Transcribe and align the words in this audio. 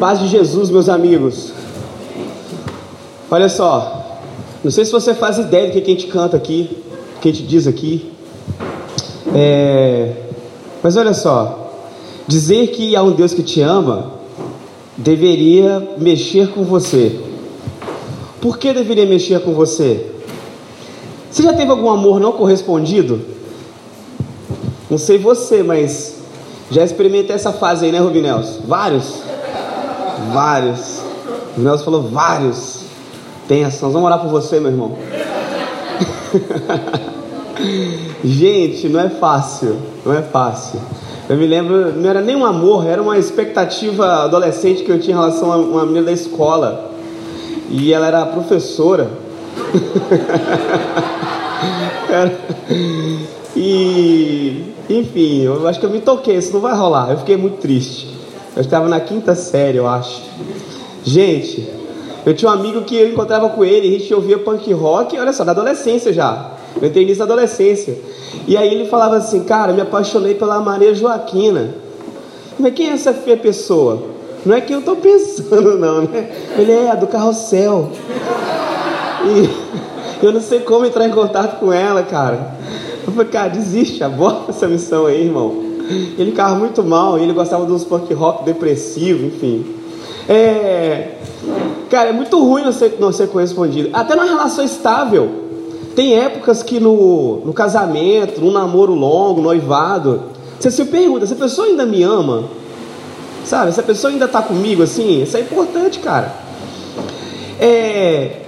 Paz 0.00 0.18
de 0.18 0.28
Jesus, 0.28 0.70
meus 0.70 0.88
amigos. 0.88 1.52
Olha 3.30 3.50
só, 3.50 4.22
não 4.64 4.70
sei 4.70 4.86
se 4.86 4.90
você 4.90 5.12
faz 5.12 5.36
ideia 5.36 5.66
do 5.66 5.72
que 5.72 5.78
a 5.78 5.94
gente 5.94 6.06
canta 6.06 6.38
aqui, 6.38 6.70
o 7.16 7.20
que 7.20 7.28
a 7.28 7.32
gente 7.32 7.46
diz 7.46 7.66
aqui. 7.66 8.10
É... 9.34 10.12
Mas 10.82 10.96
olha 10.96 11.12
só, 11.12 11.70
dizer 12.26 12.68
que 12.68 12.96
há 12.96 13.02
um 13.02 13.12
Deus 13.12 13.34
que 13.34 13.42
te 13.42 13.60
ama 13.60 14.12
deveria 14.96 15.90
mexer 15.98 16.48
com 16.48 16.64
você. 16.64 17.20
Por 18.40 18.56
que 18.56 18.72
deveria 18.72 19.04
mexer 19.04 19.40
com 19.40 19.52
você? 19.52 20.06
Você 21.30 21.42
já 21.42 21.52
teve 21.52 21.70
algum 21.70 21.90
amor 21.90 22.18
não 22.18 22.32
correspondido? 22.32 23.20
Não 24.88 24.96
sei 24.96 25.18
você, 25.18 25.62
mas 25.62 26.20
já 26.70 26.82
experimentei 26.82 27.36
essa 27.36 27.52
fase 27.52 27.84
aí, 27.84 27.92
né, 27.92 27.98
Rubinelson? 27.98 28.62
Vários. 28.66 29.19
Vários. 30.32 31.00
O 31.56 31.60
Nelson 31.60 31.84
falou 31.84 32.02
vários. 32.02 32.84
Pensa, 33.48 33.88
vamos 33.88 34.04
orar 34.04 34.20
por 34.20 34.28
você, 34.28 34.60
meu 34.60 34.70
irmão. 34.70 34.96
Gente, 38.24 38.88
não 38.88 39.00
é 39.00 39.08
fácil. 39.08 39.76
Não 40.04 40.14
é 40.14 40.22
fácil. 40.22 40.80
Eu 41.28 41.36
me 41.36 41.46
lembro, 41.46 41.92
não 41.92 42.10
era 42.10 42.20
nem 42.20 42.34
um 42.34 42.44
amor, 42.44 42.84
era 42.86 43.00
uma 43.00 43.16
expectativa 43.16 44.24
adolescente 44.24 44.82
que 44.82 44.90
eu 44.90 44.98
tinha 44.98 45.16
em 45.16 45.20
relação 45.20 45.52
a 45.52 45.56
uma 45.56 45.86
menina 45.86 46.06
da 46.06 46.12
escola. 46.12 46.90
E 47.68 47.92
ela 47.92 48.06
era 48.06 48.26
professora. 48.26 49.08
e, 53.54 54.64
enfim, 54.88 55.42
eu 55.42 55.68
acho 55.68 55.78
que 55.78 55.86
eu 55.86 55.90
me 55.90 56.00
toquei, 56.00 56.36
isso 56.36 56.52
não 56.52 56.60
vai 56.60 56.76
rolar. 56.76 57.10
Eu 57.10 57.18
fiquei 57.18 57.36
muito 57.36 57.58
triste. 57.58 58.09
Eu 58.56 58.62
estava 58.62 58.88
na 58.88 59.00
quinta 59.00 59.34
série, 59.34 59.78
eu 59.78 59.86
acho. 59.86 60.22
Gente, 61.04 61.68
eu 62.26 62.34
tinha 62.34 62.50
um 62.50 62.54
amigo 62.54 62.82
que 62.82 62.96
eu 62.96 63.08
encontrava 63.08 63.48
com 63.48 63.64
ele, 63.64 63.88
a 63.88 63.98
gente 63.98 64.12
ouvia 64.12 64.38
punk 64.38 64.72
rock, 64.72 65.18
olha 65.18 65.32
só, 65.32 65.44
da 65.44 65.52
adolescência 65.52 66.12
já. 66.12 66.52
Eu 66.80 66.88
entrei 66.88 67.04
nisso 67.04 67.20
na 67.20 67.24
adolescência. 67.24 67.96
E 68.46 68.56
aí 68.56 68.72
ele 68.72 68.88
falava 68.88 69.16
assim, 69.16 69.44
cara, 69.44 69.72
me 69.72 69.80
apaixonei 69.80 70.34
pela 70.34 70.60
Maria 70.60 70.94
Joaquina. 70.94 71.74
Mas 72.58 72.74
quem 72.74 72.90
é 72.90 72.92
essa 72.92 73.14
feia 73.14 73.36
pessoa? 73.36 74.02
Não 74.44 74.54
é 74.54 74.60
que 74.60 74.72
eu 74.72 74.80
estou 74.80 74.96
pensando, 74.96 75.78
não, 75.78 76.02
né? 76.02 76.30
Ele 76.58 76.72
é 76.72 76.96
do 76.96 77.06
carrossel. 77.06 77.90
E 79.24 80.24
eu 80.24 80.32
não 80.32 80.40
sei 80.40 80.60
como 80.60 80.84
entrar 80.84 81.06
em 81.06 81.12
contato 81.12 81.58
com 81.58 81.72
ela, 81.72 82.02
cara. 82.02 82.54
Eu 83.06 83.12
falei, 83.12 83.30
cara, 83.30 83.48
desiste, 83.48 84.02
aborta 84.04 84.50
essa 84.50 84.66
missão 84.66 85.06
aí, 85.06 85.24
irmão. 85.24 85.69
Ele 85.90 86.30
ficava 86.30 86.54
muito 86.54 86.84
mal, 86.84 87.18
ele 87.18 87.32
gostava 87.32 87.66
de 87.66 87.72
uns 87.72 87.84
punk 87.84 88.12
rock 88.14 88.44
depressivo, 88.44 89.26
enfim. 89.26 89.66
É, 90.28 91.16
cara, 91.90 92.10
é 92.10 92.12
muito 92.12 92.38
ruim 92.42 92.62
não 92.62 92.72
ser, 92.72 92.96
não 93.00 93.12
ser 93.12 93.28
correspondido. 93.28 93.90
Até 93.92 94.14
numa 94.14 94.26
relação 94.26 94.64
estável. 94.64 95.48
Tem 95.96 96.16
épocas 96.16 96.62
que 96.62 96.78
no, 96.78 97.42
no 97.44 97.52
casamento, 97.52 98.40
no 98.40 98.52
namoro 98.52 98.94
longo, 98.94 99.42
noivado, 99.42 100.22
você 100.58 100.70
se 100.70 100.84
pergunta, 100.84 101.24
essa 101.24 101.34
pessoa 101.34 101.66
ainda 101.66 101.84
me 101.84 102.02
ama? 102.02 102.44
Sabe, 103.44 103.70
essa 103.70 103.82
pessoa 103.82 104.12
ainda 104.12 104.26
está 104.26 104.40
comigo 104.40 104.82
assim? 104.82 105.22
Isso 105.22 105.36
é 105.36 105.40
importante, 105.40 105.98
cara. 105.98 106.32
É, 107.58 108.42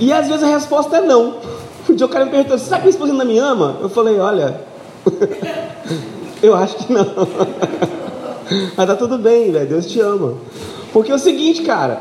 e 0.00 0.12
às 0.12 0.26
vezes 0.26 0.42
a 0.42 0.46
resposta 0.46 0.96
é 0.96 1.00
não. 1.00 1.34
Um 1.88 1.94
dia 1.94 2.04
o 2.04 2.08
cara 2.08 2.24
me 2.24 2.32
perguntou, 2.32 2.58
será 2.58 2.78
que 2.78 2.82
minha 2.82 2.90
esposa 2.90 3.12
ainda 3.12 3.24
me 3.24 3.38
ama? 3.38 3.76
Eu 3.80 3.88
falei, 3.88 4.18
olha, 4.18 4.60
eu 6.42 6.54
acho 6.54 6.76
que 6.76 6.92
não. 6.92 7.06
Mas 8.76 8.86
tá 8.86 8.94
tudo 8.94 9.18
bem, 9.18 9.50
velho, 9.50 9.68
Deus 9.68 9.86
te 9.86 10.00
ama. 10.00 10.34
Porque 10.92 11.10
é 11.10 11.14
o 11.14 11.18
seguinte, 11.18 11.62
cara, 11.62 12.00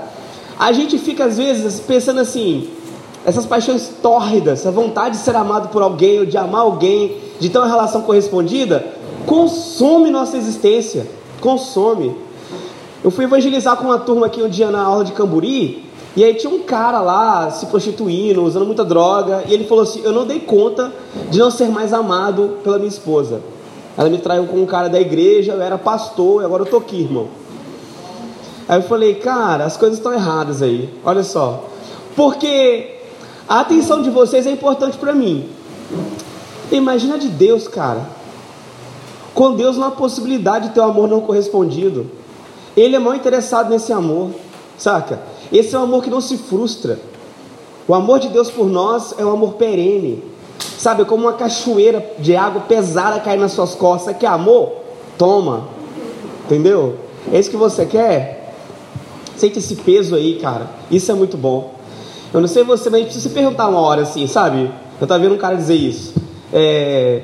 a 0.58 0.72
gente 0.72 0.97
fica 0.97 1.25
às 1.25 1.38
vezes 1.38 1.80
pensando 1.80 2.19
assim, 2.19 2.69
essas 3.25 3.45
paixões 3.45 3.92
tórridas, 4.02 4.59
essa 4.59 4.71
vontade 4.71 5.17
de 5.17 5.23
ser 5.23 5.36
amado 5.36 5.70
por 5.70 5.82
alguém, 5.82 6.20
ou 6.20 6.26
de 6.26 6.37
amar 6.37 6.61
alguém, 6.61 7.17
de 7.39 7.49
ter 7.49 7.58
uma 7.58 7.67
relação 7.67 8.04
correspondida, 8.04 8.86
consome 9.26 10.11
nossa 10.11 10.38
existência, 10.38 11.08
consome. 11.42 12.15
Eu 13.04 13.11
fui 13.11 13.26
evangelizar 13.26 13.76
com 13.77 13.86
uma 13.86 13.99
turma 13.99 14.27
aqui 14.27 14.42
um 14.42 14.49
dia 14.49 14.70
na 14.70 14.82
aula 14.82 15.04
de 15.04 15.11
Camburi, 15.11 15.83
e 16.15 16.23
aí 16.23 16.33
tinha 16.36 16.54
um 16.54 16.59
cara 16.59 17.02
lá 17.02 17.52
se 17.52 17.65
prostituindo, 17.65 18.43
usando 18.43 18.65
muita 18.65 18.86
droga, 18.86 19.43
e 19.48 19.54
ele 19.54 19.65
falou 19.65 19.83
assim: 19.83 20.02
Eu 20.04 20.14
não 20.14 20.26
dei 20.26 20.39
conta 20.39 20.93
de 21.30 21.39
não 21.39 21.52
ser 21.52 21.67
mais 21.67 21.92
amado 21.92 22.59
pela 22.64 22.77
minha 22.77 22.88
esposa. 22.88 23.42
Ela 23.98 24.10
me 24.10 24.17
traiu 24.17 24.45
com 24.45 24.58
um 24.58 24.66
cara 24.66 24.89
da 24.89 25.00
igreja, 25.00 25.54
eu 25.54 25.61
era 25.61 25.78
pastor, 25.78 26.42
e 26.42 26.45
agora 26.45 26.64
eu 26.64 26.67
tô 26.67 26.78
aqui, 26.78 27.02
irmão. 27.02 27.28
Aí 28.67 28.80
eu 28.80 28.83
falei, 28.83 29.16
cara, 29.16 29.66
as 29.66 29.78
coisas 29.78 29.98
estão 29.98 30.11
erradas 30.11 30.61
aí. 30.61 30.89
Olha 31.04 31.23
só. 31.23 31.66
Porque 32.16 32.95
a 33.48 33.60
atenção 33.60 34.02
de 34.02 34.10
vocês 34.10 34.48
é 34.48 34.52
importante 34.52 34.98
para 34.98 35.14
mim. 35.14 35.50
Imagina 36.72 37.17
de 37.17 37.28
Deus, 37.28 37.67
cara. 37.67 38.10
Com 39.33 39.54
Deus 39.54 39.78
não 39.78 39.88
há 39.88 39.92
possibilidade 39.92 40.70
de 40.70 40.73
ter 40.73 40.80
um 40.80 40.86
amor 40.86 41.08
não 41.08 41.22
correspondido. 41.22 42.10
Ele 42.76 42.95
é 42.95 43.00
mal 43.00 43.16
interessado 43.16 43.70
nesse 43.70 43.94
amor, 43.94 44.32
saca? 44.77 45.22
Esse 45.52 45.76
é 45.76 45.80
um 45.80 45.83
amor 45.83 46.04
que 46.04 46.10
não 46.10 46.22
se 46.22 46.38
frustra. 46.38 47.00
O 47.88 47.94
amor 47.94 48.20
de 48.20 48.30
Deus 48.30 48.50
por 48.50 48.67
nós 48.67 49.14
é 49.17 49.26
um 49.26 49.32
amor 49.32 49.54
perene. 49.54 50.23
Sabe, 50.60 51.05
como 51.05 51.23
uma 51.23 51.33
cachoeira 51.33 52.14
de 52.20 52.36
água 52.36 52.61
pesada 52.61 53.20
cair 53.20 53.39
nas 53.39 53.54
suas 53.54 53.73
costas. 53.76 54.16
Que 54.17 54.26
amor? 54.26 54.73
Toma. 55.17 55.67
Entendeu? 56.45 56.98
É 57.32 57.39
isso 57.39 57.49
que 57.49 57.58
você 57.58 57.86
quer? 57.86 58.54
Sente 59.36 59.60
esse 59.60 59.76
peso 59.77 60.15
aí, 60.15 60.39
cara. 60.39 60.70
Isso 60.92 61.11
é 61.11 61.15
muito 61.15 61.38
bom. 61.38 61.73
Eu 62.33 62.42
não 62.42 62.48
sei 62.48 62.64
você, 62.64 62.89
mas 62.89 62.94
a 62.94 62.98
gente 62.98 63.05
precisa 63.08 63.30
se 63.30 63.33
perguntar 63.33 63.67
uma 63.67 63.80
hora 63.80 64.02
assim, 64.02 64.27
sabe? 64.27 64.71
Eu 64.99 65.08
tava 65.08 65.23
vendo 65.23 65.36
um 65.36 65.38
cara 65.38 65.55
dizer 65.55 65.76
isso. 65.76 66.14
É... 66.54 67.21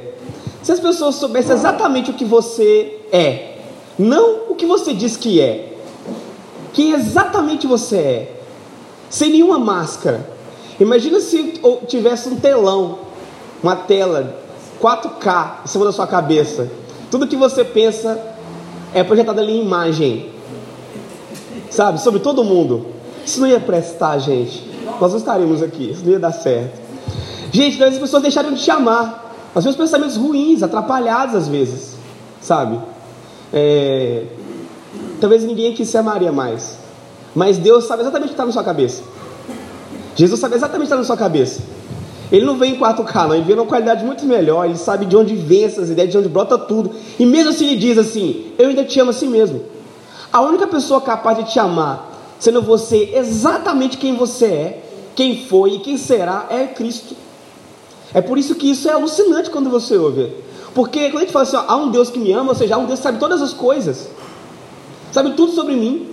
Se 0.62 0.72
as 0.72 0.80
pessoas 0.80 1.16
soubessem 1.16 1.54
exatamente 1.56 2.12
o 2.12 2.14
que 2.14 2.24
você 2.24 3.00
é, 3.12 3.58
não 3.98 4.42
o 4.50 4.56
que 4.56 4.66
você 4.66 4.94
diz 4.94 5.18
que 5.18 5.42
é, 5.42 5.74
quem 6.74 6.94
exatamente 6.94 7.68
você 7.68 7.98
é, 7.98 8.32
sem 9.10 9.32
nenhuma 9.32 9.60
máscara. 9.60 10.30
Imagina 10.80 11.20
se 11.20 11.60
tivesse 11.88 12.30
um 12.30 12.38
telão, 12.38 13.00
uma 13.64 13.76
tela 13.76 14.36
4K 14.82 15.52
em 15.66 15.68
cima 15.68 15.86
da 15.86 15.92
sua 15.92 16.08
cabeça. 16.08 16.70
Tudo 17.10 17.28
que 17.28 17.36
você 17.36 17.64
pensa 17.64 18.20
é 18.94 19.04
projetado 19.04 19.40
ali 19.40 19.54
em 19.54 19.62
imagem. 19.62 20.30
Sabe? 21.70 22.02
Sobre 22.02 22.20
todo 22.20 22.44
mundo. 22.44 22.88
Isso 23.26 23.40
não 23.40 23.48
ia 23.48 23.60
prestar, 23.60 24.18
gente. 24.20 24.70
Nós 25.00 25.12
não 25.12 25.20
estaríamos 25.20 25.62
aqui. 25.62 25.92
Isso 25.92 26.04
não 26.04 26.12
ia 26.12 26.20
dar 26.20 26.32
certo. 26.32 26.82
Gente, 27.52 27.84
as 27.84 27.98
pessoas 27.98 28.24
deixaram 28.24 28.54
de 28.54 28.62
te 28.62 28.72
amar. 28.72 29.36
Nós 29.54 29.64
temos 29.64 29.78
pensamentos 29.78 30.16
ruins, 30.16 30.64
atrapalhados 30.64 31.36
às 31.36 31.48
vezes. 31.48 31.96
Sabe? 32.42 32.80
É... 33.54 34.26
Talvez 35.20 35.44
ninguém 35.44 35.72
aqui 35.72 35.86
se 35.86 35.98
amaria 35.98 36.32
mais. 36.32 36.78
Mas 37.36 37.58
Deus 37.58 37.86
sabe 37.86 38.02
exatamente 38.02 38.28
o 38.28 38.30
que 38.30 38.34
está 38.34 38.46
na 38.46 38.52
sua 38.52 38.64
cabeça. 38.64 39.04
Jesus 40.16 40.40
sabe 40.40 40.56
exatamente 40.56 40.88
o 40.88 40.88
que 40.88 40.94
está 40.94 40.98
na 40.98 41.04
sua 41.04 41.18
cabeça. 41.18 41.62
Ele 42.32 42.46
não 42.46 42.56
vem 42.56 42.76
em 42.76 42.80
4K, 42.80 43.28
não, 43.28 43.36
ele 43.36 43.44
vem 43.44 43.56
numa 43.56 43.68
qualidade 43.68 44.06
muito 44.06 44.26
melhor, 44.26 44.66
ele 44.66 44.78
sabe 44.78 45.06
de 45.06 45.18
onde 45.18 45.36
vem 45.36 45.66
essas 45.66 45.90
ideias, 45.90 46.12
de 46.12 46.18
onde 46.18 46.30
brota 46.30 46.58
tudo. 46.58 46.92
E 47.20 47.26
mesmo 47.26 47.50
assim 47.50 47.68
ele 47.68 47.76
diz 47.76 47.98
assim: 47.98 48.54
Eu 48.58 48.70
ainda 48.70 48.84
te 48.84 49.00
amo 49.00 49.10
assim 49.10 49.28
mesmo. 49.28 49.62
A 50.32 50.42
única 50.42 50.66
pessoa 50.66 51.02
capaz 51.02 51.38
de 51.38 51.52
te 51.52 51.60
amar, 51.60 52.10
sendo 52.40 52.62
você 52.62 53.12
exatamente 53.14 53.98
quem 53.98 54.16
você 54.16 54.46
é, 54.46 54.84
quem 55.14 55.46
foi 55.46 55.74
e 55.74 55.80
quem 55.80 55.98
será, 55.98 56.48
é 56.50 56.68
Cristo. 56.68 57.16
É 58.14 58.22
por 58.22 58.38
isso 58.38 58.56
que 58.56 58.70
isso 58.72 58.90
é 58.90 58.94
alucinante 58.94 59.50
quando 59.50 59.70
você 59.70 59.98
ouve. 59.98 60.32
Porque 60.74 61.10
quando 61.10 61.18
a 61.18 61.20
gente 61.22 61.34
fala 61.34 61.44
assim, 61.44 61.58
ó, 61.58 61.64
há 61.68 61.76
um 61.76 61.92
Deus 61.92 62.10
que 62.10 62.20
me 62.20 62.32
ama, 62.32 62.50
ou 62.50 62.56
seja, 62.56 62.76
há 62.76 62.78
um 62.78 62.86
Deus 62.86 63.00
que 63.00 63.04
sabe 63.04 63.20
todas 63.20 63.42
as 63.42 63.54
coisas, 63.54 64.10
sabe 65.12 65.32
tudo 65.32 65.52
sobre 65.52 65.76
mim, 65.76 66.08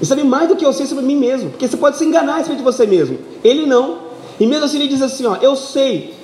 e 0.00 0.06
sabe 0.06 0.22
mais 0.24 0.48
do 0.48 0.56
que 0.56 0.64
eu 0.64 0.72
sei 0.72 0.86
sobre 0.86 1.04
mim 1.04 1.16
mesmo, 1.16 1.50
porque 1.50 1.68
você 1.68 1.76
pode 1.76 1.98
se 1.98 2.04
enganar 2.04 2.34
a 2.34 2.36
respeito 2.36 2.58
de 2.58 2.64
você 2.64 2.86
mesmo. 2.86 3.18
Ele 3.44 3.66
não. 3.66 4.09
E 4.40 4.46
mesmo 4.46 4.64
assim 4.64 4.78
ele 4.78 4.88
diz 4.88 5.02
assim, 5.02 5.26
ó, 5.26 5.36
eu 5.36 5.54
sei 5.54 6.14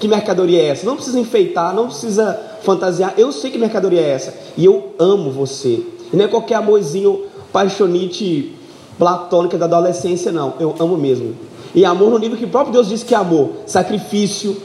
que 0.00 0.08
mercadoria 0.08 0.60
é 0.60 0.66
essa. 0.66 0.84
Não 0.84 0.96
precisa 0.96 1.18
enfeitar, 1.20 1.72
não 1.72 1.86
precisa 1.86 2.38
fantasiar. 2.62 3.14
Eu 3.16 3.30
sei 3.30 3.50
que 3.50 3.58
mercadoria 3.58 4.00
é 4.00 4.10
essa. 4.10 4.34
E 4.56 4.64
eu 4.64 4.92
amo 4.98 5.30
você. 5.30 5.80
E 6.12 6.16
não 6.16 6.24
é 6.24 6.28
qualquer 6.28 6.56
amorzinho 6.56 7.22
paixonite 7.52 8.52
platônica 8.98 9.56
da 9.56 9.66
adolescência, 9.66 10.32
não. 10.32 10.54
Eu 10.58 10.74
amo 10.80 10.96
mesmo. 10.96 11.36
E 11.74 11.84
amor 11.84 12.10
no 12.10 12.18
nível 12.18 12.36
que 12.36 12.44
o 12.44 12.48
próprio 12.48 12.72
Deus 12.72 12.88
disse 12.88 13.04
que 13.04 13.14
é 13.14 13.18
amor. 13.18 13.50
Sacrifício, 13.66 14.56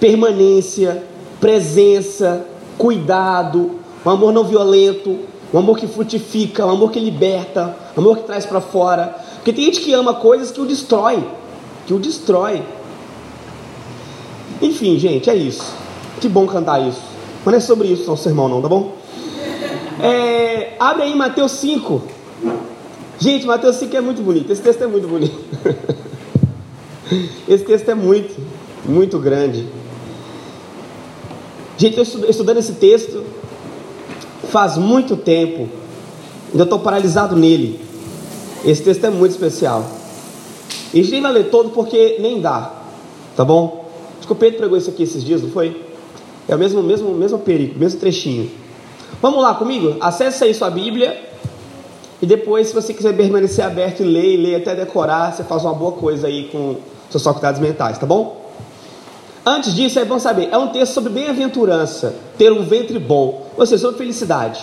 permanência, 0.00 1.02
presença, 1.40 2.44
cuidado, 2.76 3.78
um 4.04 4.10
amor 4.10 4.32
não 4.32 4.44
violento, 4.44 5.18
um 5.52 5.58
amor 5.58 5.78
que 5.78 5.86
frutifica, 5.86 6.66
um 6.66 6.70
amor 6.70 6.90
que 6.90 7.00
liberta, 7.00 7.76
um 7.96 8.00
amor 8.00 8.18
que 8.18 8.24
traz 8.24 8.44
para 8.44 8.60
fora. 8.60 9.16
Porque 9.36 9.52
tem 9.52 9.64
gente 9.64 9.80
que 9.80 9.92
ama 9.92 10.14
coisas 10.14 10.50
que 10.50 10.60
o 10.60 10.66
destrói, 10.66 11.24
que 11.88 11.94
o 11.94 11.98
destrói. 11.98 12.62
Enfim, 14.60 14.98
gente, 14.98 15.30
é 15.30 15.34
isso. 15.34 15.72
Que 16.20 16.28
bom 16.28 16.46
cantar 16.46 16.86
isso. 16.86 17.00
Mas 17.42 17.52
não 17.52 17.54
é 17.54 17.60
sobre 17.60 17.88
isso, 17.88 18.06
não, 18.06 18.14
sermão, 18.14 18.46
não, 18.46 18.60
tá 18.60 18.68
bom? 18.68 18.94
É, 19.98 20.76
abre 20.78 21.04
aí 21.04 21.16
Mateus 21.16 21.52
5. 21.52 22.02
Gente, 23.18 23.46
Mateus 23.46 23.76
5 23.76 23.96
é 23.96 24.00
muito 24.02 24.20
bonito. 24.20 24.52
Esse 24.52 24.60
texto 24.60 24.82
é 24.82 24.86
muito 24.86 25.08
bonito. 25.08 25.34
Esse 27.48 27.64
texto 27.64 27.88
é 27.88 27.94
muito, 27.94 28.38
muito 28.84 29.18
grande. 29.18 29.66
Gente, 31.78 31.96
eu 31.96 32.02
estudando 32.28 32.58
esse 32.58 32.74
texto 32.74 33.24
faz 34.50 34.76
muito 34.76 35.16
tempo. 35.16 35.68
Ainda 36.50 36.64
estou 36.64 36.80
paralisado 36.80 37.34
nele. 37.34 37.80
Esse 38.62 38.82
texto 38.82 39.04
é 39.04 39.10
muito 39.10 39.32
especial. 39.32 39.97
A 40.92 40.96
gente 40.96 41.10
nem 41.10 41.20
vai 41.20 41.32
ler 41.32 41.50
todo 41.50 41.70
porque 41.70 42.16
nem 42.20 42.40
dá. 42.40 42.72
Tá 43.36 43.44
bom? 43.44 43.88
Acho 44.18 44.26
que 44.26 44.32
o 44.32 44.36
Pedro 44.36 44.58
pregou 44.58 44.76
isso 44.76 44.90
aqui 44.90 45.02
esses 45.02 45.22
dias, 45.22 45.42
não 45.42 45.50
foi? 45.50 45.84
É 46.48 46.54
o 46.54 46.58
mesmo, 46.58 46.82
mesmo, 46.82 47.12
mesmo 47.14 47.38
perigo, 47.38 47.78
mesmo 47.78 48.00
trechinho. 48.00 48.50
Vamos 49.20 49.42
lá 49.42 49.54
comigo? 49.54 49.96
Acesse 50.00 50.44
aí 50.44 50.54
sua 50.54 50.70
Bíblia. 50.70 51.28
E 52.20 52.26
depois, 52.26 52.68
se 52.68 52.74
você 52.74 52.92
quiser 52.92 53.16
permanecer 53.16 53.64
aberto 53.64 54.00
e 54.00 54.04
ler, 54.04 54.36
ler 54.36 54.56
até 54.56 54.74
decorar, 54.74 55.32
você 55.32 55.44
faz 55.44 55.62
uma 55.64 55.74
boa 55.74 55.92
coisa 55.92 56.26
aí 56.26 56.48
com 56.48 56.76
suas 57.10 57.22
faculdades 57.22 57.60
mentais, 57.60 57.96
tá 57.96 58.06
bom? 58.06 58.50
Antes 59.46 59.74
disso, 59.74 59.98
é 59.98 60.04
bom 60.04 60.18
saber, 60.18 60.48
é 60.50 60.58
um 60.58 60.68
texto 60.68 60.92
sobre 60.94 61.10
bem-aventurança, 61.10 62.14
ter 62.36 62.52
um 62.52 62.64
ventre 62.64 62.98
bom, 62.98 63.46
ou 63.56 63.64
seja, 63.64 63.80
sobre 63.80 63.98
felicidade, 63.98 64.62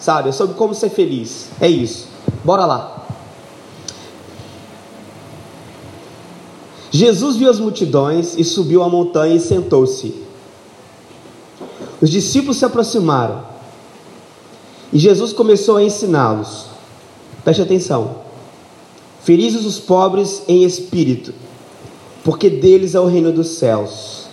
sabe? 0.00 0.30
É 0.30 0.32
sobre 0.32 0.56
como 0.56 0.74
ser 0.74 0.88
feliz, 0.88 1.50
é 1.60 1.68
isso. 1.68 2.08
Bora 2.42 2.64
lá. 2.64 2.95
Jesus 6.96 7.36
viu 7.36 7.50
as 7.50 7.60
multidões 7.60 8.38
e 8.38 8.42
subiu 8.42 8.82
a 8.82 8.88
montanha 8.88 9.34
e 9.34 9.40
sentou-se. 9.40 10.14
Os 12.00 12.08
discípulos 12.08 12.56
se 12.56 12.64
aproximaram 12.64 13.44
e 14.90 14.98
Jesus 14.98 15.34
começou 15.34 15.76
a 15.76 15.82
ensiná-los. 15.82 16.64
Preste 17.44 17.60
atenção. 17.60 18.16
Felizes 19.22 19.66
os 19.66 19.78
pobres 19.78 20.42
em 20.48 20.64
espírito, 20.64 21.34
porque 22.24 22.48
deles 22.48 22.94
é 22.94 23.00
o 23.00 23.06
reino 23.06 23.30
dos 23.30 23.58
céus. 23.58 24.26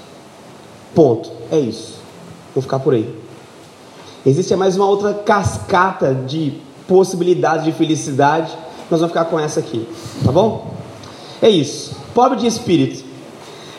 Ponto. 0.95 1.31
É 1.51 1.59
isso. 1.59 1.95
Vou 2.55 2.61
ficar 2.61 2.79
por 2.79 2.93
aí. 2.93 3.13
Existe 4.25 4.55
mais 4.55 4.77
uma 4.77 4.87
outra 4.87 5.13
cascata 5.13 6.15
de 6.15 6.53
possibilidades 6.87 7.65
de 7.65 7.73
felicidade. 7.73 8.57
Nós 8.89 9.01
vamos 9.01 9.09
ficar 9.09 9.25
com 9.25 9.37
essa 9.37 9.59
aqui, 9.59 9.85
tá 10.23 10.31
bom? 10.31 10.73
É 11.41 11.49
isso. 11.49 12.02
Pobre 12.13 12.39
de 12.39 12.47
espírito. 12.47 13.03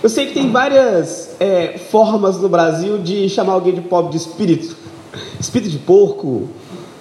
Eu 0.03 0.09
sei 0.09 0.27
que 0.27 0.35
tem 0.35 0.51
várias 0.51 1.37
é, 1.41 1.79
formas 1.91 2.37
no 2.39 2.49
Brasil 2.49 2.99
de 2.99 3.29
chamar 3.29 3.55
alguém 3.55 3.75
de 3.75 3.81
pobre 3.81 4.11
de 4.11 4.19
espírito. 4.19 4.77
Espírito 5.41 5.71
de 5.71 5.79
porco, 5.79 6.49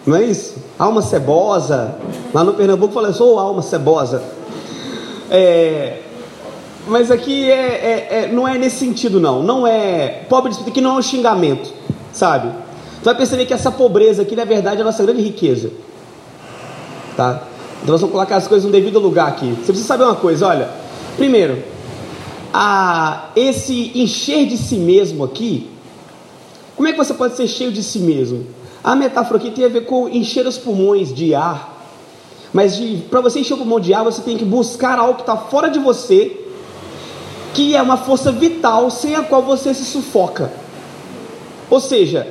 não 0.06 0.16
é 0.16 0.24
isso? 0.24 0.56
Alma 0.78 1.02
cebosa. 1.02 1.96
Lá 2.34 2.44
no 2.44 2.54
Pernambuco 2.54 2.94
fala, 2.94 3.12
sou 3.12 3.40
alma 3.40 3.62
cebosa. 3.62 4.24
É, 5.30 6.00
mas 6.88 7.10
aqui 7.10 7.50
é, 7.50 7.56
é, 7.56 8.08
é, 8.12 8.32
não 8.32 8.48
é 8.48 8.58
nesse 8.58 8.78
sentido, 8.78 9.20
não. 9.20 9.42
Não 9.42 9.66
é. 9.66 10.26
Pobre 10.30 10.52
de 10.52 10.58
espírito 10.58 10.74
aqui 10.74 10.82
não 10.82 10.96
é 10.96 11.00
um 11.00 11.02
xingamento, 11.02 11.74
sabe? 12.12 12.50
Tu 13.00 13.06
vai 13.06 13.16
perceber 13.16 13.46
que 13.46 13.54
essa 13.54 13.72
pobreza 13.72 14.22
aqui, 14.22 14.36
na 14.36 14.46
verdade, 14.46 14.78
é 14.78 14.82
a 14.82 14.86
nossa 14.86 15.04
grande 15.04 15.22
riqueza. 15.22 15.72
Tá? 17.18 17.44
Então 17.82 17.92
nós 17.92 18.02
vamos 18.02 18.14
colocar 18.14 18.38
as 18.38 18.48
coisas 18.48 18.66
no 18.66 18.72
devido 18.72 19.00
lugar 19.00 19.28
aqui. 19.28 19.52
Você 19.52 19.68
precisa 19.68 19.88
saber 19.88 20.04
uma 20.04 20.16
coisa, 20.16 20.48
olha. 20.48 20.83
Primeiro, 21.18 21.64
a, 22.54 23.30
esse 23.36 23.92
encher 23.96 24.46
de 24.48 24.58
si 24.58 24.76
mesmo 24.76 25.24
aqui. 25.24 25.70
Como 26.76 26.88
é 26.88 26.92
que 26.92 26.98
você 26.98 27.14
pode 27.14 27.36
ser 27.36 27.48
cheio 27.48 27.72
de 27.72 27.84
si 27.84 28.00
mesmo? 28.00 28.46
A 28.84 28.96
metáfora 28.96 29.38
aqui 29.38 29.52
tem 29.52 29.66
a 29.66 29.70
ver 29.70 29.86
com 29.86 30.10
encher 30.10 30.46
os 30.46 30.58
pulmões 30.58 31.14
de 31.14 31.34
ar. 31.34 31.72
Mas 32.52 32.80
para 33.10 33.22
você 33.22 33.40
encher 33.40 33.54
o 33.54 33.58
pulmão 33.58 33.80
de 33.80 33.94
ar, 33.94 34.04
você 34.04 34.22
tem 34.22 34.38
que 34.38 34.46
buscar 34.46 35.00
algo 35.00 35.16
que 35.16 35.22
está 35.22 35.38
fora 35.38 35.70
de 35.70 35.80
você, 35.80 36.40
que 37.54 37.76
é 37.76 37.82
uma 37.82 37.98
força 37.98 38.32
vital 38.32 38.92
sem 38.92 39.16
a 39.16 39.24
qual 39.24 39.42
você 39.42 39.74
se 39.74 39.86
sufoca. 39.86 40.52
Ou 41.70 41.80
seja, 41.80 42.28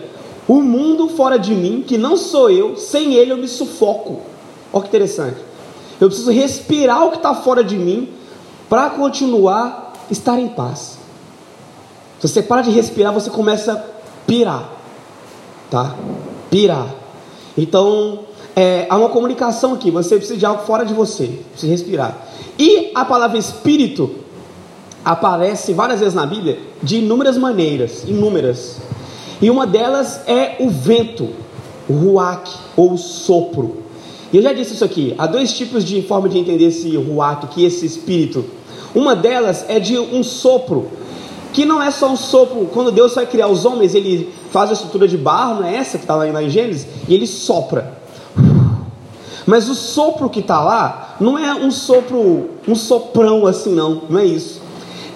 o 0.47 0.61
mundo 0.61 1.09
fora 1.09 1.39
de 1.39 1.55
mim, 1.55 1.85
que 1.87 1.97
não 1.97 2.17
sou 2.17 2.51
eu, 2.51 2.77
sem 2.77 3.15
ele 3.15 3.33
eu 3.33 3.37
me 3.37 3.49
sufoco. 3.49 4.21
Olha 4.73 4.83
que 4.83 4.89
interessante. 4.89 5.37
Eu 6.01 6.09
preciso 6.09 6.31
respirar 6.31 7.07
o 7.07 7.11
que 7.11 7.17
está 7.17 7.35
fora 7.35 7.63
de 7.63 7.77
mim 7.77 8.09
para 8.73 8.89
continuar 8.89 9.93
estar 10.11 10.41
em 10.41 10.49
paz. 10.49 10.97
Se 12.19 12.27
você 12.27 12.43
para 12.43 12.63
de 12.63 12.71
respirar, 12.71 13.13
você 13.13 13.29
começa 13.29 13.75
a 13.75 13.77
pirar, 14.27 14.67
tá? 15.71 15.95
pirar. 16.51 16.87
Então, 17.55 18.21
é, 18.57 18.87
há 18.89 18.97
uma 18.97 19.11
comunicação 19.11 19.75
aqui. 19.75 19.91
Você 19.91 20.17
precisa 20.17 20.39
de 20.39 20.47
algo 20.47 20.63
fora 20.63 20.87
de 20.87 20.95
você. 20.95 21.39
Precisa 21.51 21.71
respirar. 21.71 22.17
E 22.59 22.91
a 22.95 23.05
palavra 23.05 23.37
espírito 23.37 24.11
aparece 25.05 25.75
várias 25.75 26.01
vezes 26.01 26.15
na 26.15 26.25
Bíblia 26.25 26.59
de 26.83 26.97
inúmeras 26.97 27.37
maneiras, 27.37 28.05
inúmeras. 28.09 28.79
E 29.43 29.51
uma 29.51 29.67
delas 29.67 30.27
é 30.27 30.57
o 30.61 30.71
vento, 30.71 31.29
o 31.87 31.93
ruach 31.93 32.51
ou 32.75 32.95
o 32.95 32.97
sopro. 32.97 33.83
E 34.33 34.39
eu 34.39 34.43
já 34.43 34.55
disse 34.55 34.73
isso 34.73 34.85
aqui. 34.85 35.15
Há 35.19 35.27
dois 35.27 35.53
tipos 35.53 35.85
de 35.85 36.01
forma 36.01 36.27
de 36.27 36.39
entender 36.39 36.69
esse 36.69 36.97
ruach, 36.97 37.49
que 37.49 37.67
esse 37.67 37.85
espírito. 37.85 38.62
Uma 38.95 39.17
delas 39.17 39.65
é 39.69 39.81
de 39.81 39.99
um 39.99 40.23
sopro 40.23 40.91
que 41.53 41.65
não 41.65 41.83
é 41.83 41.91
só 41.91 42.09
um 42.09 42.17
sopro. 42.17 42.67
Quando 42.73 42.91
Deus 42.91 43.15
vai 43.15 43.27
criar 43.27 43.49
os 43.49 43.65
homens, 43.65 43.95
ele 43.95 44.33
faz 44.51 44.71
a 44.71 44.73
estrutura 44.73 45.07
de 45.07 45.17
barro, 45.17 45.61
não 45.61 45.67
é 45.67 45.77
essa 45.77 45.99
que 45.99 46.05
está 46.05 46.15
lá 46.15 46.43
em 46.43 46.51
Gênesis, 46.51 46.87
e 47.09 47.15
ele 47.15 47.27
sopra. 47.27 47.99
Mas 49.47 49.69
o 49.69 49.75
sopro 49.75 50.31
que 50.31 50.41
está 50.41 50.63
lá 50.63 51.17
não 51.21 51.39
é 51.39 51.55
um 51.55 51.71
sopro, 51.71 52.51
um 52.67 52.75
soprão 52.75 53.47
assim, 53.47 53.75
não, 53.75 54.03
não 54.09 54.19
é 54.19 54.25
isso. 54.25 54.61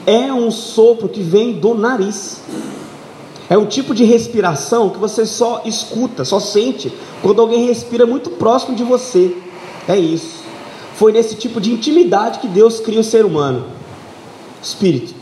É 0.04 0.32
um 0.32 0.50
sopro 0.50 1.08
que 1.08 1.20
vem 1.20 1.54
do 1.54 1.74
nariz. 1.74 2.40
É 3.48 3.56
um 3.56 3.66
tipo 3.66 3.94
de 3.94 4.04
respiração 4.04 4.90
que 4.90 4.98
você 4.98 5.24
só 5.24 5.62
escuta, 5.64 6.24
só 6.24 6.40
sente 6.40 6.92
quando 7.22 7.40
alguém 7.40 7.66
respira 7.66 8.04
muito 8.04 8.30
próximo 8.30 8.74
de 8.74 8.82
você. 8.82 9.36
É 9.88 9.96
isso. 9.96 10.35
Foi 10.96 11.12
nesse 11.12 11.36
tipo 11.36 11.60
de 11.60 11.72
intimidade 11.72 12.38
que 12.38 12.48
Deus 12.48 12.80
cria 12.80 13.00
o 13.00 13.04
ser 13.04 13.24
humano. 13.24 13.66
Espírito. 14.62 15.14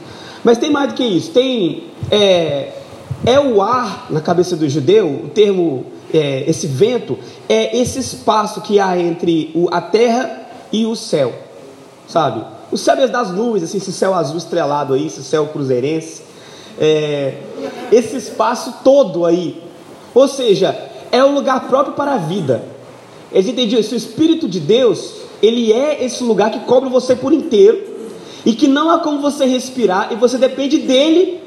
Mas 0.43 0.59
tem 0.59 0.71
mais 0.71 0.89
do 0.89 0.95
que 0.95 1.05
isso. 1.05 1.31
Tem 1.33 1.85
é, 2.11 2.73
é 3.27 3.41
o 3.41 3.61
ar 3.61 4.07
na 4.09 4.21
cabeça 4.21 4.57
do 4.57 4.69
judeu. 4.69 5.09
O 5.25 5.29
termo 5.29 5.87
é, 6.13 6.49
esse 6.49 6.69
vento 6.69 7.19
é 7.49 7.77
esse 7.77 7.99
espaço 7.99 8.61
que 8.61 8.79
há 8.79 8.97
entre 8.97 9.51
o, 9.55 9.69
a 9.73 9.81
terra 9.81 10.49
e 10.73 10.87
o 10.87 10.95
céu, 10.95 11.35
sabe? 12.07 12.45
O 12.71 12.77
céu 12.77 12.95
é 12.97 13.09
das 13.09 13.31
nuvens, 13.31 13.65
assim, 13.65 13.79
esse 13.79 13.93
céu 13.93 14.15
azul 14.15 14.37
estrelado 14.37 14.95
aí, 14.95 15.07
esse 15.07 15.25
céu 15.25 15.47
cruzeirense, 15.47 16.23
é, 16.79 17.35
esse 17.91 18.17
espaço 18.17 18.75
todo 18.85 19.27
aí. 19.27 19.61
Ou 20.15 20.29
seja, 20.29 20.77
é 21.11 21.25
um 21.25 21.35
lugar 21.35 21.69
próprio 21.69 21.95
para 21.95 22.15
a 22.15 22.19
vida. 22.19 22.65
Eles 23.33 23.49
entendiam 23.49 23.81
isso. 23.81 23.95
O 23.95 23.99
Espírito 23.99 24.49
de 24.49 24.61
Deus, 24.61 25.15
ele 25.45 25.73
é 25.73 26.05
esse 26.05 26.23
lugar 26.23 26.51
que 26.51 26.61
cobre 26.61 26.89
você 26.89 27.15
por 27.15 27.33
inteiro 27.33 27.83
e 28.45 28.55
que 28.55 28.69
não 28.69 28.91
há 28.91 28.99
como 28.99 29.21
você 29.21 29.45
respirar 29.45 30.13
e 30.13 30.17
você 30.17 30.39
depende 30.39 30.79
dele 30.79 31.41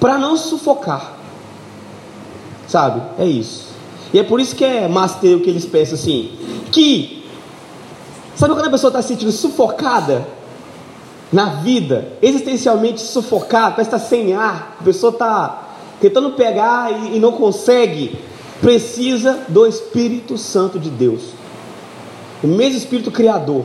para 0.00 0.18
não 0.18 0.36
sufocar. 0.36 1.16
Sabe? 2.66 3.02
É 3.18 3.26
isso. 3.26 3.72
E 4.12 4.18
é 4.18 4.22
por 4.22 4.40
isso 4.40 4.54
que 4.54 4.64
é 4.64 4.88
master 4.88 5.36
o 5.36 5.40
que 5.40 5.48
eles 5.48 5.64
pensam 5.64 5.94
assim, 5.94 6.32
que 6.70 7.24
sabe 8.34 8.54
quando 8.54 8.66
a 8.66 8.70
pessoa 8.70 8.88
está 8.88 9.00
se 9.00 9.08
sentindo 9.08 9.32
sufocada 9.32 10.26
na 11.32 11.46
vida, 11.60 12.12
existencialmente 12.20 13.00
sufocada, 13.00 13.70
parece 13.70 13.94
estar 13.94 13.98
sem 13.98 14.34
ar, 14.34 14.76
a 14.80 14.84
pessoa 14.84 15.12
está 15.12 15.68
tentando 15.98 16.32
pegar 16.32 16.92
e, 16.92 17.16
e 17.16 17.20
não 17.20 17.32
consegue, 17.32 18.18
precisa 18.60 19.44
do 19.48 19.66
Espírito 19.66 20.36
Santo 20.36 20.78
de 20.78 20.90
Deus, 20.90 21.22
o 22.42 22.46
mesmo 22.46 22.78
Espírito 22.78 23.10
Criador 23.10 23.64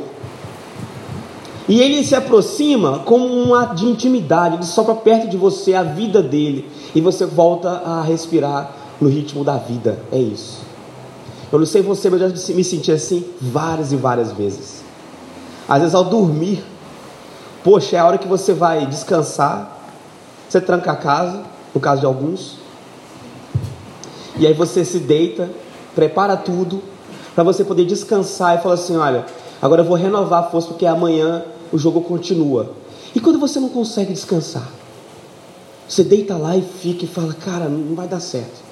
e 1.68 1.82
ele 1.82 2.04
se 2.04 2.16
aproxima 2.16 3.00
como 3.00 3.28
um 3.28 3.54
ato 3.54 3.76
de 3.76 3.86
intimidade, 3.86 4.56
ele 4.56 4.64
sopra 4.64 4.96
perto 4.96 5.28
de 5.28 5.36
você 5.36 5.74
a 5.74 5.84
vida 5.84 6.24
dele, 6.24 6.70
e 6.96 7.02
você 7.02 7.26
volta 7.26 7.70
a 7.70 8.02
respirar 8.02 8.72
no 9.02 9.10
ritmo 9.10 9.44
da 9.44 9.58
vida. 9.58 10.00
É 10.12 10.18
isso. 10.18 10.62
Eu 11.52 11.60
não 11.60 11.66
sei 11.66 11.82
você, 11.82 12.10
mas 12.10 12.22
eu 12.22 12.30
já 12.30 12.54
me 12.54 12.64
senti 12.64 12.92
assim 12.92 13.26
várias 13.42 13.92
e 13.92 13.98
várias 13.98 14.32
vezes. 14.32 14.82
Às 15.68 15.80
vezes 15.80 15.96
ao 15.96 16.06
dormir, 16.06 16.64
poxa, 17.64 17.98
é 17.98 18.00
a 18.00 18.06
hora 18.06 18.18
que 18.18 18.28
você 18.28 18.54
vai 18.54 18.86
descansar, 18.86 19.78
você 20.48 20.62
tranca 20.62 20.94
a 20.94 20.96
casa, 20.96 21.44
no 21.76 21.82
caso 21.82 22.00
de 22.00 22.06
alguns, 22.06 22.58
e 24.40 24.48
aí 24.48 24.54
você 24.54 24.86
se 24.86 25.00
deita, 25.00 25.50
prepara 25.94 26.38
tudo, 26.38 26.82
para 27.38 27.44
você 27.44 27.64
poder 27.64 27.86
descansar 27.86 28.58
e 28.58 28.64
falar 28.64 28.74
assim: 28.74 28.98
olha, 28.98 29.24
agora 29.62 29.84
eu 29.84 29.86
vou 29.86 29.96
renovar 29.96 30.46
a 30.46 30.48
força, 30.48 30.70
porque 30.70 30.88
amanhã 30.88 31.46
o 31.72 31.78
jogo 31.78 32.02
continua. 32.02 32.72
E 33.14 33.20
quando 33.20 33.38
você 33.38 33.60
não 33.60 33.70
consegue 33.70 34.12
descansar, 34.12 34.68
você 35.88 36.04
deita 36.04 36.36
lá 36.36 36.58
e 36.58 36.64
fica 36.64 37.06
e 37.06 37.08
fala: 37.08 37.36
Cara, 37.36 37.70
não 37.70 37.94
vai 37.94 38.08
dar 38.08 38.22
certo. 38.22 38.66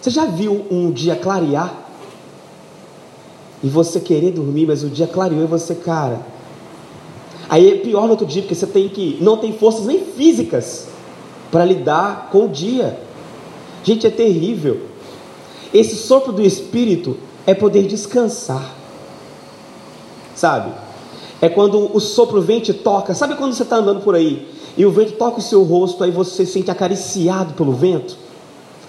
Você 0.00 0.10
já 0.10 0.26
viu 0.26 0.64
um 0.70 0.92
dia 0.92 1.16
clarear? 1.16 1.86
e 3.64 3.68
você 3.68 3.98
querer 3.98 4.30
dormir, 4.30 4.64
mas 4.68 4.84
o 4.84 4.88
dia 4.88 5.08
clareou 5.08 5.42
e 5.42 5.46
você, 5.46 5.74
cara. 5.74 6.20
Aí 7.48 7.68
é 7.68 7.74
pior 7.78 8.04
no 8.04 8.10
outro 8.10 8.24
dia, 8.24 8.42
porque 8.42 8.54
você 8.54 8.68
tem 8.68 8.88
que 8.88 9.18
não 9.20 9.38
tem 9.38 9.52
forças 9.52 9.84
nem 9.84 10.04
físicas 10.04 10.86
para 11.50 11.64
lidar 11.64 12.28
com 12.30 12.44
o 12.44 12.48
dia. 12.48 13.00
Gente, 13.82 14.06
é 14.06 14.10
terrível. 14.10 14.82
Esse 15.74 15.96
sopro 15.96 16.32
do 16.32 16.40
espírito 16.40 17.16
é 17.48 17.54
poder 17.54 17.86
descansar. 17.86 18.74
Sabe? 20.34 20.70
É 21.40 21.48
quando 21.48 21.96
o 21.96 21.98
sopro 21.98 22.42
vem 22.42 22.60
te 22.60 22.74
toca. 22.74 23.14
Sabe 23.14 23.36
quando 23.36 23.54
você 23.54 23.62
está 23.62 23.76
andando 23.76 24.02
por 24.02 24.14
aí 24.14 24.46
e 24.76 24.84
o 24.84 24.90
vento 24.90 25.12
toca 25.12 25.38
o 25.38 25.42
seu 25.42 25.62
rosto, 25.62 26.04
aí 26.04 26.10
você 26.10 26.44
se 26.44 26.52
sente 26.52 26.70
acariciado 26.70 27.54
pelo 27.54 27.72
vento? 27.72 28.18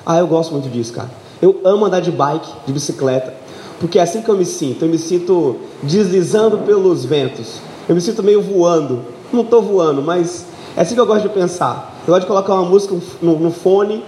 Ah, 0.06 0.18
eu 0.18 0.28
gosto 0.28 0.52
muito 0.52 0.68
disso, 0.68 0.92
cara. 0.92 1.10
Eu 1.42 1.62
amo 1.64 1.86
andar 1.86 2.02
de 2.02 2.12
bike, 2.12 2.52
de 2.68 2.74
bicicleta, 2.74 3.34
porque 3.80 3.98
é 3.98 4.02
assim 4.02 4.22
que 4.22 4.28
eu 4.28 4.36
me 4.36 4.44
sinto. 4.44 4.84
Eu 4.84 4.90
me 4.90 4.98
sinto 4.98 5.56
deslizando 5.82 6.58
pelos 6.58 7.06
ventos. 7.06 7.62
Eu 7.88 7.96
me 7.96 8.02
sinto 8.02 8.22
meio 8.22 8.42
voando. 8.42 9.06
Não 9.32 9.44
estou 9.44 9.62
voando, 9.62 10.02
mas 10.02 10.46
é 10.76 10.82
assim 10.82 10.96
que 10.96 11.00
eu 11.00 11.06
gosto 11.06 11.30
de 11.30 11.34
pensar. 11.34 11.98
Eu 12.06 12.14
gosto 12.14 12.24
de 12.24 12.28
colocar 12.28 12.56
uma 12.56 12.66
música 12.66 12.94
no, 13.22 13.40
no 13.40 13.52
fone 13.52 14.04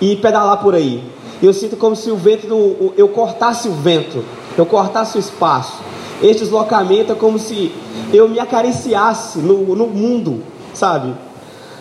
e 0.00 0.16
pedalar 0.16 0.60
por 0.60 0.74
aí. 0.74 1.04
Eu 1.42 1.52
sinto 1.52 1.76
como 1.76 1.94
se 1.94 2.10
o 2.10 2.16
vento, 2.16 2.92
eu 2.96 3.08
cortasse 3.08 3.68
o 3.68 3.72
vento, 3.72 4.24
eu 4.56 4.64
cortasse 4.64 5.16
o 5.16 5.20
espaço. 5.20 5.74
Este 6.22 6.44
deslocamento 6.44 7.12
é 7.12 7.14
como 7.14 7.38
se 7.38 7.72
eu 8.12 8.28
me 8.28 8.40
acariciasse 8.40 9.38
no, 9.38 9.76
no 9.76 9.86
mundo, 9.86 10.42
sabe? 10.72 11.14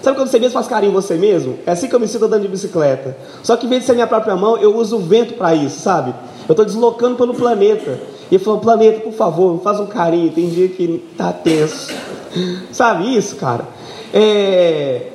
Sabe 0.02 0.18
quando 0.18 0.30
você 0.30 0.40
mesmo 0.40 0.54
faz 0.54 0.68
carinho 0.68 0.92
em 0.92 0.94
você 0.94 1.16
mesmo? 1.16 1.58
É 1.66 1.72
assim 1.72 1.88
que 1.88 1.96
eu 1.96 2.00
me 2.00 2.08
sinto 2.08 2.26
andando 2.26 2.44
de 2.44 2.48
bicicleta. 2.48 3.18
Só 3.42 3.58
que 3.58 3.66
em 3.66 3.70
vez 3.70 3.82
de 3.82 3.88
ser 3.88 3.94
minha 3.94 4.06
própria 4.06 4.36
mão, 4.36 4.56
eu 4.58 4.76
uso 4.76 4.98
o 4.98 5.00
vento 5.00 5.34
para 5.34 5.56
isso, 5.56 5.80
sabe? 5.80 6.14
Eu 6.48 6.54
estou 6.54 6.64
deslocando 6.64 7.16
pelo 7.16 7.34
planeta. 7.34 8.00
E 8.30 8.36
eu 8.36 8.40
falo, 8.40 8.60
planeta, 8.60 9.00
por 9.00 9.14
favor, 9.14 9.60
faz 9.64 9.80
um 9.80 9.88
carinho. 9.88 10.32
Tem 10.32 10.48
dia 10.48 10.68
que 10.68 11.04
tá 11.18 11.34
tenso. 11.34 11.92
sabe 12.72 13.18
isso, 13.18 13.36
cara? 13.38 13.66
É... 14.14 15.08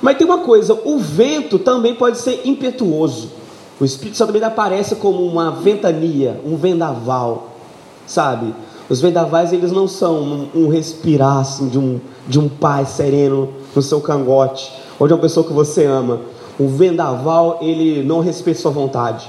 Mas 0.00 0.16
tem 0.16 0.26
uma 0.26 0.38
coisa, 0.38 0.74
o 0.84 0.98
vento 0.98 1.58
também 1.58 1.94
pode 1.94 2.18
ser 2.18 2.42
impetuoso. 2.44 3.30
O 3.78 3.84
Espírito 3.84 4.16
Santo 4.16 4.32
também 4.32 4.42
aparece 4.42 4.96
como 4.96 5.24
uma 5.24 5.50
ventania, 5.50 6.40
um 6.44 6.56
vendaval, 6.56 7.50
sabe? 8.06 8.54
Os 8.88 9.00
vendavais 9.00 9.52
eles 9.52 9.72
não 9.72 9.86
são 9.86 10.16
um, 10.16 10.48
um 10.54 10.68
respirar 10.68 11.38
assim, 11.38 11.68
de 11.68 11.78
um 11.78 12.00
de 12.30 12.38
um 12.38 12.48
pai 12.48 12.86
sereno 12.86 13.50
no 13.74 13.82
seu 13.82 14.00
cangote, 14.00 14.72
ou 14.98 15.06
de 15.06 15.12
uma 15.12 15.20
pessoa 15.20 15.44
que 15.44 15.52
você 15.52 15.84
ama. 15.84 16.20
O 16.58 16.68
vendaval, 16.68 17.58
ele 17.60 18.02
não 18.04 18.20
respeita 18.20 18.60
sua 18.60 18.70
vontade. 18.70 19.28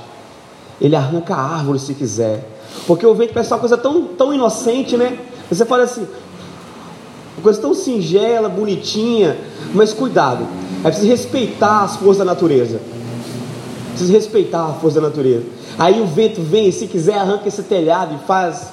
Ele 0.80 0.96
arranca 0.96 1.34
a 1.34 1.42
árvore 1.42 1.80
se 1.80 1.94
quiser. 1.94 2.48
Porque 2.86 3.06
o 3.06 3.14
vento 3.14 3.34
parece 3.34 3.52
uma 3.52 3.60
coisa 3.60 3.78
tão, 3.78 4.04
tão 4.04 4.34
inocente, 4.34 4.96
né? 4.96 5.18
Você 5.50 5.66
fala 5.66 5.84
assim, 5.84 6.08
uma 7.42 7.44
coisa 7.44 7.60
tão 7.60 7.74
singela, 7.74 8.48
bonitinha, 8.48 9.36
mas 9.74 9.92
cuidado, 9.92 10.48
é 10.84 10.88
preciso 10.88 11.08
respeitar 11.08 11.82
as 11.82 11.96
forças 11.96 12.20
da 12.20 12.26
natureza. 12.26 12.80
Precisa 13.90 14.14
respeitar 14.14 14.66
a 14.68 14.74
força 14.74 15.02
da 15.02 15.08
natureza. 15.08 15.46
Aí 15.78 16.00
o 16.00 16.06
vento 16.06 16.42
vem, 16.42 16.72
se 16.72 16.86
quiser, 16.86 17.18
arranca 17.18 17.48
esse 17.48 17.64
telhado 17.64 18.16
e 18.16 18.28
faz 18.28 18.70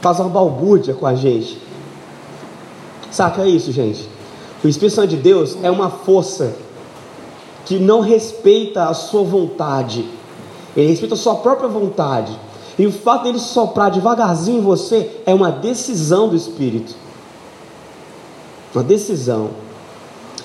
faz 0.00 0.20
uma 0.20 0.28
balbúrdia 0.28 0.94
com 0.94 1.06
a 1.06 1.14
gente. 1.14 1.58
Saca 3.10 3.46
isso, 3.46 3.72
gente? 3.72 4.08
O 4.62 4.68
Espírito 4.68 4.94
Santo 4.94 5.08
de 5.08 5.16
Deus 5.16 5.56
é 5.62 5.70
uma 5.70 5.90
força 5.90 6.54
que 7.64 7.78
não 7.78 8.00
respeita 8.00 8.84
a 8.84 8.94
sua 8.94 9.22
vontade, 9.22 10.08
ele 10.76 10.88
respeita 10.88 11.14
a 11.14 11.18
sua 11.18 11.36
própria 11.36 11.68
vontade. 11.68 12.38
E 12.78 12.86
o 12.86 12.92
fato 12.92 13.24
dele 13.24 13.38
soprar 13.38 13.90
devagarzinho 13.90 14.58
em 14.58 14.62
você 14.62 15.10
é 15.24 15.34
uma 15.34 15.50
decisão 15.50 16.28
do 16.28 16.36
Espírito. 16.36 16.94
Uma 18.74 18.84
decisão. 18.84 19.50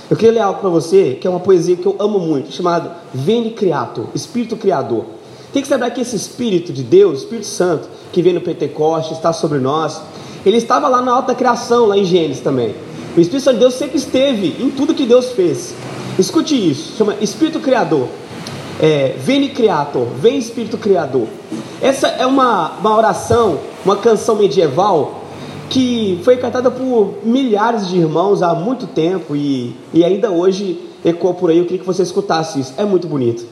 Eu 0.10 0.16
queria 0.18 0.34
ler 0.34 0.40
algo 0.40 0.60
para 0.60 0.70
você, 0.70 1.18
que 1.20 1.28
é 1.28 1.30
uma 1.30 1.40
poesia 1.40 1.76
que 1.76 1.86
eu 1.86 1.96
amo 2.00 2.20
muito, 2.20 2.52
chamado 2.52 2.92
Veni 3.14 3.52
Criator, 3.52 4.08
Espírito 4.14 4.58
Criador. 4.58 5.06
Tem 5.54 5.62
que 5.62 5.70
lembrar 5.70 5.92
que 5.92 6.02
esse 6.02 6.16
Espírito 6.16 6.72
de 6.72 6.84
Deus, 6.84 7.20
Espírito 7.20 7.48
Santo, 7.48 7.90
que 8.12 8.22
vem 8.22 8.34
no 8.34 8.42
Pentecoste, 8.42 9.14
está 9.14 9.34
sobre 9.34 9.60
nós, 9.60 10.02
ele 10.46 10.58
estava 10.58 10.88
lá 10.88 11.02
na 11.02 11.14
alta 11.14 11.36
criação, 11.36 11.86
lá 11.86 11.98
em 11.98 12.06
Gênesis 12.06 12.42
também. 12.42 12.74
O 13.16 13.20
Espírito 13.20 13.44
Santo 13.44 13.56
de 13.56 13.60
Deus 13.60 13.74
sempre 13.74 13.98
esteve 13.98 14.56
em 14.64 14.70
tudo 14.70 14.94
que 14.94 15.06
Deus 15.06 15.32
fez. 15.32 15.74
Escute 16.18 16.56
isso, 16.56 16.96
chama 16.98 17.16
Espírito 17.22 17.60
Criador. 17.60 18.08
É, 18.82 19.16
Veni 19.18 19.50
Criator, 19.50 20.06
vem 20.18 20.38
Espírito 20.38 20.78
Criador. 20.78 21.28
Essa 21.82 22.08
é 22.08 22.26
uma, 22.26 22.72
uma 22.80 22.96
oração, 22.96 23.60
uma 23.86 23.96
canção 23.96 24.36
medieval 24.36 25.22
que 25.70 26.20
foi 26.24 26.38
cantada 26.38 26.70
por 26.72 27.20
milhares 27.24 27.88
de 27.88 27.98
irmãos 27.98 28.42
há 28.42 28.54
muito 28.54 28.88
tempo 28.88 29.36
e, 29.36 29.76
e 29.94 30.04
ainda 30.04 30.32
hoje 30.32 30.90
ecoa 31.06 31.34
por 31.34 31.50
aí. 31.50 31.60
Eu 31.60 31.66
queria 31.66 31.80
que 31.80 31.86
você 31.86 32.02
escutasse 32.02 32.60
isso, 32.60 32.74
é 32.76 32.84
muito 32.84 33.08
bonito. 33.08 33.46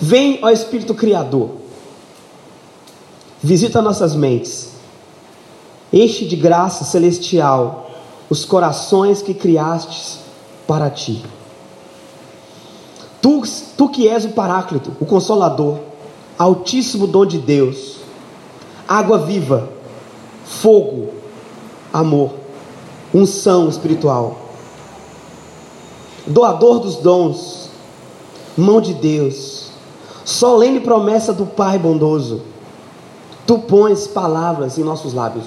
Vem, 0.00 0.38
ó 0.40 0.50
Espírito 0.50 0.94
Criador, 0.94 1.50
visita 3.42 3.82
nossas 3.82 4.14
mentes 4.14 4.76
Enche 5.92 6.24
de 6.24 6.36
graça 6.36 6.84
celestial 6.84 7.90
os 8.28 8.44
corações 8.44 9.22
que 9.22 9.32
criastes 9.32 10.18
para 10.66 10.90
ti. 10.90 11.24
Tu, 13.20 13.42
tu 13.76 13.88
que 13.88 14.08
és 14.08 14.24
o 14.24 14.30
Paráclito, 14.30 14.92
o 15.00 15.06
Consolador, 15.06 15.78
Altíssimo 16.38 17.06
dom 17.06 17.24
de 17.24 17.38
Deus, 17.38 17.96
água 18.86 19.16
viva, 19.16 19.70
fogo, 20.44 21.08
amor, 21.90 22.30
unção 23.12 23.70
espiritual, 23.70 24.36
doador 26.26 26.80
dos 26.80 26.96
dons, 26.96 27.70
mão 28.54 28.82
de 28.82 28.92
Deus, 28.92 29.70
solene 30.26 30.80
promessa 30.80 31.32
do 31.32 31.46
Pai 31.46 31.78
bondoso, 31.78 32.42
tu 33.46 33.58
pões 33.60 34.06
palavras 34.06 34.76
em 34.76 34.84
nossos 34.84 35.14
lábios. 35.14 35.46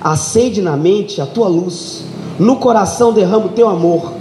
Acende 0.00 0.62
na 0.62 0.76
mente 0.76 1.20
a 1.20 1.26
tua 1.26 1.48
luz, 1.48 2.04
no 2.38 2.56
coração 2.56 3.12
derrama 3.12 3.46
o 3.46 3.50
teu 3.50 3.68
amor, 3.68 4.12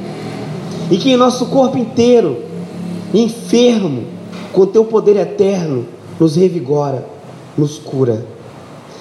e 0.89 0.97
que 0.97 1.11
em 1.11 1.17
nosso 1.17 1.47
corpo 1.47 1.77
inteiro, 1.77 2.43
enfermo, 3.13 4.05
com 4.53 4.65
teu 4.65 4.85
poder 4.85 5.17
eterno, 5.17 5.85
nos 6.19 6.35
revigora, 6.35 7.05
nos 7.57 7.77
cura. 7.77 8.25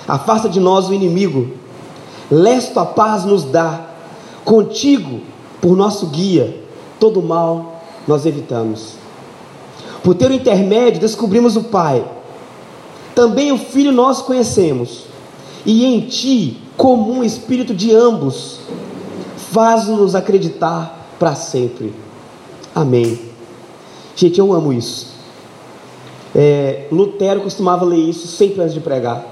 Afasta 0.07 0.49
de 0.49 0.61
nós 0.61 0.89
o 0.89 0.95
inimigo, 0.95 1.53
lesto 2.31 2.79
a 2.79 2.87
paz 2.87 3.25
nos 3.25 3.45
dá, 3.45 3.87
contigo, 4.45 5.21
por 5.61 5.77
nosso 5.77 6.07
guia, 6.07 6.61
todo 7.01 7.23
mal 7.23 7.83
nós 8.07 8.27
evitamos. 8.27 8.95
Por 10.03 10.15
teu 10.15 10.31
intermédio 10.33 11.01
descobrimos 11.01 11.57
o 11.57 11.65
Pai, 11.65 12.05
também 13.15 13.51
o 13.51 13.59
Filho 13.59 13.91
nós 13.91 14.23
conhecemos, 14.23 15.05
e 15.65 15.85
em 15.85 16.03
ti 16.03 16.59
comum 16.77 17.25
espírito 17.25 17.75
de 17.75 17.93
ambos, 17.93 18.61
faz-nos 19.51 20.15
acreditar 20.15 20.96
para 21.19 21.35
sempre. 21.35 21.93
Amém. 22.75 23.19
Gente, 24.15 24.39
eu 24.39 24.53
amo 24.53 24.73
isso. 24.73 25.15
É, 26.35 26.87
Lutero 26.93 27.41
costumava 27.41 27.85
ler 27.85 27.97
isso 27.97 28.27
sempre 28.27 28.61
antes 28.61 28.75
de 28.75 28.81
pregar, 28.81 29.25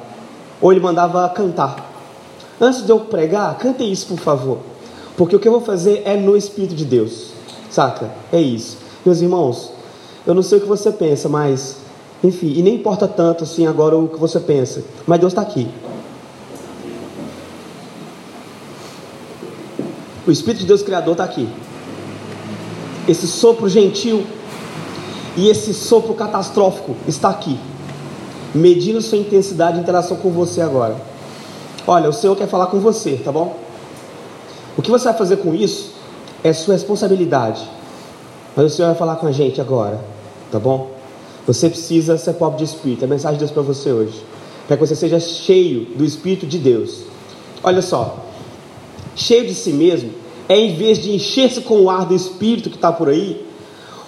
ou 0.60 0.72
ele 0.72 0.80
mandava 0.80 1.28
cantar. 1.28 1.92
Antes 2.60 2.84
de 2.84 2.90
eu 2.90 3.00
pregar, 3.00 3.58
cante 3.58 3.84
isso, 3.90 4.06
por 4.06 4.18
favor, 4.18 4.58
porque 5.16 5.36
o 5.36 5.38
que 5.38 5.46
eu 5.46 5.52
vou 5.52 5.60
fazer 5.60 6.02
é 6.06 6.16
no 6.16 6.36
Espírito 6.36 6.74
de 6.74 6.84
Deus, 6.84 7.32
saca? 7.70 8.10
É 8.32 8.40
isso, 8.40 8.78
meus 9.04 9.20
irmãos. 9.20 9.70
Eu 10.26 10.34
não 10.34 10.42
sei 10.42 10.56
o 10.58 10.60
que 10.62 10.66
você 10.66 10.90
pensa, 10.90 11.28
mas 11.28 11.76
enfim, 12.22 12.54
e 12.56 12.62
nem 12.62 12.76
importa 12.76 13.06
tanto 13.06 13.44
assim 13.44 13.66
agora 13.66 13.96
o 13.98 14.08
que 14.08 14.18
você 14.18 14.40
pensa, 14.40 14.82
mas 15.06 15.20
Deus 15.20 15.32
está 15.32 15.42
aqui. 15.42 15.68
O 20.26 20.30
Espírito 20.30 20.60
de 20.60 20.66
Deus 20.66 20.82
Criador 20.82 21.12
está 21.12 21.24
aqui. 21.24 21.46
Esse 23.06 23.26
sopro 23.26 23.68
gentil 23.68 24.24
e 25.36 25.48
esse 25.48 25.74
sopro 25.74 26.14
catastrófico 26.14 26.96
está 27.06 27.28
aqui, 27.28 27.58
medindo 28.54 29.00
sua 29.02 29.18
intensidade 29.18 29.76
de 29.76 29.82
interação 29.82 30.16
com 30.16 30.30
você 30.30 30.60
agora. 30.60 30.96
Olha, 31.86 32.08
o 32.08 32.12
Senhor 32.12 32.34
quer 32.34 32.48
falar 32.48 32.66
com 32.66 32.80
você, 32.80 33.20
tá 33.22 33.30
bom? 33.30 33.58
O 34.76 34.82
que 34.82 34.90
você 34.90 35.04
vai 35.04 35.14
fazer 35.14 35.36
com 35.38 35.54
isso 35.54 35.92
é 36.42 36.52
sua 36.52 36.74
responsabilidade. 36.74 37.68
Mas 38.56 38.72
o 38.72 38.74
Senhor 38.74 38.88
vai 38.88 38.96
falar 38.96 39.16
com 39.16 39.26
a 39.26 39.32
gente 39.32 39.60
agora, 39.60 40.00
tá 40.50 40.58
bom? 40.58 40.90
Você 41.46 41.68
precisa 41.68 42.16
ser 42.16 42.34
pobre 42.34 42.58
de 42.58 42.64
espírito. 42.64 43.02
É 43.02 43.04
a 43.06 43.08
mensagem 43.08 43.34
de 43.34 43.40
Deus 43.40 43.50
para 43.50 43.62
você 43.62 43.92
hoje. 43.92 44.22
Para 44.66 44.76
que 44.76 44.86
você 44.86 44.96
seja 44.96 45.20
cheio 45.20 45.84
do 45.96 46.04
Espírito 46.04 46.46
de 46.46 46.58
Deus. 46.58 47.02
Olha 47.62 47.82
só, 47.82 48.24
cheio 49.14 49.46
de 49.46 49.54
si 49.54 49.72
mesmo, 49.72 50.10
é 50.48 50.58
em 50.58 50.74
vez 50.74 51.02
de 51.02 51.12
encher-se 51.12 51.62
com 51.62 51.80
o 51.80 51.90
ar 51.90 52.06
do 52.06 52.14
Espírito 52.14 52.70
que 52.70 52.76
está 52.76 52.92
por 52.92 53.08
aí, 53.08 53.44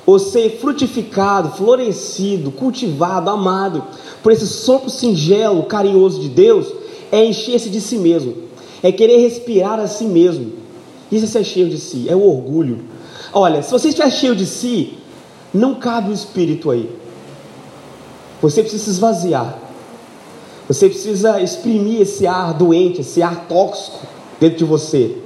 ou 0.05 0.19
ser 0.19 0.59
frutificado, 0.61 1.51
florescido, 1.57 2.51
cultivado, 2.51 3.29
amado 3.31 3.83
por 4.23 4.31
esse 4.31 4.47
sopro 4.47 4.89
singelo, 4.91 5.65
carinhoso 5.65 6.21
de 6.21 6.29
Deus, 6.29 6.67
é 7.11 7.25
encher-se 7.25 7.69
de 7.69 7.81
si 7.81 7.97
mesmo, 7.97 8.35
é 8.83 8.93
querer 8.93 9.19
respirar 9.19 9.81
a 9.81 9.87
si 9.87 10.05
mesmo. 10.05 10.53
Isso 11.11 11.37
é 11.39 11.43
cheio 11.43 11.69
de 11.69 11.79
si, 11.79 12.07
é 12.09 12.15
o 12.15 12.23
orgulho. 12.23 12.81
Olha, 13.33 13.63
se 13.63 13.71
você 13.71 13.89
estiver 13.89 14.11
cheio 14.11 14.35
de 14.35 14.47
si, 14.47 14.95
não 15.53 15.75
cabe 15.75 16.11
o 16.11 16.15
espírito 16.15 16.71
aí. 16.71 16.91
Você 18.43 18.61
precisa 18.63 18.85
se 18.85 18.91
esvaziar. 18.91 19.59
Você 20.69 20.89
precisa 20.89 21.41
exprimir 21.41 22.03
esse 22.03 22.27
ar 22.27 22.53
doente, 22.53 23.01
esse 23.01 23.23
ar 23.23 23.47
tóxico 23.49 24.07
dentro 24.41 24.59
de 24.59 24.65
você 24.65 25.17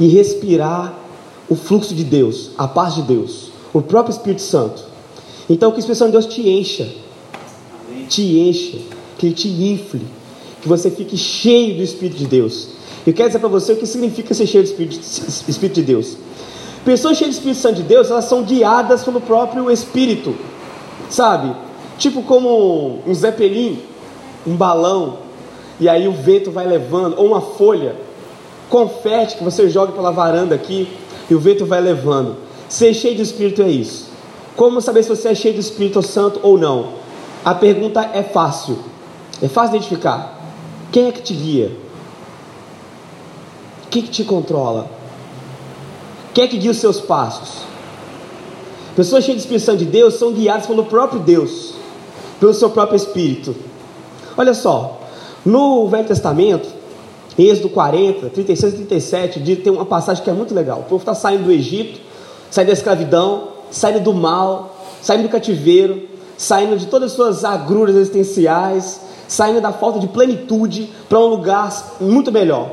e 0.00 0.08
respirar 0.08 0.94
o 1.48 1.54
fluxo 1.54 1.94
de 1.94 2.02
Deus, 2.02 2.52
a 2.56 2.66
paz 2.66 2.94
de 2.94 3.02
Deus, 3.02 3.50
o 3.72 3.82
próprio 3.82 4.12
Espírito 4.12 4.42
Santo. 4.42 4.82
Então, 5.48 5.70
que 5.70 5.76
a 5.76 5.80
expressão 5.80 6.06
de 6.06 6.12
Deus 6.12 6.26
te 6.26 6.48
encha, 6.48 6.88
te 8.08 8.38
encha, 8.38 8.78
que 9.18 9.26
ele 9.26 9.34
te 9.34 9.48
infle, 9.48 10.00
que 10.62 10.68
você 10.68 10.90
fique 10.90 11.16
cheio 11.16 11.76
do 11.76 11.82
Espírito 11.82 12.16
de 12.16 12.26
Deus. 12.26 12.68
Eu 13.06 13.12
quero 13.12 13.28
dizer 13.28 13.38
para 13.38 13.48
você 13.48 13.72
o 13.72 13.76
que 13.76 13.86
significa 13.86 14.32
ser 14.32 14.46
cheio 14.46 14.64
do 14.64 14.68
Espírito, 14.68 15.00
Espírito 15.48 15.74
de 15.74 15.82
Deus. 15.82 16.16
Pessoas 16.84 17.18
cheias 17.18 17.34
do 17.34 17.38
Espírito 17.38 17.60
Santo 17.60 17.76
de 17.76 17.82
Deus, 17.82 18.10
elas 18.10 18.24
são 18.24 18.42
guiadas 18.42 19.04
pelo 19.04 19.20
próprio 19.20 19.70
Espírito, 19.70 20.34
sabe? 21.10 21.54
Tipo 21.98 22.22
como 22.22 23.00
um 23.06 23.14
zeppelin, 23.14 23.78
um 24.46 24.56
balão, 24.56 25.18
e 25.78 25.88
aí 25.88 26.08
o 26.08 26.12
vento 26.12 26.50
vai 26.50 26.66
levando, 26.66 27.18
ou 27.18 27.26
uma 27.26 27.40
folha, 27.40 27.96
confete 28.70 29.36
que 29.36 29.44
você 29.44 29.68
joga 29.68 29.92
pela 29.92 30.12
varanda 30.12 30.54
aqui, 30.54 30.88
e 31.28 31.34
o 31.34 31.40
vento 31.40 31.66
vai 31.66 31.80
levando. 31.80 32.36
Ser 32.68 32.94
cheio 32.94 33.16
do 33.16 33.22
Espírito 33.22 33.60
é 33.60 33.68
isso. 33.68 34.08
Como 34.56 34.80
saber 34.80 35.02
se 35.02 35.08
você 35.08 35.28
é 35.28 35.34
cheio 35.34 35.54
do 35.54 35.60
Espírito 35.60 36.00
Santo 36.02 36.40
ou 36.42 36.56
não? 36.56 37.00
A 37.44 37.54
pergunta 37.54 38.08
é 38.14 38.22
fácil. 38.22 38.78
É 39.42 39.48
fácil 39.48 39.76
identificar. 39.76 40.38
Quem 40.92 41.08
é 41.08 41.12
que 41.12 41.22
te 41.22 41.34
guia? 41.34 41.72
Quem 43.90 44.02
que 44.02 44.10
te 44.10 44.24
controla? 44.24 44.88
Quem 46.32 46.44
é 46.44 46.48
que 46.48 46.58
guia 46.58 46.70
os 46.70 46.78
seus 46.78 47.00
passos? 47.00 47.62
Pessoas 48.94 49.24
cheias 49.24 49.38
de 49.38 49.42
Espírito 49.42 49.64
Santo 49.64 49.78
de 49.78 49.86
Deus 49.86 50.14
são 50.14 50.32
guiadas 50.32 50.66
pelo 50.66 50.84
próprio 50.84 51.20
Deus, 51.20 51.74
pelo 52.38 52.54
seu 52.54 52.70
próprio 52.70 52.96
Espírito. 52.96 53.54
Olha 54.36 54.54
só, 54.54 55.00
no 55.44 55.88
Velho 55.88 56.06
Testamento, 56.06 56.79
Êxodo 57.48 57.68
40, 57.68 58.28
36 58.30 58.74
e 58.74 58.76
37, 58.76 59.56
tem 59.56 59.72
uma 59.72 59.86
passagem 59.86 60.22
que 60.22 60.30
é 60.30 60.32
muito 60.32 60.54
legal. 60.54 60.80
O 60.80 60.82
povo 60.82 61.02
está 61.02 61.14
saindo 61.14 61.44
do 61.44 61.52
Egito, 61.52 62.00
saindo 62.50 62.68
da 62.68 62.72
escravidão, 62.74 63.48
saindo 63.70 64.00
do 64.00 64.12
mal, 64.12 64.76
saindo 65.00 65.22
do 65.22 65.28
cativeiro, 65.28 66.02
saindo 66.36 66.76
de 66.76 66.86
todas 66.86 67.10
as 67.10 67.16
suas 67.16 67.44
agruras 67.44 67.96
existenciais, 67.96 69.00
saindo 69.28 69.60
da 69.60 69.72
falta 69.72 69.98
de 69.98 70.08
plenitude 70.08 70.90
para 71.08 71.18
um 71.18 71.26
lugar 71.26 71.72
muito 72.00 72.32
melhor, 72.32 72.70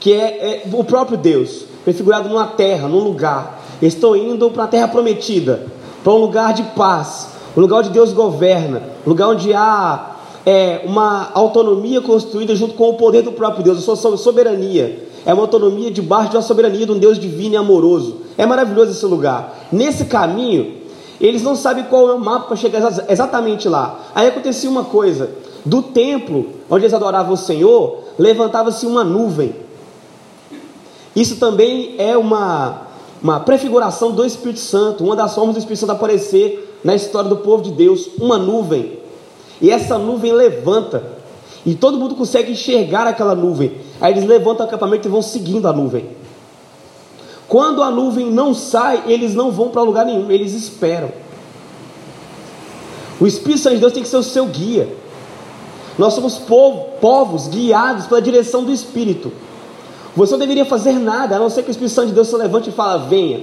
que 0.00 0.12
é, 0.12 0.62
é 0.64 0.68
o 0.72 0.82
próprio 0.82 1.18
Deus, 1.18 1.64
prefigurado 1.84 2.28
numa 2.28 2.46
terra, 2.46 2.88
num 2.88 3.00
lugar. 3.00 3.60
Estou 3.80 4.16
indo 4.16 4.50
para 4.50 4.64
a 4.64 4.68
terra 4.68 4.88
prometida, 4.88 5.66
para 6.02 6.12
um 6.12 6.16
lugar 6.16 6.54
de 6.54 6.62
paz, 6.62 7.28
um 7.56 7.60
lugar 7.60 7.80
onde 7.80 7.90
Deus 7.90 8.12
governa, 8.12 8.82
um 9.06 9.10
lugar 9.10 9.28
onde 9.28 9.52
há 9.52 10.16
é, 10.48 10.80
uma 10.86 11.30
autonomia 11.34 12.00
construída 12.00 12.56
junto 12.56 12.72
com 12.72 12.88
o 12.88 12.94
poder 12.94 13.20
do 13.20 13.32
próprio 13.32 13.62
Deus, 13.62 13.86
a 13.86 13.94
sua 13.94 14.16
soberania. 14.16 15.06
É 15.26 15.34
uma 15.34 15.42
autonomia 15.42 15.90
debaixo 15.90 16.30
de 16.30 16.36
uma 16.36 16.42
soberania 16.42 16.86
de 16.86 16.92
um 16.92 16.98
Deus 16.98 17.18
divino 17.18 17.52
e 17.52 17.58
amoroso. 17.58 18.22
É 18.38 18.46
maravilhoso 18.46 18.92
esse 18.92 19.04
lugar. 19.04 19.66
Nesse 19.70 20.06
caminho, 20.06 20.78
eles 21.20 21.42
não 21.42 21.54
sabem 21.54 21.84
qual 21.84 22.08
é 22.08 22.14
o 22.14 22.18
mapa 22.18 22.46
para 22.46 22.56
chegar 22.56 22.80
exatamente 23.10 23.68
lá. 23.68 24.06
Aí 24.14 24.26
acontecia 24.26 24.70
uma 24.70 24.84
coisa: 24.84 25.28
do 25.66 25.82
templo 25.82 26.46
onde 26.70 26.84
eles 26.84 26.94
adoravam 26.94 27.34
o 27.34 27.36
Senhor, 27.36 28.04
levantava-se 28.18 28.86
uma 28.86 29.04
nuvem. 29.04 29.54
Isso 31.14 31.36
também 31.36 31.94
é 31.98 32.16
uma, 32.16 32.86
uma 33.22 33.40
prefiguração 33.40 34.12
do 34.12 34.24
Espírito 34.24 34.60
Santo, 34.60 35.04
uma 35.04 35.14
das 35.14 35.34
formas 35.34 35.56
do 35.56 35.58
Espírito 35.58 35.80
Santo 35.80 35.92
aparecer 35.92 36.80
na 36.82 36.94
história 36.94 37.28
do 37.28 37.36
povo 37.36 37.62
de 37.62 37.72
Deus, 37.72 38.08
uma 38.18 38.38
nuvem. 38.38 39.06
E 39.60 39.70
essa 39.70 39.98
nuvem 39.98 40.32
levanta, 40.32 41.02
e 41.66 41.74
todo 41.74 41.98
mundo 41.98 42.14
consegue 42.14 42.52
enxergar 42.52 43.06
aquela 43.06 43.34
nuvem. 43.34 43.72
Aí 44.00 44.12
eles 44.12 44.24
levantam 44.24 44.64
o 44.64 44.68
acampamento 44.68 45.08
e 45.08 45.10
vão 45.10 45.22
seguindo 45.22 45.66
a 45.66 45.72
nuvem. 45.72 46.08
Quando 47.48 47.82
a 47.82 47.90
nuvem 47.90 48.30
não 48.30 48.54
sai, 48.54 49.04
eles 49.06 49.34
não 49.34 49.50
vão 49.50 49.70
para 49.70 49.82
lugar 49.82 50.04
nenhum, 50.04 50.30
eles 50.30 50.52
esperam. 50.52 51.10
O 53.20 53.26
Espírito 53.26 53.60
Santo 53.60 53.74
de 53.74 53.80
Deus 53.80 53.92
tem 53.92 54.02
que 54.02 54.08
ser 54.08 54.18
o 54.18 54.22
seu 54.22 54.46
guia. 54.46 54.88
Nós 55.96 56.14
somos 56.14 56.38
povo, 56.38 56.90
povos 57.00 57.48
guiados 57.48 58.06
pela 58.06 58.22
direção 58.22 58.62
do 58.62 58.72
Espírito. 58.72 59.32
Você 60.14 60.32
não 60.32 60.38
deveria 60.38 60.64
fazer 60.64 60.92
nada, 60.92 61.36
a 61.36 61.38
não 61.38 61.50
ser 61.50 61.62
que 61.62 61.70
o 61.70 61.72
Espírito 61.72 61.94
Santo 61.94 62.08
de 62.08 62.14
Deus 62.14 62.28
se 62.28 62.36
levante 62.36 62.70
e 62.70 62.72
fala, 62.72 62.98
venha. 62.98 63.38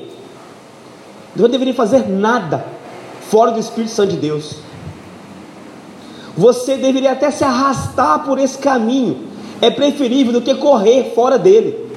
Você 1.35 1.41
não 1.41 1.49
deveria 1.49 1.73
fazer 1.73 2.07
nada 2.07 2.65
fora 3.29 3.51
do 3.51 3.59
Espírito 3.59 3.91
Santo 3.91 4.11
de 4.11 4.17
Deus. 4.17 4.55
Você 6.37 6.75
deveria 6.75 7.13
até 7.13 7.31
se 7.31 7.43
arrastar 7.43 8.23
por 8.25 8.37
esse 8.39 8.57
caminho. 8.57 9.27
É 9.61 9.69
preferível 9.69 10.33
do 10.33 10.41
que 10.41 10.53
correr 10.55 11.13
fora 11.15 11.37
dele. 11.37 11.89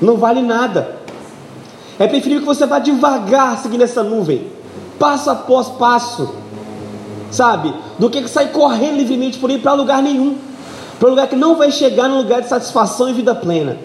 Não 0.00 0.16
vale 0.16 0.42
nada. 0.42 0.96
É 1.98 2.06
preferível 2.06 2.40
que 2.40 2.46
você 2.46 2.66
vá 2.66 2.78
devagar 2.78 3.56
seguindo 3.58 3.82
essa 3.82 4.02
nuvem, 4.02 4.46
passo 4.98 5.30
após 5.30 5.68
passo, 5.68 6.34
sabe? 7.30 7.74
Do 7.98 8.10
que 8.10 8.28
sair 8.28 8.48
correndo 8.48 8.96
livremente 8.96 9.38
por 9.38 9.48
aí 9.48 9.58
para 9.58 9.72
lugar 9.72 10.02
nenhum, 10.02 10.36
para 10.98 11.08
lugar 11.08 11.26
que 11.26 11.36
não 11.36 11.56
vai 11.56 11.70
chegar 11.72 12.06
num 12.06 12.18
lugar 12.18 12.42
de 12.42 12.48
satisfação 12.48 13.08
e 13.08 13.14
vida 13.14 13.34
plena. 13.34 13.78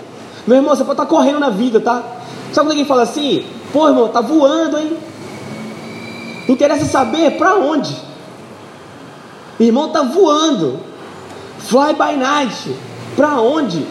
Meu 0.45 0.58
irmão, 0.58 0.76
você 0.76 0.84
pode 0.84 0.93
estar 0.93 1.06
tá 1.06 1.10
correndo 1.10 1.39
na 1.39 1.50
vida, 1.50 1.80
tá? 1.80 2.04
Sabe 2.52 2.67
quando 2.67 2.71
alguém 2.71 2.86
fala 2.86 3.04
assim? 3.04 3.45
Pô, 3.71 3.88
irmão, 3.88 4.10
tá 4.10 4.19
voando, 4.19 4.78
hein? 4.78 4.97
Interessa 6.50 6.84
saber 6.86 7.38
para 7.38 7.56
onde. 7.56 7.95
Irmão, 9.63 9.89
tá 9.89 10.04
voando. 10.04 10.80
Fly 11.60 11.93
by 11.93 12.17
night. 12.17 12.76
Para 13.15 13.39
onde? 13.39 13.86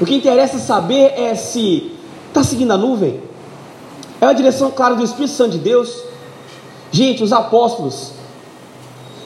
O 0.00 0.04
que 0.04 0.14
interessa 0.14 0.58
saber 0.58 1.12
é 1.16 1.34
se 1.34 1.92
está 2.28 2.42
seguindo 2.42 2.72
a 2.72 2.76
nuvem. 2.76 3.20
É 4.20 4.26
a 4.26 4.32
direção 4.32 4.70
clara 4.70 4.94
do 4.94 5.04
Espírito 5.04 5.34
Santo 5.34 5.52
de 5.52 5.58
Deus. 5.58 6.02
Gente, 6.90 7.22
os 7.22 7.32
apóstolos, 7.32 8.12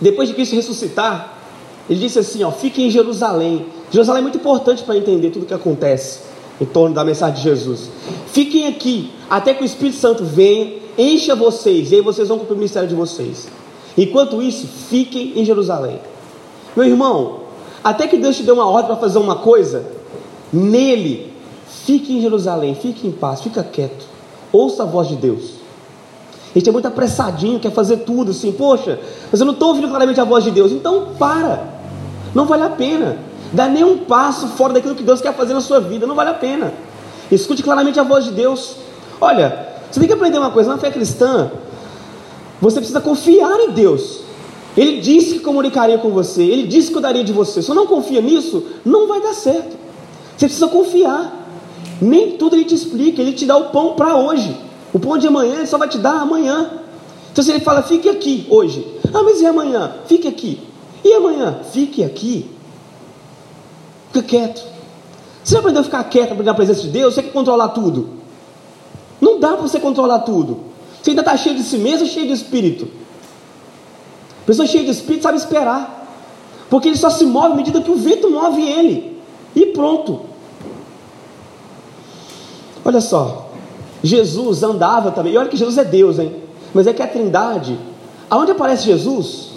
depois 0.00 0.28
de 0.28 0.34
Cristo 0.34 0.56
ressuscitar, 0.56 1.38
ele 1.88 2.00
disse 2.00 2.18
assim: 2.18 2.42
ó, 2.42 2.50
fiquem 2.50 2.88
em 2.88 2.90
Jerusalém. 2.90 3.66
Jerusalém 3.90 4.20
é 4.20 4.22
muito 4.22 4.38
importante 4.38 4.82
para 4.82 4.96
entender 4.96 5.30
tudo 5.30 5.44
o 5.44 5.46
que 5.46 5.54
acontece 5.54 6.20
em 6.60 6.64
torno 6.64 6.94
da 6.94 7.04
mensagem 7.04 7.36
de 7.36 7.42
Jesus. 7.42 7.90
Fiquem 8.26 8.66
aqui 8.66 9.12
até 9.30 9.54
que 9.54 9.62
o 9.62 9.64
Espírito 9.64 9.96
Santo 9.96 10.24
venha, 10.24 10.74
encha 10.96 11.34
vocês, 11.34 11.92
e 11.92 11.96
aí 11.96 12.00
vocês 12.00 12.28
vão 12.28 12.38
cumprir 12.38 12.54
o 12.54 12.58
ministério 12.58 12.88
de 12.88 12.94
vocês. 12.94 13.46
Enquanto 13.98 14.40
isso, 14.40 14.66
fiquem 14.88 15.32
em 15.34 15.44
Jerusalém. 15.44 15.98
Meu 16.76 16.86
irmão, 16.86 17.40
até 17.82 18.06
que 18.06 18.16
Deus 18.16 18.36
te 18.36 18.44
dê 18.44 18.52
uma 18.52 18.64
ordem 18.64 18.86
para 18.86 18.96
fazer 18.96 19.18
uma 19.18 19.36
coisa, 19.36 19.84
nele, 20.52 21.32
fique 21.84 22.16
em 22.16 22.20
Jerusalém, 22.20 22.76
fique 22.76 23.08
em 23.08 23.10
paz, 23.10 23.40
fica 23.40 23.62
quieto, 23.62 24.06
ouça 24.52 24.84
a 24.84 24.86
voz 24.86 25.08
de 25.08 25.16
Deus. 25.16 25.58
A 26.54 26.58
gente 26.58 26.68
é 26.68 26.72
muito 26.72 26.86
apressadinho, 26.86 27.58
quer 27.58 27.72
fazer 27.72 27.98
tudo 27.98 28.30
assim, 28.30 28.52
poxa, 28.52 29.00
mas 29.32 29.40
eu 29.40 29.44
não 29.44 29.52
estou 29.52 29.68
ouvindo 29.70 29.88
claramente 29.88 30.20
a 30.20 30.24
voz 30.24 30.44
de 30.44 30.52
Deus, 30.52 30.70
então 30.70 31.08
para, 31.18 31.68
não 32.32 32.46
vale 32.46 32.62
a 32.62 32.70
pena, 32.70 33.18
dá 33.52 33.66
nenhum 33.66 33.98
passo 33.98 34.46
fora 34.48 34.74
daquilo 34.74 34.94
que 34.94 35.02
Deus 35.02 35.20
quer 35.20 35.34
fazer 35.34 35.54
na 35.54 35.60
sua 35.60 35.80
vida, 35.80 36.06
não 36.06 36.14
vale 36.14 36.30
a 36.30 36.34
pena. 36.34 36.72
Escute 37.32 37.64
claramente 37.64 37.98
a 37.98 38.04
voz 38.04 38.24
de 38.24 38.30
Deus. 38.30 38.76
Olha, 39.20 39.68
você 39.90 39.98
tem 39.98 40.08
que 40.08 40.14
aprender 40.14 40.38
uma 40.38 40.50
coisa, 40.50 40.70
na 40.70 40.78
fé 40.78 40.90
cristã, 40.90 41.50
você 42.60 42.76
precisa 42.76 43.00
confiar 43.00 43.58
em 43.60 43.70
Deus. 43.70 44.20
Ele 44.76 45.00
disse 45.00 45.34
que 45.34 45.40
comunicaria 45.40 45.98
com 45.98 46.10
você, 46.10 46.42
ele 46.42 46.66
disse 46.66 46.88
que 46.88 46.92
cuidaria 46.94 47.24
de 47.24 47.32
você. 47.32 47.62
Se 47.62 47.72
não 47.72 47.86
confia 47.86 48.20
nisso, 48.20 48.64
não 48.84 49.08
vai 49.08 49.20
dar 49.20 49.34
certo. 49.34 49.76
Você 50.36 50.46
precisa 50.46 50.68
confiar. 50.68 51.34
Nem 52.00 52.32
tudo 52.36 52.54
ele 52.54 52.64
te 52.64 52.74
explica, 52.74 53.20
ele 53.20 53.32
te 53.32 53.44
dá 53.44 53.56
o 53.56 53.70
pão 53.70 53.94
para 53.94 54.16
hoje. 54.16 54.56
O 54.92 54.98
pão 54.98 55.18
de 55.18 55.26
amanhã 55.26 55.56
ele 55.56 55.66
só 55.66 55.78
vai 55.78 55.88
te 55.88 55.98
dar 55.98 56.20
amanhã. 56.20 56.70
Então 57.32 57.42
se 57.42 57.50
ele 57.50 57.60
fala, 57.60 57.82
fique 57.82 58.08
aqui 58.08 58.46
hoje. 58.48 58.86
Ah, 59.12 59.22
mas 59.22 59.40
e 59.40 59.46
amanhã? 59.46 59.96
Fique 60.06 60.28
aqui. 60.28 60.60
E 61.04 61.12
amanhã? 61.12 61.60
Fique 61.72 62.04
aqui. 62.04 62.48
Fica 64.12 64.22
quieto. 64.22 64.62
Você 65.42 65.56
aprendeu 65.56 65.80
a 65.80 65.84
ficar 65.84 66.04
quieto 66.04 66.40
na 66.42 66.54
presença 66.54 66.82
de 66.82 66.88
Deus? 66.88 67.14
Você 67.14 67.22
quer 67.22 67.32
controlar 67.32 67.68
tudo? 67.70 68.10
Não 69.20 69.40
dá 69.40 69.54
para 69.54 69.62
você 69.62 69.80
controlar 69.80 70.20
tudo. 70.20 70.67
Você 71.08 71.12
ainda 71.12 71.22
está 71.22 71.38
cheio 71.38 71.56
de 71.56 71.62
si 71.62 71.78
mesmo, 71.78 72.06
cheio 72.06 72.26
de 72.26 72.34
espírito. 72.34 72.86
Pessoa 74.44 74.68
cheia 74.68 74.84
de 74.84 74.90
espírito 74.90 75.22
sabe 75.22 75.38
esperar. 75.38 76.06
Porque 76.68 76.86
ele 76.86 76.98
só 76.98 77.08
se 77.08 77.24
move 77.24 77.52
à 77.52 77.54
medida 77.54 77.80
que 77.80 77.90
o 77.90 77.96
vento 77.96 78.30
move 78.30 78.60
ele. 78.60 79.18
E 79.56 79.64
pronto. 79.66 80.20
Olha 82.84 83.00
só. 83.00 83.48
Jesus 84.04 84.62
andava 84.62 85.10
também. 85.10 85.32
E 85.32 85.38
olha 85.38 85.48
que 85.48 85.56
Jesus 85.56 85.78
é 85.78 85.84
Deus, 85.84 86.18
hein? 86.18 86.30
mas 86.74 86.86
é 86.86 86.92
que 86.92 87.02
a 87.02 87.08
Trindade, 87.08 87.78
aonde 88.28 88.52
aparece 88.52 88.84
Jesus, 88.84 89.52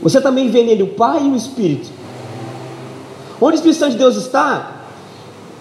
você 0.00 0.20
também 0.20 0.48
vê 0.50 0.62
nele 0.62 0.84
o 0.84 0.94
Pai 0.94 1.24
e 1.24 1.28
o 1.28 1.34
Espírito. 1.34 1.88
Onde 3.40 3.56
o 3.56 3.58
Espírito 3.58 3.78
Santo 3.80 3.92
de 3.92 3.98
Deus 3.98 4.14
está, 4.14 4.82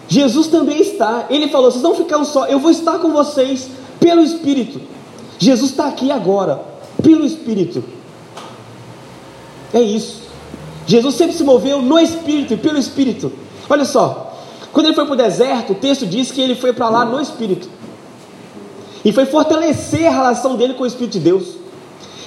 Jesus 0.07 0.45
também 0.49 0.79
está. 0.79 1.25
Ele 1.31 1.47
falou: 1.47 1.71
vocês 1.71 1.81
não 1.81 1.95
ficaram 1.95 2.23
só, 2.23 2.45
eu 2.45 2.59
vou 2.59 2.69
estar 2.69 2.99
com 2.99 3.09
vocês 3.09 3.71
pelo 3.99 4.21
Espírito. 4.21 4.93
Jesus 5.37 5.71
está 5.71 5.87
aqui 5.87 6.11
agora, 6.11 6.61
pelo 7.01 7.25
Espírito. 7.25 7.83
É 9.73 9.81
isso. 9.81 10.21
Jesus 10.87 11.15
sempre 11.15 11.35
se 11.35 11.43
moveu 11.43 11.81
no 11.81 11.99
Espírito 11.99 12.53
e 12.53 12.57
pelo 12.57 12.77
Espírito. 12.77 13.31
Olha 13.69 13.85
só, 13.85 14.33
quando 14.71 14.87
ele 14.87 14.95
foi 14.95 15.05
para 15.05 15.13
o 15.13 15.17
deserto, 15.17 15.73
o 15.73 15.75
texto 15.75 16.05
diz 16.05 16.31
que 16.31 16.41
ele 16.41 16.55
foi 16.55 16.73
para 16.73 16.89
lá 16.89 17.05
no 17.05 17.19
Espírito. 17.19 17.67
E 19.03 19.11
foi 19.11 19.25
fortalecer 19.25 20.07
a 20.07 20.11
relação 20.11 20.55
dele 20.55 20.73
com 20.73 20.83
o 20.83 20.87
Espírito 20.87 21.13
de 21.13 21.19
Deus. 21.19 21.55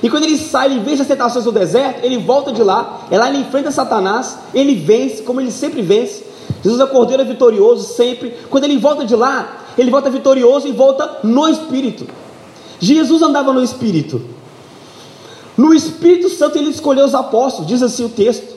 E 0.03 0.09
quando 0.09 0.25
ele 0.25 0.38
sai, 0.38 0.66
ele 0.66 0.81
vence 0.81 1.03
as 1.03 1.09
tentações 1.09 1.44
do 1.44 1.53
deserto, 1.53 2.05
ele 2.05 2.18
volta 2.18 2.53
de 2.53 2.62
lá, 2.62 3.01
é 3.11 3.18
lá 3.18 3.29
ele 3.29 3.38
enfrenta 3.38 3.71
Satanás, 3.71 4.38
ele 4.55 4.77
vence, 4.77 5.23
como 5.23 5.40
ele 5.40 5.51
sempre 5.51 5.83
vence. 5.83 6.25
Jesus 6.62 6.81
é 6.81 6.87
cordeiro 6.87 7.23
é 7.23 7.25
vitorioso 7.25 7.94
sempre. 7.94 8.35
Quando 8.49 8.64
ele 8.64 8.79
volta 8.79 9.05
de 9.05 9.14
lá, 9.14 9.66
ele 9.77 9.90
volta 9.90 10.11
vitorioso 10.11 10.66
e 10.68 10.73
volta 10.73 11.18
no 11.25 11.49
Espírito. 11.49 12.07
Jesus 12.81 13.23
andava 13.23 13.53
no 13.53 13.62
Espírito. 13.62 14.21
No 15.57 15.75
Espírito 15.75 16.29
Santo 16.29 16.57
ele 16.57 16.71
escolheu 16.71 17.05
os 17.05 17.14
apóstolos, 17.14 17.67
diz 17.67 17.83
assim 17.83 18.05
o 18.05 18.09
texto. 18.09 18.57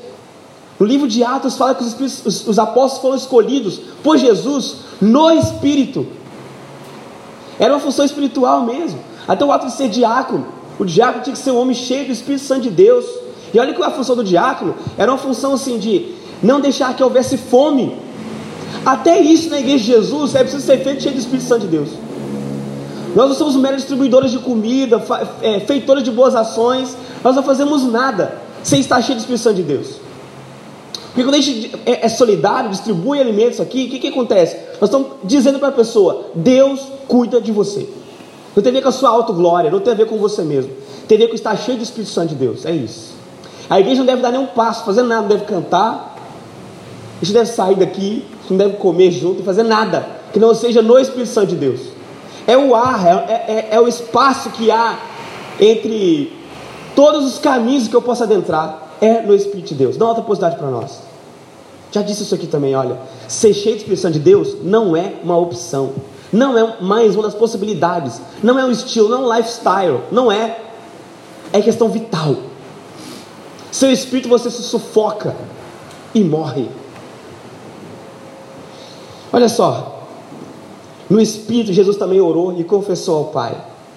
No 0.79 0.86
livro 0.86 1.07
de 1.07 1.23
Atos 1.23 1.55
fala 1.55 1.75
que 1.75 1.84
os, 1.84 2.25
os, 2.25 2.47
os 2.47 2.60
apóstolos 2.60 3.01
foram 3.01 3.15
escolhidos 3.15 3.79
por 4.03 4.17
Jesus 4.17 4.77
no 4.99 5.31
Espírito. 5.31 6.05
Era 7.60 7.73
uma 7.73 7.79
função 7.79 8.03
espiritual 8.03 8.65
mesmo. 8.65 8.99
Até 9.27 9.45
o 9.45 9.51
ato 9.51 9.67
de 9.67 9.73
ser 9.73 9.89
diácono. 9.89 10.47
O 10.79 10.86
diácono 10.86 11.23
tinha 11.23 11.36
que 11.36 11.39
ser 11.39 11.51
um 11.51 11.60
homem 11.60 11.75
cheio 11.75 12.07
do 12.07 12.12
Espírito 12.12 12.43
Santo 12.43 12.62
de 12.62 12.71
Deus. 12.71 13.05
E 13.53 13.60
olha 13.60 13.73
que 13.73 13.84
a 13.84 13.91
função 13.91 14.15
do 14.15 14.23
diácono 14.23 14.73
era 14.97 15.12
uma 15.12 15.17
função 15.17 15.53
assim 15.53 15.77
de 15.77 16.15
não 16.41 16.60
deixar 16.60 16.95
que 16.95 17.03
houvesse 17.03 17.38
fome. 17.38 17.95
Até 18.86 19.19
isso 19.19 19.49
na 19.49 19.60
igreja 19.60 19.77
de 19.77 19.91
Jesus 19.91 20.34
é 20.34 20.39
preciso 20.39 20.65
ser 20.65 20.84
feito 20.84 21.03
cheio 21.03 21.13
do 21.13 21.19
Espírito 21.19 21.47
Santo 21.47 21.62
de 21.62 21.67
Deus. 21.67 21.89
Nós 23.15 23.30
não 23.30 23.36
somos 23.36 23.56
meros 23.56 23.78
distribuidores 23.78 24.32
de 24.32 24.39
comida, 24.39 25.02
é, 25.41 25.60
feitores 25.62 26.04
de 26.04 26.12
boas 26.12 26.36
ações, 26.36 26.95
nós 27.24 27.36
não 27.36 27.43
fazemos 27.43 27.84
nada 27.84 28.38
sem 28.63 28.80
estar 28.80 29.02
cheio 29.02 29.17
do 29.17 29.21
Espírito 29.21 29.41
Santo 29.41 29.56
de 29.58 29.63
Deus. 29.63 29.95
Porque 31.08 31.24
quando 31.24 31.36
a 31.36 31.41
gente 31.41 31.76
é, 31.86 32.06
é 32.06 32.10
solidário, 32.10 32.69
distribui 32.69 33.19
alimentos 33.19 33.60
aqui, 33.60 33.86
o 33.86 33.89
que, 33.89 34.00
que 34.00 34.08
acontece? 34.08 34.56
Nós 34.80 34.89
estamos 34.89 35.08
dizendo 35.24 35.60
para 35.60 35.67
a 35.67 35.74
pessoa: 35.74 36.28
Deus 36.34 36.80
cuida 37.08 37.41
de 37.41 37.52
você. 37.52 37.88
Não 38.56 38.63
tem 38.63 38.71
a 38.71 38.76
ver 38.76 38.82
com 38.82 38.89
a 38.89 38.93
sua 38.93 39.10
autoglória, 39.10 39.69
não 39.69 39.80
tem 39.80 39.93
a 39.93 39.95
ver 39.95 40.08
com 40.08 40.17
você 40.17 40.41
mesmo. 40.41 40.71
Tem 41.08 41.17
a 41.17 41.21
ver 41.21 41.28
com 41.28 41.36
estar 41.36 41.56
cheio 41.58 41.78
do 41.78 41.84
Espírito 41.84 42.12
Santo 42.12 42.30
de 42.30 42.36
Deus. 42.36 42.65
É 42.65 42.71
isso. 42.71 43.13
A 43.69 43.80
igreja 43.80 44.00
não 44.00 44.06
deve 44.06 44.21
dar 44.21 44.32
nenhum 44.32 44.47
passo, 44.47 44.86
fazer 44.86 45.04
nada, 45.04 45.21
não 45.21 45.30
deve 45.30 45.45
cantar. 45.45 46.15
A 47.21 47.26
gente 47.26 47.34
deve 47.34 47.50
sair 47.50 47.76
daqui, 47.76 48.26
não 48.50 48.58
deve 48.58 48.78
comer 48.78 49.12
junto 49.12 49.43
fazer 49.43 49.63
nada 49.63 50.21
que 50.32 50.39
não 50.39 50.56
seja 50.56 50.82
no 50.82 50.97
Espírito 50.97 51.30
Santo 51.30 51.47
de 51.47 51.56
Deus. 51.56 51.82
É 52.47 52.58
o 52.58 52.75
ar, 52.75 53.06
é, 53.06 53.34
é, 53.47 53.67
é 53.71 53.80
o 53.80 53.88
espaço 53.88 54.49
que 54.51 54.71
há 54.71 54.97
entre 55.60 56.34
todos 56.95 57.25
os 57.25 57.39
caminhos 57.39 57.88
que 57.88 57.95
eu 57.95 58.01
possa 58.01 58.23
adentrar 58.23 58.82
é 59.01 59.21
no 59.21 59.34
Espírito 59.34 59.69
de 59.69 59.75
Deus. 59.75 59.97
Dá 59.97 60.08
outra 60.08 60.23
possibilidade 60.23 60.60
para 60.60 60.69
nós. 60.69 60.99
Já 61.91 62.01
disse 62.01 62.23
isso 62.23 62.36
aqui 62.36 62.47
também, 62.47 62.75
olha. 62.75 62.97
Ser 63.27 63.54
cheio 63.54 63.75
de 63.75 63.82
Espírito 63.82 64.01
Santo 64.01 64.13
de 64.13 64.19
Deus 64.19 64.58
não 64.63 64.95
é 64.95 65.13
uma 65.23 65.38
opção. 65.38 65.93
Não 66.32 66.58
é 66.58 66.82
mais 66.82 67.15
uma 67.15 67.23
das 67.23 67.34
possibilidades. 67.34 68.21
Não 68.41 68.58
é 68.58 68.63
um 68.63 68.71
estilo, 68.71 69.10
não 69.10 69.23
é 69.23 69.25
um 69.25 69.38
lifestyle. 69.38 69.99
Não 70.12 70.32
é. 70.32 70.60
É 71.51 71.62
questão 71.62 71.89
vital. 71.89 72.36
Seu 73.71 73.91
espírito 73.91 74.30
você 74.30 74.49
se 74.49 74.63
sufoca 74.63 75.36
e 76.13 76.23
morre. 76.23 76.69
Olha 79.34 79.49
só. 79.49 79.90
No 81.12 81.19
espírito, 81.19 81.74
Jesus 81.74 81.97
também 81.97 82.21
orou 82.21 82.58
e 82.58 82.63
confessou 82.63 83.17
ao 83.17 83.26
Pai. 83.26 83.54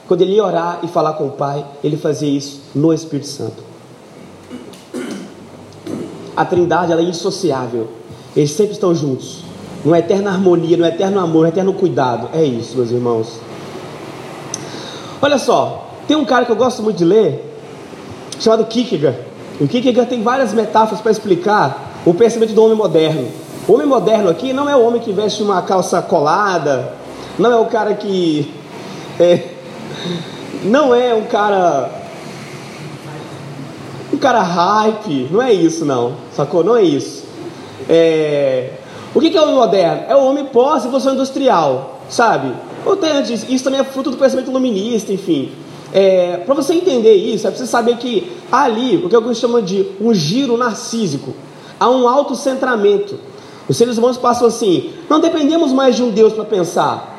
Quando 0.08 0.22
ele 0.22 0.32
ia 0.32 0.44
orar 0.44 0.80
e 0.82 0.88
falar 0.88 1.12
com 1.12 1.28
o 1.28 1.30
Pai, 1.30 1.64
ele 1.84 1.96
fazia 1.96 2.28
isso 2.28 2.60
no 2.74 2.92
Espírito 2.92 3.28
Santo. 3.28 3.62
A 6.36 6.44
Trindade 6.44 6.92
é 6.92 7.00
insociável. 7.00 7.86
Eles 8.34 8.50
sempre 8.50 8.72
estão 8.72 8.92
juntos. 8.92 9.44
Numa 9.84 10.00
eterna 10.00 10.32
harmonia, 10.32 10.76
no 10.76 10.84
eterno 10.84 11.20
amor, 11.20 11.42
no 11.42 11.48
eterno 11.50 11.72
cuidado. 11.74 12.30
É 12.32 12.42
isso, 12.42 12.76
meus 12.76 12.90
irmãos. 12.90 13.38
Olha 15.22 15.38
só, 15.38 15.90
tem 16.08 16.16
um 16.16 16.24
cara 16.24 16.44
que 16.44 16.50
eu 16.50 16.56
gosto 16.56 16.82
muito 16.82 16.96
de 16.96 17.04
ler, 17.04 17.60
chamado 18.40 18.64
Kierkegaard. 18.64 19.20
O 19.60 19.68
Kierkegaard 19.68 20.10
tem 20.10 20.20
várias 20.20 20.52
metáforas 20.52 21.00
para 21.00 21.12
explicar 21.12 22.00
o 22.04 22.12
pensamento 22.12 22.54
do 22.54 22.64
homem 22.64 22.76
moderno. 22.76 23.28
O 23.68 23.74
homem 23.74 23.86
moderno 23.86 24.28
aqui 24.28 24.52
não 24.52 24.68
é 24.68 24.74
o 24.74 24.84
homem 24.84 25.00
que 25.00 25.12
veste 25.12 25.44
uma 25.44 25.62
calça 25.62 26.02
colada, 26.02 27.03
não 27.38 27.52
é 27.52 27.56
o 27.56 27.66
cara 27.66 27.94
que. 27.94 28.52
É, 29.18 29.48
não 30.64 30.94
é 30.94 31.14
um 31.14 31.24
cara 31.26 31.90
um 34.14 34.18
cara 34.18 34.42
hype, 34.42 35.28
não 35.30 35.42
é 35.42 35.52
isso 35.52 35.84
não, 35.84 36.14
sacou? 36.32 36.62
Não 36.62 36.76
é 36.76 36.82
isso. 36.82 37.24
É... 37.88 38.70
O 39.14 39.20
que 39.20 39.36
é 39.36 39.40
o 39.40 39.44
homem 39.44 39.54
moderno? 39.56 40.04
É 40.08 40.16
o 40.16 40.24
homem 40.24 40.44
pós-revolução 40.46 41.14
industrial, 41.14 42.00
sabe? 42.08 42.52
Ou 42.84 42.98
antes, 43.02 43.48
isso 43.48 43.64
também 43.64 43.80
é 43.80 43.84
fruto 43.84 44.10
do 44.10 44.16
pensamento 44.16 44.50
iluminista, 44.50 45.12
enfim. 45.12 45.52
É, 45.92 46.38
Para 46.38 46.54
você 46.54 46.74
entender 46.74 47.14
isso, 47.14 47.46
é 47.46 47.50
preciso 47.50 47.70
saber 47.70 47.96
que 47.96 48.32
ali, 48.50 48.96
o 48.96 49.08
que 49.08 49.14
alguns 49.14 49.38
chamam 49.38 49.62
de 49.62 49.86
um 50.00 50.12
giro 50.12 50.56
narcísico, 50.56 51.34
há 51.78 51.88
um 51.88 52.08
autocentramento. 52.08 53.18
Os 53.68 53.76
seres 53.76 53.96
humanos 53.96 54.16
passam 54.16 54.48
assim: 54.48 54.90
não 55.08 55.20
dependemos 55.20 55.72
mais 55.72 55.94
de 55.94 56.02
um 56.02 56.10
Deus 56.10 56.32
para 56.32 56.44
pensar. 56.44 57.13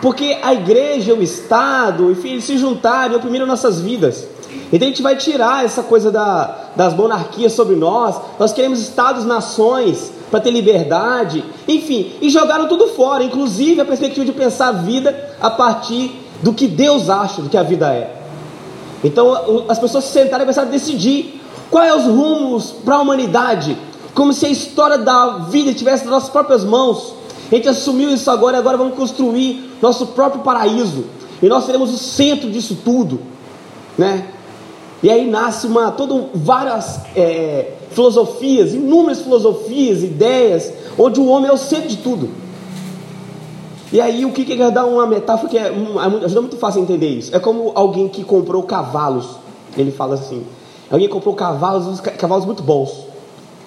Porque 0.00 0.38
a 0.42 0.54
igreja, 0.54 1.14
o 1.14 1.22
Estado, 1.22 2.10
enfim, 2.10 2.30
eles 2.30 2.44
se 2.44 2.56
juntaram 2.56 3.14
e 3.14 3.16
oprimiram 3.16 3.46
nossas 3.46 3.80
vidas. 3.80 4.26
Então 4.72 4.86
a 4.86 4.90
gente 4.90 5.02
vai 5.02 5.16
tirar 5.16 5.64
essa 5.64 5.82
coisa 5.82 6.10
da, 6.10 6.70
das 6.74 6.94
monarquias 6.94 7.52
sobre 7.52 7.76
nós. 7.76 8.16
Nós 8.38 8.52
queremos 8.52 8.80
estados-nações 8.80 10.12
para 10.30 10.40
ter 10.40 10.50
liberdade, 10.50 11.44
enfim, 11.66 12.12
e 12.20 12.30
jogaram 12.30 12.68
tudo 12.68 12.88
fora, 12.88 13.22
inclusive 13.24 13.80
a 13.80 13.84
perspectiva 13.84 14.24
de 14.24 14.32
pensar 14.32 14.68
a 14.68 14.72
vida 14.72 15.34
a 15.40 15.50
partir 15.50 16.12
do 16.42 16.52
que 16.52 16.68
Deus 16.68 17.10
acha 17.10 17.42
do 17.42 17.48
que 17.48 17.56
a 17.56 17.62
vida 17.62 17.92
é. 17.92 18.16
Então 19.02 19.64
as 19.68 19.78
pessoas 19.78 20.04
se 20.04 20.12
sentaram 20.12 20.42
e 20.42 20.46
começaram 20.46 20.68
a 20.68 20.70
decidir 20.70 21.40
quais 21.70 21.94
os 21.94 22.04
rumos 22.04 22.70
para 22.84 22.96
a 22.96 23.00
humanidade, 23.00 23.76
como 24.14 24.32
se 24.32 24.46
a 24.46 24.48
história 24.48 24.98
da 24.98 25.38
vida 25.50 25.70
estivesse 25.70 26.04
nas 26.04 26.12
nossas 26.12 26.30
próprias 26.30 26.64
mãos. 26.64 27.14
A 27.50 27.54
gente 27.54 27.68
assumiu 27.68 28.10
isso 28.10 28.30
agora 28.30 28.56
e 28.56 28.60
agora 28.60 28.76
vamos 28.76 28.94
construir 28.94 29.70
nosso 29.82 30.08
próprio 30.08 30.42
paraíso. 30.42 31.04
E 31.42 31.48
nós 31.48 31.64
seremos 31.64 31.92
o 31.92 31.98
centro 31.98 32.50
disso 32.50 32.78
tudo, 32.84 33.20
né? 33.98 34.28
E 35.02 35.10
aí 35.10 35.28
nasce 35.28 35.66
uma, 35.66 35.90
todo, 35.90 36.28
várias 36.34 37.00
é, 37.16 37.72
filosofias, 37.90 38.74
inúmeras 38.74 39.22
filosofias, 39.22 40.02
ideias, 40.02 40.72
onde 40.98 41.18
o 41.18 41.26
homem 41.26 41.48
é 41.48 41.52
o 41.52 41.56
centro 41.56 41.88
de 41.88 41.96
tudo. 41.96 42.28
E 43.92 44.00
aí 44.00 44.24
o 44.24 44.32
que 44.32 44.44
que 44.44 44.56
dá 44.70 44.84
uma 44.84 45.06
metáfora 45.06 45.48
que 45.48 45.58
é, 45.58 45.62
é 45.62 46.24
ajuda 46.24 46.42
muito 46.42 46.56
fácil 46.56 46.80
a 46.80 46.84
entender 46.84 47.08
isso. 47.08 47.34
É 47.34 47.40
como 47.40 47.72
alguém 47.74 48.08
que 48.08 48.22
comprou 48.22 48.62
cavalos. 48.62 49.26
Ele 49.76 49.90
fala 49.90 50.14
assim: 50.14 50.44
alguém 50.90 51.08
comprou 51.08 51.34
cavalos, 51.34 51.98
cavalos 52.00 52.44
muito 52.44 52.62
bons. 52.62 53.06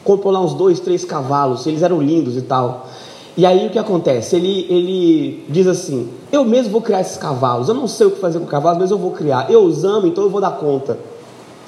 Comprou 0.03 0.31
lá 0.31 0.39
uns 0.39 0.53
dois, 0.53 0.79
três 0.79 1.03
cavalos. 1.03 1.65
Eles 1.65 1.81
eram 1.81 2.01
lindos 2.01 2.37
e 2.37 2.41
tal. 2.41 2.87
E 3.35 3.45
aí 3.45 3.65
o 3.65 3.69
que 3.69 3.79
acontece? 3.79 4.35
Ele, 4.35 4.67
ele 4.69 5.45
diz 5.49 5.67
assim: 5.67 6.09
Eu 6.31 6.45
mesmo 6.45 6.71
vou 6.71 6.81
criar 6.81 7.01
esses 7.01 7.17
cavalos. 7.17 7.67
Eu 7.67 7.73
não 7.73 7.87
sei 7.87 8.07
o 8.07 8.11
que 8.11 8.19
fazer 8.19 8.39
com 8.39 8.45
cavalos, 8.45 8.79
mas 8.79 8.91
eu 8.91 8.97
vou 8.97 9.11
criar. 9.11 9.49
Eu 9.49 9.63
os 9.63 9.83
amo, 9.83 10.07
então 10.07 10.23
eu 10.23 10.29
vou 10.29 10.39
dar 10.39 10.51
conta. 10.51 10.97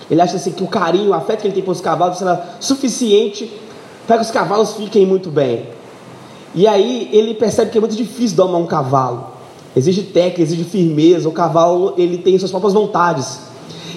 Ele 0.10 0.22
acha 0.22 0.36
assim 0.36 0.52
que 0.52 0.64
o 0.64 0.68
carinho, 0.68 1.10
o 1.10 1.14
afeto 1.14 1.42
que 1.42 1.48
ele 1.48 1.56
tem 1.56 1.64
pelos 1.64 1.82
cavalos 1.82 2.18
será 2.18 2.58
suficiente 2.60 3.52
para 4.06 4.18
que 4.18 4.24
os 4.24 4.32
cavalos 4.32 4.74
fiquem 4.74 5.06
muito 5.06 5.32
bem. 5.32 5.68
E 6.54 6.68
aí 6.68 7.10
ele 7.12 7.34
percebe 7.34 7.72
que 7.72 7.78
é 7.78 7.82
muito 7.82 7.96
difícil 7.96 8.38
domar 8.38 8.62
um 8.62 8.68
cavalo. 8.68 9.32
Exige 9.76 10.04
técnica, 10.04 10.42
exige 10.44 10.64
firmeza. 10.64 11.28
O 11.28 11.32
cavalo 11.32 11.96
ele 11.98 12.20
tem 12.20 12.38
suas 12.38 12.52
próprias 12.52 12.74
vontades. 12.74 13.40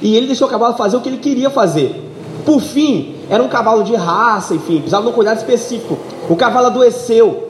E 0.00 0.16
ele 0.16 0.26
deixou 0.26 0.48
o 0.48 0.50
cavalo 0.50 0.74
fazer 0.74 0.96
o 0.96 1.00
que 1.00 1.08
ele 1.08 1.18
queria 1.18 1.50
fazer. 1.50 2.04
Por 2.44 2.60
fim, 2.60 3.14
era 3.28 3.42
um 3.42 3.48
cavalo 3.48 3.84
de 3.84 3.94
raça, 3.94 4.54
enfim, 4.54 4.76
precisava 4.76 5.04
de 5.04 5.10
um 5.10 5.12
cuidado 5.12 5.36
específico. 5.36 5.98
O 6.28 6.34
cavalo 6.34 6.68
adoeceu. 6.68 7.47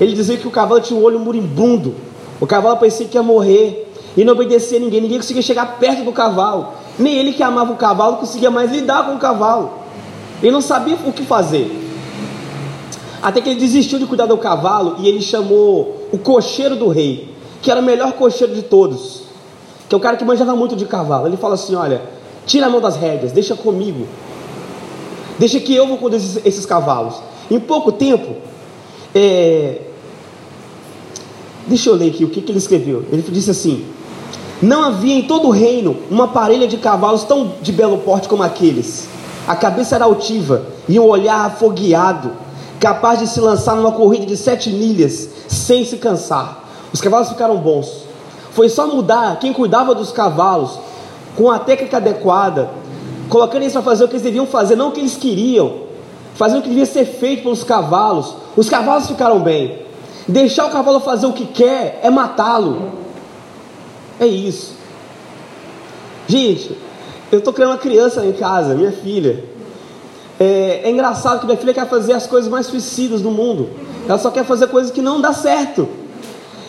Ele 0.00 0.14
dizia 0.14 0.36
que 0.36 0.46
o 0.46 0.50
cavalo 0.50 0.80
tinha 0.80 0.98
um 0.98 1.02
olho 1.02 1.18
moribundo. 1.18 1.94
O 2.40 2.46
cavalo 2.46 2.76
parecia 2.76 3.06
que 3.06 3.16
ia 3.16 3.22
morrer 3.22 3.92
e 4.16 4.24
não 4.24 4.32
obedecia 4.32 4.78
a 4.78 4.80
ninguém. 4.80 5.00
Ninguém 5.00 5.18
conseguia 5.18 5.42
chegar 5.42 5.78
perto 5.78 6.04
do 6.04 6.12
cavalo. 6.12 6.68
Nem 6.98 7.14
ele 7.16 7.32
que 7.32 7.42
amava 7.42 7.72
o 7.72 7.76
cavalo 7.76 8.16
conseguia 8.16 8.50
mais 8.50 8.70
lidar 8.70 9.06
com 9.06 9.14
o 9.14 9.18
cavalo. 9.18 9.70
Ele 10.42 10.52
não 10.52 10.60
sabia 10.60 10.96
o 11.04 11.12
que 11.12 11.24
fazer. 11.24 11.86
Até 13.20 13.40
que 13.40 13.50
ele 13.50 13.58
desistiu 13.58 13.98
de 13.98 14.06
cuidar 14.06 14.26
do 14.26 14.38
cavalo 14.38 14.96
e 14.98 15.08
ele 15.08 15.20
chamou 15.20 16.06
o 16.12 16.18
cocheiro 16.18 16.76
do 16.76 16.88
rei, 16.88 17.34
que 17.60 17.70
era 17.70 17.80
o 17.80 17.82
melhor 17.82 18.12
cocheiro 18.12 18.54
de 18.54 18.62
todos. 18.62 19.22
que 19.88 19.94
é 19.94 19.98
o 19.98 20.00
cara 20.00 20.16
que 20.16 20.24
manjava 20.24 20.54
muito 20.54 20.76
de 20.76 20.84
cavalo. 20.84 21.26
Ele 21.26 21.36
fala 21.36 21.54
assim: 21.54 21.74
Olha, 21.74 22.00
tira 22.46 22.66
a 22.66 22.70
mão 22.70 22.80
das 22.80 22.96
rédeas, 22.96 23.32
deixa 23.32 23.56
comigo. 23.56 24.06
Deixa 25.38 25.58
que 25.58 25.74
eu 25.74 25.86
vou 25.86 25.98
conduzir 25.98 26.30
esses, 26.30 26.46
esses 26.46 26.66
cavalos. 26.66 27.14
Em 27.50 27.58
pouco 27.58 27.90
tempo, 27.92 28.36
é... 29.14 29.80
deixa 31.68 31.90
eu 31.90 31.94
ler 31.94 32.10
aqui 32.10 32.24
o 32.24 32.30
que, 32.30 32.40
que 32.40 32.50
ele 32.50 32.58
escreveu. 32.58 33.04
Ele 33.12 33.22
disse 33.28 33.50
assim: 33.50 33.84
Não 34.60 34.82
havia 34.82 35.14
em 35.14 35.22
todo 35.22 35.48
o 35.48 35.50
reino 35.50 35.96
uma 36.10 36.28
parelha 36.28 36.66
de 36.66 36.76
cavalos 36.78 37.24
tão 37.24 37.52
de 37.62 37.72
belo 37.72 37.98
porte 37.98 38.28
como 38.28 38.42
aqueles. 38.42 39.06
A 39.46 39.54
cabeça 39.54 39.94
era 39.94 40.04
altiva 40.04 40.66
e 40.88 40.98
um 40.98 41.06
olhar 41.06 41.46
afogueado, 41.46 42.32
capaz 42.78 43.18
de 43.18 43.26
se 43.26 43.40
lançar 43.40 43.76
numa 43.76 43.92
corrida 43.92 44.26
de 44.26 44.36
sete 44.36 44.70
milhas 44.70 45.28
sem 45.48 45.84
se 45.84 45.96
cansar. 45.96 46.68
Os 46.92 47.00
cavalos 47.00 47.28
ficaram 47.28 47.56
bons. 47.56 48.04
Foi 48.52 48.68
só 48.68 48.86
mudar 48.86 49.38
quem 49.38 49.52
cuidava 49.52 49.94
dos 49.94 50.10
cavalos 50.10 50.78
com 51.36 51.50
a 51.50 51.58
técnica 51.58 51.98
adequada, 51.98 52.70
colocando 53.28 53.62
eles 53.62 53.72
para 53.72 53.82
fazer 53.82 54.04
o 54.04 54.08
que 54.08 54.14
eles 54.14 54.24
deviam 54.24 54.46
fazer, 54.46 54.74
não 54.74 54.88
o 54.88 54.92
que 54.92 55.00
eles 55.00 55.16
queriam, 55.16 55.74
fazer 56.34 56.58
o 56.58 56.62
que 56.62 56.68
devia 56.68 56.86
ser 56.86 57.04
feito 57.04 57.42
pelos 57.42 57.62
cavalos. 57.62 58.34
Os 58.56 58.68
cavalos 58.68 59.06
ficaram 59.06 59.38
bem. 59.40 59.87
Deixar 60.28 60.66
o 60.66 60.70
cavalo 60.70 61.00
fazer 61.00 61.26
o 61.26 61.32
que 61.32 61.46
quer 61.46 62.00
é 62.02 62.10
matá-lo. 62.10 62.92
É 64.20 64.26
isso. 64.26 64.74
Gente, 66.26 66.76
eu 67.32 67.38
estou 67.38 67.52
criando 67.54 67.70
uma 67.70 67.78
criança 67.78 68.24
em 68.26 68.32
casa, 68.32 68.74
minha 68.74 68.92
filha. 68.92 69.42
É, 70.38 70.82
é, 70.84 70.90
engraçado 70.90 71.40
que 71.40 71.46
minha 71.46 71.56
filha 71.56 71.72
quer 71.72 71.88
fazer 71.88 72.12
as 72.12 72.26
coisas 72.26 72.50
mais 72.50 72.66
suicidas 72.66 73.22
do 73.22 73.30
mundo. 73.30 73.70
Ela 74.06 74.18
só 74.18 74.30
quer 74.30 74.44
fazer 74.44 74.66
coisas 74.68 74.92
que 74.92 75.00
não 75.00 75.18
dá 75.18 75.32
certo. 75.32 75.88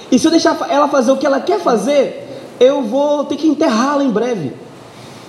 E 0.10 0.18
se 0.18 0.26
eu 0.26 0.32
deixar 0.32 0.58
ela 0.70 0.88
fazer 0.88 1.12
o 1.12 1.18
que 1.18 1.26
ela 1.26 1.42
quer 1.42 1.60
fazer, 1.60 2.28
eu 2.62 2.82
vou 2.82 3.26
ter 3.26 3.36
que 3.36 3.48
enterrá-la 3.48 4.04
em 4.04 4.10
breve. 4.10 4.54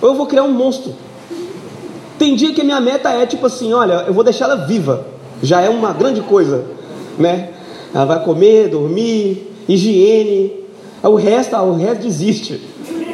Ou 0.01 0.09
eu 0.09 0.15
vou 0.15 0.25
criar 0.25 0.43
um 0.43 0.53
monstro. 0.53 0.93
Tem 2.17 2.35
dia 2.35 2.53
que 2.53 2.61
a 2.61 2.63
minha 2.63 2.79
meta 2.79 3.09
é 3.09 3.25
tipo 3.25 3.45
assim, 3.45 3.73
olha, 3.73 4.05
eu 4.07 4.13
vou 4.13 4.23
deixar 4.23 4.45
ela 4.45 4.65
viva. 4.65 5.05
Já 5.43 5.59
é 5.59 5.69
uma 5.69 5.91
grande 5.91 6.21
coisa, 6.21 6.63
né? 7.17 7.49
Ela 7.93 8.05
vai 8.05 8.23
comer, 8.23 8.69
dormir, 8.69 9.51
higiene. 9.67 10.53
O 11.03 11.15
resto, 11.15 11.55
o 11.55 11.75
resto 11.75 12.03
desiste. 12.03 12.61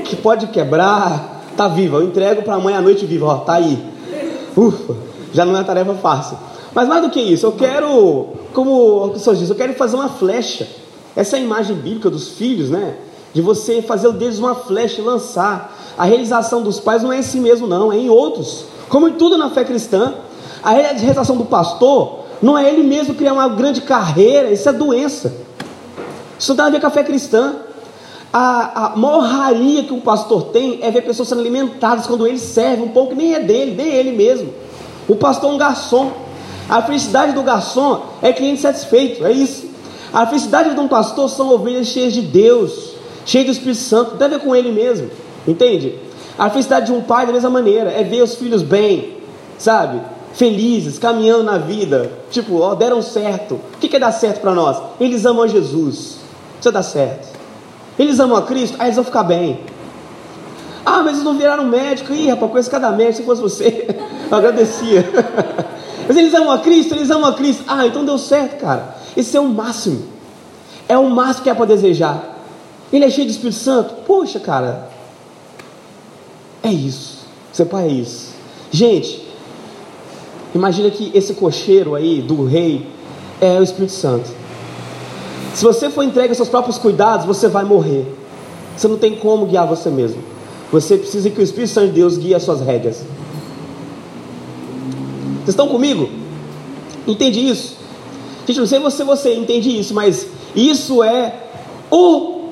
Que 0.05 0.15
pode 0.15 0.47
quebrar, 0.47 1.43
tá 1.55 1.67
viva. 1.67 1.97
Eu 1.97 2.03
entrego 2.03 2.43
para 2.43 2.55
a 2.55 2.59
mãe 2.59 2.75
à 2.75 2.81
noite 2.81 3.05
viva, 3.05 3.25
ó, 3.25 3.37
tá 3.37 3.53
aí. 3.53 3.77
Ufa, 4.55 4.95
já 5.33 5.45
não 5.45 5.57
é 5.57 5.63
tarefa 5.63 5.93
fácil. 5.95 6.37
Mas 6.73 6.87
mais 6.87 7.01
do 7.01 7.09
que 7.09 7.19
isso, 7.19 7.45
eu 7.45 7.53
quero, 7.53 8.27
como 8.53 9.05
o 9.05 9.09
pessoal 9.09 9.35
diz, 9.35 9.49
eu 9.49 9.55
quero 9.55 9.73
fazer 9.73 9.95
uma 9.95 10.09
flecha. 10.09 10.67
Essa 11.15 11.37
é 11.37 11.39
a 11.39 11.43
imagem 11.43 11.75
bíblica 11.75 12.09
dos 12.09 12.29
filhos, 12.29 12.69
né? 12.69 12.95
De 13.33 13.41
você 13.41 13.81
fazer 13.81 14.11
deles 14.13 14.37
uma 14.37 14.53
flecha 14.53 15.01
e 15.01 15.03
lançar. 15.03 15.75
A 15.97 16.05
realização 16.05 16.61
dos 16.61 16.79
pais 16.79 17.01
não 17.01 17.11
é 17.11 17.19
em 17.19 17.23
si 17.23 17.39
mesmo, 17.39 17.65
não, 17.65 17.91
é 17.91 17.97
em 17.97 18.09
outros. 18.09 18.65
Como 18.89 19.07
em 19.07 19.13
tudo 19.13 19.37
na 19.37 19.49
fé 19.49 19.65
cristã, 19.65 20.13
a 20.63 20.71
realização 20.71 21.35
do 21.35 21.45
pastor 21.45 22.26
não 22.41 22.57
é 22.57 22.69
ele 22.69 22.83
mesmo 22.83 23.15
criar 23.15 23.33
uma 23.33 23.49
grande 23.49 23.81
carreira, 23.81 24.51
isso 24.51 24.67
é 24.67 24.73
doença. 24.73 25.33
Isso 26.37 26.49
não 26.49 26.55
tem 26.57 26.65
a 26.65 26.69
ver 26.69 26.79
com 26.79 26.87
a 26.87 26.91
fé 26.91 27.03
cristã. 27.03 27.55
A, 28.31 28.93
a 28.93 28.95
maior 28.95 29.27
que 29.87 29.93
um 29.93 30.01
pastor 30.01 30.43
tem 30.45 30.79
é 30.81 30.91
ver 30.91 31.01
pessoas 31.01 31.29
sendo 31.29 31.41
alimentadas 31.41 32.05
quando 32.05 32.27
ele 32.27 32.37
serve 32.37 32.83
um 32.83 32.89
pouco, 32.89 33.15
nem 33.15 33.33
é 33.33 33.39
dele, 33.39 33.73
nem 33.75 33.89
é 33.89 33.95
ele 33.95 34.11
mesmo. 34.11 34.53
O 35.07 35.15
pastor 35.15 35.51
é 35.51 35.53
um 35.53 35.57
garçom. 35.57 36.11
A 36.69 36.81
felicidade 36.81 37.31
do 37.31 37.41
garçom 37.41 38.03
é 38.21 38.33
cliente 38.33 38.61
satisfeito, 38.61 39.25
é 39.25 39.31
isso. 39.31 39.67
A 40.13 40.27
felicidade 40.27 40.73
de 40.73 40.79
um 40.79 40.87
pastor 40.87 41.29
são 41.29 41.49
ovelhas 41.49 41.87
cheias 41.87 42.13
de 42.13 42.21
Deus, 42.21 42.93
cheias 43.25 43.45
do 43.45 43.51
Espírito 43.53 43.79
Santo, 43.79 44.17
tem 44.17 44.27
a 44.27 44.29
ver 44.29 44.39
com 44.39 44.55
ele 44.55 44.71
mesmo, 44.71 45.09
entende? 45.47 45.95
A 46.37 46.49
felicidade 46.49 46.87
de 46.87 46.91
um 46.91 47.01
pai, 47.01 47.25
da 47.25 47.33
mesma 47.33 47.49
maneira, 47.49 47.89
é 47.91 48.03
ver 48.03 48.21
os 48.21 48.35
filhos 48.35 48.61
bem, 48.61 49.17
sabe? 49.57 50.01
Felizes, 50.37 50.99
caminhando 50.99 51.41
na 51.41 51.57
vida. 51.57 52.11
Tipo, 52.29 52.59
ó, 52.59 52.75
deram 52.75 53.01
certo. 53.01 53.55
O 53.55 53.77
que, 53.79 53.95
é 53.95 53.99
dar 53.99 54.11
certo 54.11 54.39
para 54.39 54.53
nós? 54.53 54.77
Eles 54.99 55.25
amam 55.25 55.41
a 55.41 55.47
Jesus. 55.47 56.17
Isso 56.61 56.71
dá 56.71 56.83
certo. 56.83 57.27
Eles 57.97 58.19
amam 58.19 58.37
a 58.37 58.43
Cristo, 58.43 58.75
aí 58.77 58.85
eles 58.85 58.97
vão 58.97 59.03
ficar 59.03 59.23
bem. 59.23 59.59
Ah, 60.85 60.99
mas 60.99 61.13
eles 61.13 61.23
não 61.23 61.35
viraram 61.35 61.65
médico. 61.65 62.13
Ih, 62.13 62.29
rapaz, 62.29 62.51
conheço 62.51 62.69
cada 62.69 62.91
médico. 62.91 63.17
Se 63.17 63.23
fosse 63.23 63.41
você, 63.41 63.87
eu 64.29 64.37
agradecia. 64.37 65.09
mas 66.07 66.15
eles 66.15 66.31
amam 66.35 66.51
a 66.51 66.59
Cristo, 66.59 66.93
eles 66.93 67.09
amam 67.09 67.31
a 67.31 67.33
Cristo. 67.33 67.63
Ah, 67.67 67.87
então 67.87 68.05
deu 68.05 68.19
certo, 68.19 68.61
cara. 68.61 68.95
Esse 69.17 69.35
é 69.35 69.39
o 69.39 69.47
máximo. 69.47 70.05
É 70.87 70.95
o 70.99 71.09
máximo 71.09 71.45
que 71.45 71.49
é 71.49 71.55
para 71.55 71.65
desejar. 71.65 72.37
Ele 72.93 73.05
é 73.05 73.09
cheio 73.09 73.25
de 73.25 73.33
Espírito 73.33 73.57
Santo. 73.57 73.95
Poxa, 74.05 74.39
cara, 74.39 74.87
é 76.61 76.69
isso. 76.69 77.25
Ser 77.51 77.65
pai 77.65 77.85
é 77.85 77.91
isso. 77.91 78.35
Gente, 78.69 79.26
imagina 80.57 80.89
que 80.89 81.11
esse 81.13 81.33
cocheiro 81.33 81.95
aí 81.95 82.21
do 82.21 82.45
rei 82.45 82.87
é 83.39 83.59
o 83.59 83.63
Espírito 83.63 83.93
Santo. 83.93 84.29
Se 85.53 85.63
você 85.63 85.89
for 85.89 86.03
entregue 86.03 86.29
aos 86.29 86.37
seus 86.37 86.49
próprios 86.49 86.77
cuidados, 86.77 87.25
você 87.25 87.47
vai 87.47 87.63
morrer. 87.63 88.05
Você 88.75 88.87
não 88.87 88.97
tem 88.97 89.15
como 89.15 89.45
guiar 89.45 89.67
você 89.67 89.89
mesmo. 89.89 90.21
Você 90.71 90.97
precisa 90.97 91.29
que 91.29 91.39
o 91.39 91.43
Espírito 91.43 91.71
Santo 91.71 91.87
de 91.87 91.93
Deus 91.93 92.17
guie 92.17 92.35
as 92.35 92.43
suas 92.43 92.61
rédeas. 92.61 92.97
Vocês 95.37 95.49
estão 95.49 95.67
comigo? 95.67 96.09
Entende 97.07 97.39
isso? 97.39 97.77
Gente, 98.45 98.59
não 98.59 98.67
sei 98.67 98.77
se 98.79 98.83
você, 98.83 99.03
você 99.03 99.33
entende 99.33 99.79
isso, 99.79 99.93
mas 99.93 100.27
isso 100.55 101.03
é 101.03 101.33
o 101.89 102.49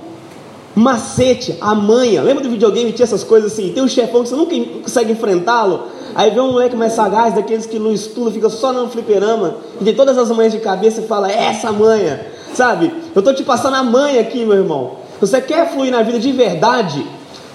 macete, 0.74 1.56
a 1.60 1.76
manha. 1.76 2.22
Lembra 2.22 2.44
do 2.44 2.50
videogame 2.50 2.92
tinha 2.92 3.04
essas 3.04 3.24
coisas 3.24 3.52
assim? 3.54 3.72
Tem 3.72 3.84
um 3.84 3.88
chefão 3.88 4.24
que 4.24 4.30
você 4.30 4.36
nunca 4.36 4.56
consegue 4.82 5.12
enfrentá-lo. 5.12 5.88
Aí 6.16 6.32
vem 6.32 6.40
um 6.40 6.54
moleque 6.54 6.78
mais 6.78 6.94
sagaz, 6.94 7.36
daqueles 7.36 7.66
que 7.66 7.78
não 7.78 7.92
estuda, 7.92 8.32
fica 8.32 8.50
só 8.50 8.72
no 8.72 8.90
fliperama, 8.90 9.58
e 9.82 9.84
tem 9.84 9.94
todas 9.94 10.18
as 10.18 10.30
manhas 10.30 10.54
de 10.54 10.60
cabeça 10.60 11.02
e 11.02 11.08
fala, 11.08 11.30
é 11.30 11.48
essa 11.48 11.74
manha, 11.74 12.26
sabe? 12.54 12.92
Eu 13.14 13.20
estou 13.20 13.34
te 13.34 13.44
passando 13.44 13.76
a 13.76 13.84
manha 13.84 14.22
aqui, 14.22 14.46
meu 14.46 14.56
irmão. 14.56 14.94
Você 15.20 15.42
quer 15.42 15.74
fluir 15.74 15.92
na 15.92 16.02
vida 16.02 16.18
de 16.18 16.32
verdade? 16.32 17.06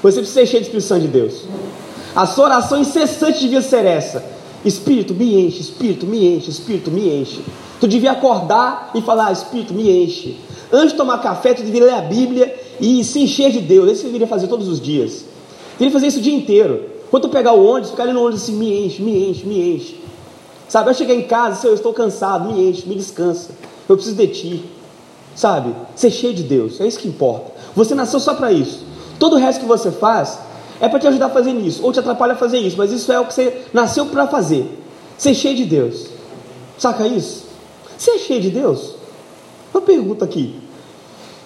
Você 0.03 0.19
precisa 0.19 0.41
ser 0.41 0.47
cheio 0.47 0.63
de 0.63 0.77
Espírito 0.77 1.01
de 1.01 1.09
Deus. 1.09 1.45
A 2.15 2.27
sua 2.27 2.47
oração 2.47 2.79
incessante 2.79 3.41
devia 3.41 3.63
ser 3.63 3.85
essa: 3.85 4.25
Espírito, 4.65 5.15
me 5.15 5.47
enche, 5.47 5.61
Espírito, 5.61 6.07
me 6.07 6.37
enche, 6.37 6.51
Espírito, 6.51 6.91
me 6.91 7.21
enche. 7.21 7.41
Tu 7.81 7.89
devia 7.89 8.13
acordar 8.13 8.91
e 8.95 9.01
falar: 9.01 9.33
Espírito, 9.33 9.73
me 9.73 10.05
enche. 10.05 10.39
Antes 10.73 10.93
de 10.93 10.97
tomar 10.97 11.19
café, 11.19 11.55
tu 11.55 11.63
devia 11.63 11.85
ler 11.85 11.95
a 11.95 12.01
Bíblia 12.03 12.55
e 12.81 13.03
se 13.05 13.21
encher 13.21 13.51
de 13.51 13.61
Deus. 13.61 13.91
Isso 13.91 14.01
você 14.01 14.07
deveria 14.07 14.27
fazer 14.27 14.49
todos 14.49 14.69
os 14.69 14.81
dias. 14.81 15.25
Deveria 15.73 15.93
fazer 15.93 16.07
isso 16.09 16.19
o 16.19 16.23
dia 16.23 16.35
inteiro. 16.35 16.90
Quando 17.11 17.25
tu 17.25 17.29
pegar 17.29 17.53
o 17.53 17.65
ônibus, 17.65 17.91
ficar 17.91 18.05
ali 18.05 18.13
no 18.13 18.21
ônibus 18.21 18.43
assim, 18.43 18.55
me 18.55 18.87
enche, 18.87 19.03
me 19.03 19.31
enche, 19.31 19.47
me 19.47 19.75
enche. 19.75 20.01
Sabe, 20.69 20.91
eu 20.91 20.95
cheguei 20.95 21.17
em 21.17 21.27
casa, 21.27 21.67
eu 21.67 21.75
estou 21.75 21.93
cansado, 21.93 22.53
me 22.53 22.69
enche, 22.69 22.89
me 22.89 22.95
descansa. 22.95 23.51
Eu 23.89 23.97
preciso 23.97 24.17
de 24.17 24.29
ti. 24.29 24.65
Sabe? 25.35 25.75
Ser 25.97 26.11
cheio 26.11 26.33
de 26.33 26.45
Deus, 26.45 26.81
é 26.81 26.87
isso 26.87 26.99
que 26.99 27.09
importa. 27.09 27.53
Você 27.75 27.95
nasceu 27.95 28.21
só 28.21 28.35
para 28.35 28.53
isso. 28.53 28.85
Todo 29.19 29.35
o 29.35 29.39
resto 29.39 29.61
que 29.61 29.67
você 29.67 29.91
faz 29.91 30.39
é 30.81 30.89
para 30.89 30.99
te 30.99 31.07
ajudar 31.09 31.27
a 31.27 31.31
fazer 31.31 31.53
isso, 31.53 31.85
ou 31.85 31.93
te 31.93 31.99
atrapalha 31.99 32.35
a 32.35 32.37
fazer 32.37 32.59
isso, 32.59 32.77
mas 32.79 32.93
isso 32.93 33.11
é 33.13 33.19
o 33.19 33.27
que 33.27 33.35
você 33.35 33.63
nasceu 33.73 34.07
para 34.07 34.27
fazer. 34.29 34.79
Ser 35.19 35.35
cheio 35.35 35.57
de 35.57 35.65
Deus. 35.65 36.07
Saca 36.79 37.07
isso? 37.07 37.45
Ser 37.99 38.19
cheio 38.19 38.41
de 38.41 38.51
Deus? 38.51 38.95
Uma 39.75 39.83
pergunta 39.83 40.25
aqui 40.25 40.59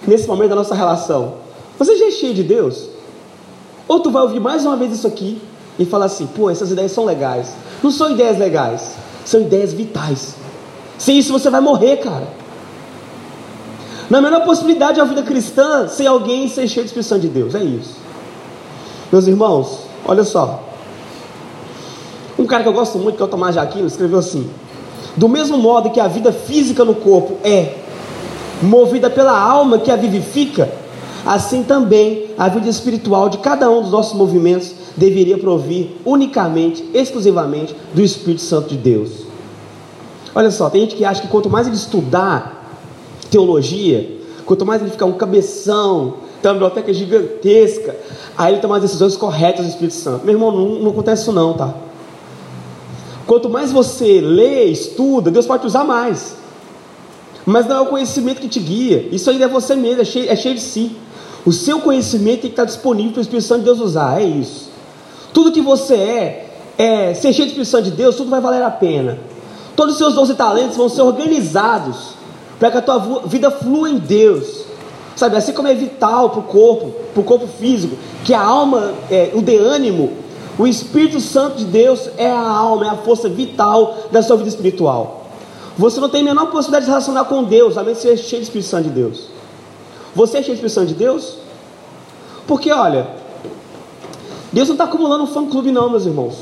nesse 0.06 0.28
momento 0.28 0.50
da 0.50 0.56
nossa 0.56 0.74
relação, 0.74 1.34
você 1.78 1.96
já 1.96 2.06
é 2.06 2.10
cheio 2.10 2.34
de 2.34 2.42
Deus? 2.42 2.88
Ou 3.88 4.00
tu 4.00 4.10
vai 4.10 4.22
ouvir 4.22 4.40
mais 4.40 4.64
uma 4.64 4.76
vez 4.76 4.92
isso 4.92 5.06
aqui 5.06 5.40
e 5.78 5.84
falar 5.84 6.06
assim, 6.06 6.26
pô, 6.26 6.50
essas 6.50 6.70
ideias 6.70 6.92
são 6.92 7.04
legais. 7.04 7.48
Não 7.82 7.90
são 7.90 8.10
ideias 8.10 8.38
legais, 8.38 8.92
são 9.24 9.40
ideias 9.40 9.72
vitais. 9.72 10.34
Sem 10.98 11.18
isso 11.18 11.32
você 11.32 11.50
vai 11.50 11.60
morrer, 11.60 11.96
cara. 11.96 12.28
Na 14.08 14.20
menor 14.20 14.44
possibilidade 14.44 15.00
a 15.00 15.04
vida 15.04 15.22
cristã 15.22 15.88
ser 15.88 16.06
alguém 16.06 16.48
ser 16.48 16.68
cheio 16.68 16.84
de 16.84 16.90
expressão 16.90 17.18
de 17.18 17.28
Deus, 17.28 17.54
é 17.54 17.62
isso. 17.62 17.96
Meus 19.10 19.26
irmãos, 19.26 19.80
olha 20.06 20.24
só. 20.24 20.62
Um 22.38 22.46
cara 22.46 22.62
que 22.62 22.68
eu 22.68 22.72
gosto 22.72 22.98
muito, 22.98 23.16
que 23.16 23.22
é 23.22 23.24
o 23.24 23.28
Tomás 23.28 23.54
de 23.54 23.86
escreveu 23.86 24.18
assim: 24.18 24.50
Do 25.16 25.28
mesmo 25.28 25.56
modo 25.56 25.90
que 25.90 26.00
a 26.00 26.08
vida 26.08 26.32
física 26.32 26.84
no 26.84 26.94
corpo 26.94 27.38
é 27.44 27.76
movida 28.60 29.08
pela 29.08 29.38
alma 29.38 29.78
que 29.78 29.90
a 29.90 29.96
vivifica, 29.96 30.70
assim 31.24 31.62
também 31.62 32.30
a 32.36 32.48
vida 32.48 32.68
espiritual 32.68 33.28
de 33.28 33.38
cada 33.38 33.70
um 33.70 33.82
dos 33.82 33.90
nossos 33.90 34.14
movimentos 34.16 34.72
deveria 34.96 35.38
provir 35.38 35.96
unicamente, 36.04 36.84
exclusivamente 36.94 37.74
do 37.92 38.02
Espírito 38.02 38.42
Santo 38.42 38.68
de 38.68 38.76
Deus. 38.76 39.24
Olha 40.34 40.50
só, 40.50 40.68
tem 40.68 40.82
gente 40.82 40.96
que 40.96 41.04
acha 41.04 41.22
que 41.22 41.28
quanto 41.28 41.48
mais 41.48 41.66
ele 41.66 41.76
estudar 41.76 42.78
teologia, 43.30 44.18
quanto 44.44 44.66
mais 44.66 44.82
ele 44.82 44.90
ficar 44.90 45.06
um 45.06 45.12
cabeção, 45.12 46.14
tem 46.42 46.50
uma 46.50 46.54
biblioteca 46.54 46.92
gigantesca, 46.92 47.96
aí 48.36 48.52
ele 48.52 48.60
toma 48.60 48.76
as 48.76 48.82
decisões 48.82 49.16
corretas 49.16 49.64
do 49.64 49.70
Espírito 49.70 49.94
Santo. 49.94 50.24
Meu 50.24 50.34
irmão, 50.34 50.50
não, 50.50 50.68
não 50.80 50.90
acontece 50.90 51.22
isso 51.22 51.32
não, 51.32 51.54
tá? 51.54 51.74
Quanto 53.26 53.48
mais 53.48 53.72
você 53.72 54.20
lê, 54.20 54.64
estuda, 54.66 55.30
Deus 55.30 55.46
pode 55.46 55.62
te 55.62 55.66
usar 55.66 55.84
mais. 55.84 56.36
Mas 57.46 57.66
não 57.66 57.76
é 57.76 57.80
o 57.80 57.86
conhecimento 57.86 58.40
que 58.40 58.48
te 58.48 58.60
guia. 58.60 59.08
Isso 59.10 59.30
ainda 59.30 59.44
é 59.44 59.48
você 59.48 59.74
mesmo, 59.74 60.02
é 60.02 60.04
cheio, 60.04 60.30
é 60.30 60.36
cheio 60.36 60.54
de 60.54 60.60
si. 60.60 60.96
O 61.44 61.52
seu 61.52 61.80
conhecimento 61.80 62.42
tem 62.42 62.50
que 62.50 62.54
estar 62.54 62.64
disponível 62.64 63.12
para 63.12 63.18
o 63.20 63.22
Espírito 63.22 63.46
Santo 63.46 63.60
de 63.60 63.64
Deus 63.66 63.80
usar. 63.80 64.20
É 64.20 64.24
isso. 64.24 64.70
Tudo 65.34 65.52
que 65.52 65.60
você 65.60 65.94
é, 65.94 66.46
é 66.78 67.14
ser 67.14 67.32
cheio 67.32 67.48
do 67.48 67.50
Espírito 67.50 67.68
Santo 67.68 67.84
de 67.84 67.90
Deus, 67.90 68.16
tudo 68.16 68.30
vai 68.30 68.40
valer 68.40 68.62
a 68.62 68.70
pena. 68.70 69.18
Todos 69.76 69.94
os 69.94 69.98
seus 69.98 70.14
dons 70.14 70.30
e 70.30 70.34
talentos 70.34 70.76
vão 70.76 70.88
ser 70.88 71.02
organizados 71.02 72.14
para 72.58 72.70
que 72.70 72.78
a 72.78 72.80
tua 72.82 72.98
vida 73.26 73.50
flua 73.50 73.90
em 73.90 73.98
Deus. 73.98 74.64
Sabe, 75.16 75.36
assim 75.36 75.52
como 75.52 75.68
é 75.68 75.74
vital 75.74 76.30
para 76.30 76.40
o 76.40 76.44
corpo, 76.44 76.92
para 77.12 77.20
o 77.20 77.24
corpo 77.24 77.46
físico, 77.46 77.96
que 78.24 78.32
a 78.32 78.40
alma, 78.40 78.94
é, 79.10 79.32
o 79.34 79.42
de 79.42 79.56
ânimo, 79.56 80.12
o 80.56 80.66
Espírito 80.66 81.20
Santo 81.20 81.56
de 81.56 81.64
Deus 81.64 82.08
é 82.16 82.30
a 82.30 82.40
alma, 82.40 82.86
é 82.86 82.88
a 82.90 82.96
força 82.96 83.28
vital 83.28 83.96
da 84.12 84.22
sua 84.22 84.36
vida 84.36 84.48
espiritual. 84.48 85.26
Você 85.76 85.98
não 85.98 86.08
tem 86.08 86.20
a 86.20 86.24
menor 86.24 86.46
possibilidade 86.46 86.84
de 86.84 86.86
se 86.86 86.90
relacionar 86.90 87.24
com 87.24 87.42
Deus, 87.42 87.76
a 87.76 87.82
menos 87.82 87.98
que 87.98 88.08
seja 88.08 88.22
cheio 88.22 88.42
do 88.42 88.44
Espírito 88.44 88.68
Santo 88.68 88.84
de 88.84 88.90
Deus. 88.90 89.26
Você 90.14 90.38
é 90.38 90.42
cheio 90.42 90.56
do 90.56 90.64
Espírito 90.64 90.74
Santo 90.74 90.88
de 90.88 90.94
Deus? 90.94 91.38
Porque 92.46 92.70
olha, 92.70 93.08
Deus 94.54 94.68
não 94.68 94.74
está 94.74 94.84
acumulando 94.84 95.24
um 95.24 95.26
fã 95.26 95.44
clube, 95.46 95.72
não, 95.72 95.90
meus 95.90 96.06
irmãos. 96.06 96.36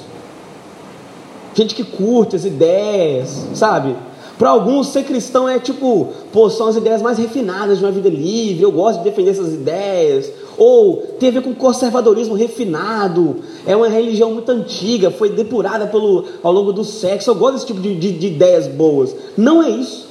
Gente 1.54 1.74
que 1.74 1.82
curte 1.82 2.36
as 2.36 2.44
ideias, 2.44 3.46
sabe? 3.54 3.96
Para 4.38 4.50
alguns, 4.50 4.88
ser 4.88 5.04
cristão 5.04 5.48
é 5.48 5.58
tipo, 5.58 6.10
pô, 6.30 6.50
são 6.50 6.66
as 6.68 6.76
ideias 6.76 7.00
mais 7.00 7.16
refinadas 7.16 7.78
de 7.78 7.84
uma 7.84 7.90
vida 7.90 8.10
livre, 8.10 8.62
eu 8.62 8.70
gosto 8.70 8.98
de 8.98 9.04
defender 9.04 9.30
essas 9.30 9.54
ideias. 9.54 10.30
Ou 10.58 10.98
tem 11.18 11.30
a 11.30 11.32
ver 11.32 11.42
com 11.42 11.54
conservadorismo 11.54 12.34
refinado, 12.34 13.36
é 13.66 13.74
uma 13.74 13.88
religião 13.88 14.30
muito 14.30 14.50
antiga, 14.50 15.10
foi 15.10 15.30
depurada 15.30 15.86
pelo, 15.86 16.26
ao 16.42 16.52
longo 16.52 16.70
do 16.70 16.84
sexo. 16.84 17.30
Eu 17.30 17.34
gosto 17.34 17.54
desse 17.54 17.66
tipo 17.66 17.80
de, 17.80 17.94
de, 17.94 18.12
de 18.12 18.26
ideias 18.26 18.68
boas. 18.68 19.16
Não 19.38 19.62
é 19.62 19.70
isso. 19.70 20.06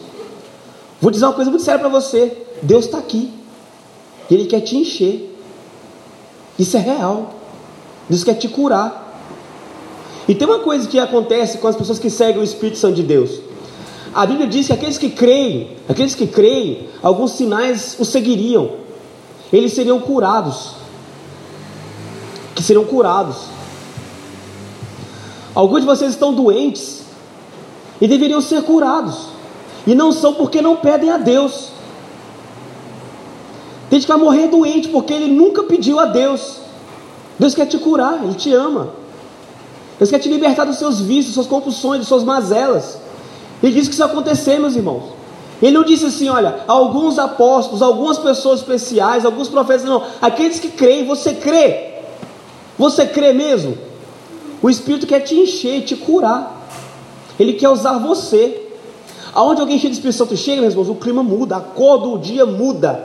Vou 0.99 1.11
dizer 1.11 1.25
uma 1.25 1.33
coisa 1.33 1.51
muito 1.51 1.63
séria 1.63 1.79
para 1.79 1.89
você: 1.89 2.35
Deus 2.63 2.85
está 2.85 2.97
aqui, 2.97 3.29
Ele 4.29 4.45
quer 4.45 4.61
te 4.61 4.75
encher. 4.75 5.37
Isso 6.57 6.75
é 6.77 6.79
real. 6.79 7.40
Deus 8.11 8.25
quer 8.25 8.33
te 8.33 8.49
curar. 8.49 9.07
E 10.27 10.35
tem 10.35 10.45
uma 10.45 10.59
coisa 10.59 10.85
que 10.85 10.99
acontece 10.99 11.59
com 11.59 11.67
as 11.69 11.77
pessoas 11.77 11.97
que 11.97 12.09
seguem 12.09 12.41
o 12.41 12.43
Espírito 12.43 12.77
Santo 12.77 12.95
de 12.95 13.03
Deus. 13.03 13.39
A 14.13 14.25
Bíblia 14.25 14.47
diz 14.47 14.67
que 14.67 14.73
aqueles 14.73 14.97
que 14.97 15.09
creem, 15.09 15.77
aqueles 15.87 16.13
que 16.13 16.27
creem, 16.27 16.89
alguns 17.01 17.31
sinais 17.31 17.95
os 17.97 18.09
seguiriam. 18.09 18.71
Eles 19.51 19.71
seriam 19.71 19.97
curados. 20.01 20.75
Que 22.53 22.61
seriam 22.61 22.83
curados. 22.83 23.37
Alguns 25.55 25.79
de 25.79 25.85
vocês 25.85 26.11
estão 26.11 26.33
doentes 26.33 27.03
e 28.01 28.09
deveriam 28.09 28.41
ser 28.41 28.61
curados. 28.63 29.27
E 29.87 29.95
não 29.95 30.11
são 30.11 30.33
porque 30.33 30.61
não 30.61 30.75
pedem 30.75 31.09
a 31.09 31.17
Deus. 31.17 31.69
Tem 33.89 33.99
gente 33.99 34.05
que 34.05 34.11
vai 34.13 34.21
morrer 34.21 34.47
doente 34.47 34.89
porque 34.89 35.13
ele 35.13 35.27
nunca 35.33 35.63
pediu 35.63 35.97
a 35.97 36.07
Deus. 36.07 36.60
Deus 37.41 37.55
quer 37.55 37.65
te 37.65 37.79
curar, 37.79 38.23
Ele 38.23 38.35
te 38.35 38.53
ama. 38.53 38.89
Deus 39.97 40.11
quer 40.11 40.19
te 40.19 40.29
libertar 40.29 40.63
dos 40.63 40.77
seus 40.77 41.01
vícios, 41.01 41.33
suas 41.33 41.47
compulsões, 41.47 41.97
das 41.97 42.07
suas 42.07 42.23
mazelas. 42.23 42.99
Ele 43.63 43.73
disse 43.73 43.89
que 43.89 43.95
isso 43.95 44.03
ia 44.03 44.05
acontecer, 44.05 44.59
meus 44.59 44.75
irmãos. 44.75 45.05
Ele 45.59 45.71
não 45.71 45.83
disse 45.83 46.05
assim, 46.05 46.29
olha, 46.29 46.59
alguns 46.67 47.17
apóstolos, 47.17 47.81
algumas 47.81 48.19
pessoas 48.19 48.59
especiais, 48.59 49.25
alguns 49.25 49.49
profetas, 49.49 49.83
não. 49.83 50.03
Aqueles 50.21 50.59
que 50.59 50.67
creem, 50.67 51.07
você 51.07 51.33
crê. 51.33 51.93
Você 52.77 53.07
crê 53.07 53.33
mesmo? 53.33 53.75
O 54.61 54.69
Espírito 54.69 55.07
quer 55.07 55.21
te 55.21 55.33
encher, 55.33 55.83
te 55.83 55.95
curar. 55.95 56.67
Ele 57.39 57.53
quer 57.53 57.69
usar 57.69 57.97
você. 57.97 58.69
Aonde 59.33 59.61
alguém 59.61 59.79
cheio 59.79 59.89
de 59.89 59.97
Espírito 59.97 60.17
Santo 60.17 60.37
chega, 60.37 60.61
meus 60.61 60.73
irmãos, 60.75 60.89
o 60.89 60.95
clima 60.95 61.23
muda, 61.23 61.57
a 61.57 61.59
cor 61.59 61.97
do 61.97 62.19
dia 62.19 62.45
muda. 62.45 63.03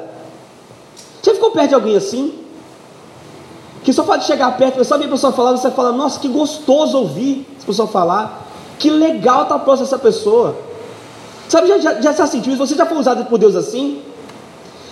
Você 1.23 1.33
ficou 1.33 1.53
perto 1.53 1.71
de 1.71 1.75
alguém 1.75 1.97
assim? 1.97 2.46
Que 3.87 3.93
só 3.93 4.03
pode 4.03 4.25
chegar 4.25 4.51
perto, 4.57 4.85
só 4.85 4.99
ver 4.99 5.05
a 5.05 5.09
pessoa 5.11 5.33
falar, 5.33 5.53
você 5.53 5.71
fala, 5.71 5.93
nossa, 5.93 6.19
que 6.19 6.27
gostoso 6.27 6.99
ouvir 6.99 7.47
essa 7.57 7.65
pessoa 7.65 7.87
falar. 7.87 8.45
Que 8.81 8.91
legal 8.91 9.45
estar 9.45 9.61
tá 9.61 9.61
próximo 9.61 9.87
dessa 9.87 9.97
pessoa. 9.97 10.57
Sabe, 11.49 11.69
já, 11.69 11.79
já, 11.79 12.13
já 12.13 12.27
sentiu 12.27 12.53
isso? 12.53 12.67
Você 12.67 12.75
já 12.75 12.85
foi 12.85 12.99
usado 12.99 13.25
por 13.27 13.39
Deus 13.39 13.55
assim? 13.55 14.03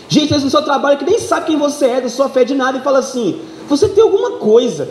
Gente, 0.08 0.32
às 0.32 0.44
no 0.44 0.48
seu 0.48 0.62
trabalho 0.62 0.96
que 0.96 1.04
nem 1.04 1.18
sabe 1.18 1.46
quem 1.46 1.58
você 1.58 1.86
é, 1.86 2.00
da 2.02 2.08
sua 2.08 2.28
fé 2.28 2.44
de 2.44 2.54
nada, 2.54 2.78
e 2.78 2.82
fala 2.82 3.00
assim: 3.00 3.40
você 3.68 3.88
tem 3.88 4.00
alguma 4.00 4.38
coisa. 4.38 4.88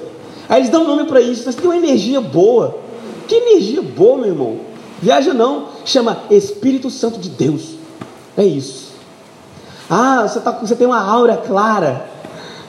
Aí 0.49 0.59
eles 0.59 0.69
dão 0.69 0.83
um 0.83 0.87
nome 0.87 1.05
para 1.05 1.21
isso, 1.21 1.49
você 1.49 1.57
tem 1.57 1.69
uma 1.69 1.77
energia 1.77 2.19
boa. 2.19 2.75
Que 3.25 3.35
energia 3.35 3.81
boa, 3.81 4.17
meu 4.17 4.27
irmão? 4.27 4.59
Viaja 5.01 5.33
não, 5.33 5.69
chama 5.85 6.23
Espírito 6.29 6.89
Santo 6.89 7.17
de 7.19 7.29
Deus. 7.29 7.75
É 8.35 8.43
isso. 8.43 8.91
Ah, 9.89 10.27
você, 10.27 10.41
tá, 10.41 10.51
você 10.51 10.75
tem 10.75 10.87
uma 10.87 11.01
aura 11.01 11.37
clara. 11.37 12.11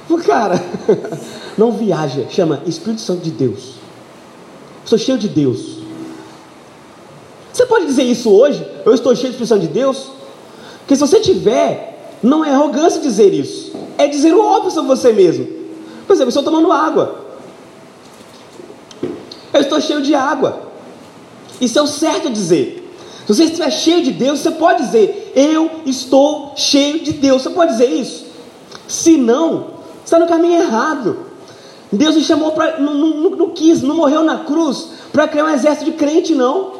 Pô, 0.09 0.19
cara, 0.19 0.63
não 1.57 1.73
viaja, 1.73 2.27
chama 2.31 2.63
Espírito 2.67 3.01
Santo 3.01 3.23
de 3.23 3.31
Deus. 3.31 3.75
Sou 4.85 4.99
cheio 4.99 5.19
de 5.19 5.29
Deus. 5.29 5.79
Você 7.53 7.65
pode 7.67 7.87
dizer 7.87 8.03
isso 8.03 8.31
hoje? 8.31 8.67
Eu 8.85 8.93
estou 8.93 9.15
cheio 9.15 9.29
de 9.29 9.35
expressão 9.35 9.59
de 9.59 9.69
Deus? 9.69 10.11
Porque 10.81 10.95
se 10.95 11.01
você 11.01 11.21
tiver, 11.21 12.19
não 12.23 12.45
é 12.45 12.51
arrogância 12.51 13.01
dizer 13.01 13.33
isso, 13.33 13.73
é 13.97 14.07
dizer 14.07 14.35
o 14.35 14.45
óbvio 14.45 14.71
sobre 14.71 14.89
você 14.89 15.13
mesmo. 15.13 15.47
Por 16.07 16.13
exemplo, 16.13 16.27
eu 16.27 16.29
estou 16.29 16.43
tomando 16.43 16.71
água. 16.71 17.25
Eu 19.53 19.61
estou 19.61 19.81
cheio 19.81 20.03
de 20.03 20.15
água. 20.15 20.69
Isso 21.61 21.79
é 21.79 21.83
o 21.83 21.87
certo 21.87 22.29
dizer. 22.29 22.93
Se 23.27 23.33
você 23.33 23.45
estiver 23.45 23.71
cheio 23.71 24.03
de 24.03 24.11
Deus, 24.11 24.41
você 24.41 24.51
pode 24.51 24.85
dizer: 24.85 25.33
Eu 25.35 25.81
estou 25.87 26.53
cheio 26.57 27.01
de 27.01 27.13
Deus. 27.13 27.43
Você 27.43 27.51
pode 27.51 27.73
dizer 27.73 27.89
isso? 27.89 28.27
Se 28.87 29.17
não, 29.17 29.74
está 30.05 30.19
no 30.19 30.27
caminho 30.27 30.61
errado. 30.61 31.17
Deus 31.91 32.17
me 32.17 32.23
chamou 32.23 32.53
para. 32.53 32.79
Não, 32.79 32.95
não, 32.95 33.31
não, 33.31 33.51
quis, 33.51 33.83
não 33.83 33.97
morreu 33.97 34.23
na 34.23 34.39
cruz 34.39 34.89
para 35.13 35.29
criar 35.29 35.45
um 35.45 35.51
exército 35.51 35.87
de 35.87 35.93
crente, 35.93 36.35
não. 36.35 36.75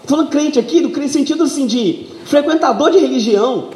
Estou 0.00 0.16
falando 0.16 0.30
crente 0.30 0.58
aqui, 0.58 0.80
no 0.80 1.08
sentido 1.08 1.44
assim 1.44 1.66
de 1.66 2.06
frequentador 2.24 2.90
de 2.90 2.98
religião. 2.98 3.68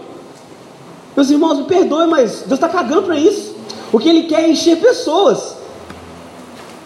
Meus 1.17 1.31
irmãos, 1.31 1.59
me 1.59 1.65
perdoem, 1.65 2.09
mas 2.09 2.41
Deus 2.41 2.55
está 2.55 2.69
cagando 2.69 3.03
para 3.03 3.19
isso. 3.19 3.55
O 3.93 3.99
que 3.99 4.09
Ele 4.09 4.25
quer 4.25 4.45
é 4.45 4.49
encher 4.49 4.81
pessoas. 4.81 5.57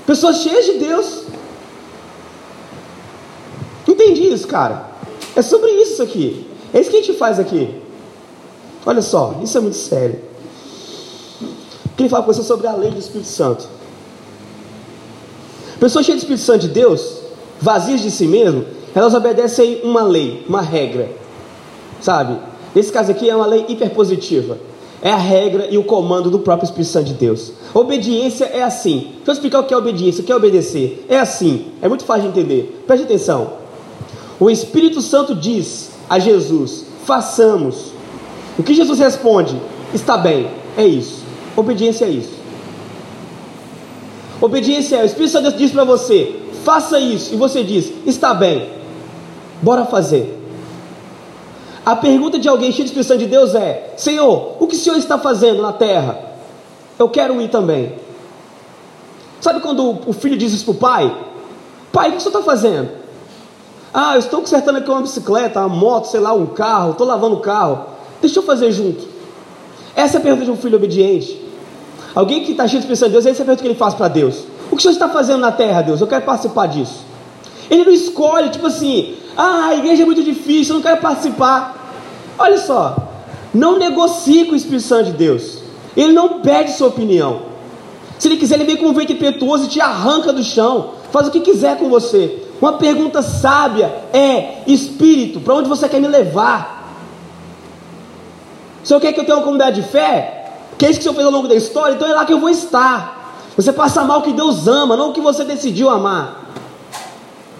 Pessoas 0.06 0.38
cheias 0.38 0.66
de 0.66 0.72
Deus. 0.74 1.22
Entendi 3.86 4.32
isso, 4.32 4.46
cara. 4.46 4.86
É 5.34 5.40
sobre 5.40 5.70
isso 5.70 6.02
aqui. 6.02 6.46
É 6.74 6.80
isso 6.80 6.90
que 6.90 6.96
a 6.96 7.00
gente 7.00 7.16
faz 7.16 7.38
aqui. 7.38 7.74
Olha 8.84 9.00
só, 9.00 9.36
isso 9.42 9.56
é 9.56 9.60
muito 9.60 9.76
sério. 9.76 10.27
Queria 11.98 12.08
falar 12.08 12.22
com 12.22 12.32
você 12.32 12.44
sobre 12.44 12.68
a 12.68 12.74
lei 12.74 12.92
do 12.92 12.98
Espírito 13.00 13.26
Santo. 13.26 13.66
Pessoas 15.80 16.06
cheias 16.06 16.20
do 16.20 16.22
Espírito 16.22 16.44
Santo 16.44 16.60
de 16.60 16.68
Deus, 16.68 17.22
vazias 17.60 18.00
de 18.00 18.12
si 18.12 18.28
mesmo, 18.28 18.64
elas 18.94 19.14
obedecem 19.14 19.80
uma 19.82 20.02
lei, 20.02 20.44
uma 20.48 20.62
regra, 20.62 21.10
sabe? 22.00 22.38
Nesse 22.72 22.92
caso 22.92 23.10
aqui 23.10 23.28
é 23.28 23.34
uma 23.34 23.46
lei 23.46 23.66
hiperpositiva. 23.68 24.58
É 25.02 25.10
a 25.10 25.16
regra 25.16 25.66
e 25.68 25.76
o 25.76 25.82
comando 25.82 26.30
do 26.30 26.38
próprio 26.38 26.66
Espírito 26.66 26.88
Santo 26.88 27.06
de 27.06 27.14
Deus. 27.14 27.52
Obediência 27.74 28.44
é 28.44 28.62
assim. 28.62 29.14
Deixa 29.16 29.30
eu 29.30 29.34
explicar 29.34 29.58
o 29.58 29.64
que 29.64 29.74
é 29.74 29.76
obediência, 29.76 30.22
o 30.22 30.24
que 30.24 30.30
é 30.30 30.36
obedecer. 30.36 31.04
É 31.08 31.18
assim, 31.18 31.66
é 31.82 31.88
muito 31.88 32.04
fácil 32.04 32.22
de 32.22 32.28
entender. 32.28 32.84
Preste 32.86 33.02
atenção. 33.02 33.54
O 34.38 34.48
Espírito 34.48 35.00
Santo 35.00 35.34
diz 35.34 35.90
a 36.08 36.20
Jesus: 36.20 36.84
façamos. 37.04 37.92
O 38.56 38.62
que 38.62 38.72
Jesus 38.72 39.00
responde? 39.00 39.60
Está 39.92 40.16
bem, 40.16 40.48
é 40.76 40.86
isso. 40.86 41.27
Obediência 41.58 42.04
é 42.04 42.10
isso. 42.10 42.38
Obediência 44.40 44.96
é, 44.96 45.02
o 45.02 45.06
Espírito 45.06 45.32
Santo 45.32 45.52
diz 45.56 45.72
para 45.72 45.84
você, 45.84 46.40
faça 46.64 47.00
isso, 47.00 47.34
e 47.34 47.36
você 47.36 47.64
diz, 47.64 47.92
está 48.06 48.32
bem, 48.32 48.78
Bora 49.60 49.84
fazer. 49.84 50.36
A 51.84 51.96
pergunta 51.96 52.38
de 52.38 52.48
alguém 52.48 52.70
cheio 52.70 52.84
de 52.84 52.90
Espírito 52.90 53.08
Santo 53.08 53.20
de 53.20 53.26
Deus 53.26 53.54
é: 53.54 53.94
Senhor, 53.96 54.56
o 54.60 54.66
que 54.66 54.76
o 54.76 54.78
Senhor 54.78 54.96
está 54.96 55.18
fazendo 55.18 55.62
na 55.62 55.72
terra? 55.72 56.18
Eu 56.98 57.08
quero 57.08 57.40
ir 57.40 57.48
também. 57.48 57.94
Sabe 59.40 59.60
quando 59.60 59.98
o 60.06 60.12
filho 60.12 60.36
diz 60.36 60.52
isso 60.52 60.64
para 60.64 60.72
o 60.72 60.76
pai? 60.76 61.16
Pai, 61.92 62.08
o 62.08 62.12
que 62.12 62.18
o 62.18 62.20
Senhor 62.20 62.38
está 62.38 62.42
fazendo? 62.42 62.90
Ah, 63.92 64.14
eu 64.14 64.18
estou 64.18 64.40
consertando 64.40 64.78
aqui 64.78 64.90
uma 64.90 65.00
bicicleta, 65.00 65.60
uma 65.60 65.68
moto, 65.68 66.06
sei 66.06 66.20
lá, 66.20 66.32
um 66.32 66.46
carro, 66.46 66.92
estou 66.92 67.06
lavando 67.06 67.36
o 67.36 67.40
carro. 67.40 67.86
Deixa 68.20 68.38
eu 68.38 68.42
fazer 68.42 68.70
junto. 68.70 69.06
Essa 69.96 70.18
é 70.18 70.20
a 70.20 70.22
pergunta 70.22 70.44
de 70.44 70.50
um 70.50 70.56
filho 70.56 70.76
obediente. 70.76 71.47
Alguém 72.14 72.44
que 72.44 72.52
está 72.52 72.66
cheio 72.66 72.80
de 72.80 72.86
Espírito 72.86 72.98
Santo 72.98 73.08
de 73.08 73.12
Deus, 73.14 73.26
essa 73.26 73.40
é 73.40 73.42
a 73.42 73.46
pergunta 73.46 73.62
que 73.62 73.68
ele 73.68 73.78
faz 73.78 73.94
para 73.94 74.08
Deus. 74.08 74.44
O 74.70 74.76
que 74.76 74.76
o 74.76 74.80
Senhor 74.80 74.92
está 74.92 75.08
fazendo 75.08 75.40
na 75.40 75.52
terra, 75.52 75.82
Deus? 75.82 76.00
Eu 76.00 76.06
quero 76.06 76.24
participar 76.24 76.66
disso. 76.66 77.04
Ele 77.70 77.84
não 77.84 77.92
escolhe, 77.92 78.48
tipo 78.48 78.66
assim, 78.66 79.14
ah, 79.36 79.66
a 79.68 79.76
igreja 79.76 80.02
é 80.02 80.06
muito 80.06 80.22
difícil, 80.22 80.74
eu 80.74 80.76
não 80.76 80.82
quero 80.82 81.00
participar. 81.00 81.92
Olha 82.38 82.58
só, 82.58 82.96
não 83.52 83.78
negocie 83.78 84.46
com 84.46 84.52
o 84.52 84.56
Espírito 84.56 84.82
Santo 84.82 85.06
de 85.06 85.12
Deus. 85.12 85.62
Ele 85.96 86.12
não 86.12 86.40
pede 86.40 86.72
sua 86.72 86.88
opinião. 86.88 87.42
Se 88.18 88.28
ele 88.28 88.36
quiser, 88.36 88.56
ele 88.56 88.64
vem 88.64 88.76
com 88.76 88.86
um 88.86 88.92
vento 88.92 89.12
impetuoso 89.12 89.64
e 89.64 89.68
te 89.68 89.80
arranca 89.80 90.32
do 90.32 90.42
chão. 90.42 90.94
Faz 91.12 91.28
o 91.28 91.30
que 91.30 91.40
quiser 91.40 91.76
com 91.78 91.88
você. 91.88 92.42
Uma 92.60 92.74
pergunta 92.74 93.22
sábia 93.22 93.92
é: 94.12 94.62
Espírito, 94.66 95.40
para 95.40 95.54
onde 95.54 95.68
você 95.68 95.88
quer 95.88 96.00
me 96.00 96.08
levar? 96.08 96.78
Se 98.82 98.92
eu 98.94 99.00
quer 99.00 99.12
que 99.12 99.20
eu 99.20 99.24
tenha 99.24 99.36
uma 99.36 99.44
comunidade 99.44 99.82
de 99.82 99.88
fé? 99.88 100.37
Que 100.78 100.86
é 100.86 100.90
isso 100.90 101.00
que 101.00 101.08
o 101.08 101.10
Senhor 101.10 101.14
fez 101.14 101.26
ao 101.26 101.32
longo 101.32 101.48
da 101.48 101.56
história, 101.56 101.94
então 101.94 102.08
é 102.08 102.14
lá 102.14 102.24
que 102.24 102.32
eu 102.32 102.38
vou 102.38 102.48
estar. 102.48 103.18
Você 103.56 103.72
passa 103.72 104.04
mal 104.04 104.20
o 104.20 104.22
que 104.22 104.32
Deus 104.32 104.68
ama, 104.68 104.96
não 104.96 105.10
o 105.10 105.12
que 105.12 105.20
você 105.20 105.44
decidiu 105.44 105.90
amar. 105.90 106.52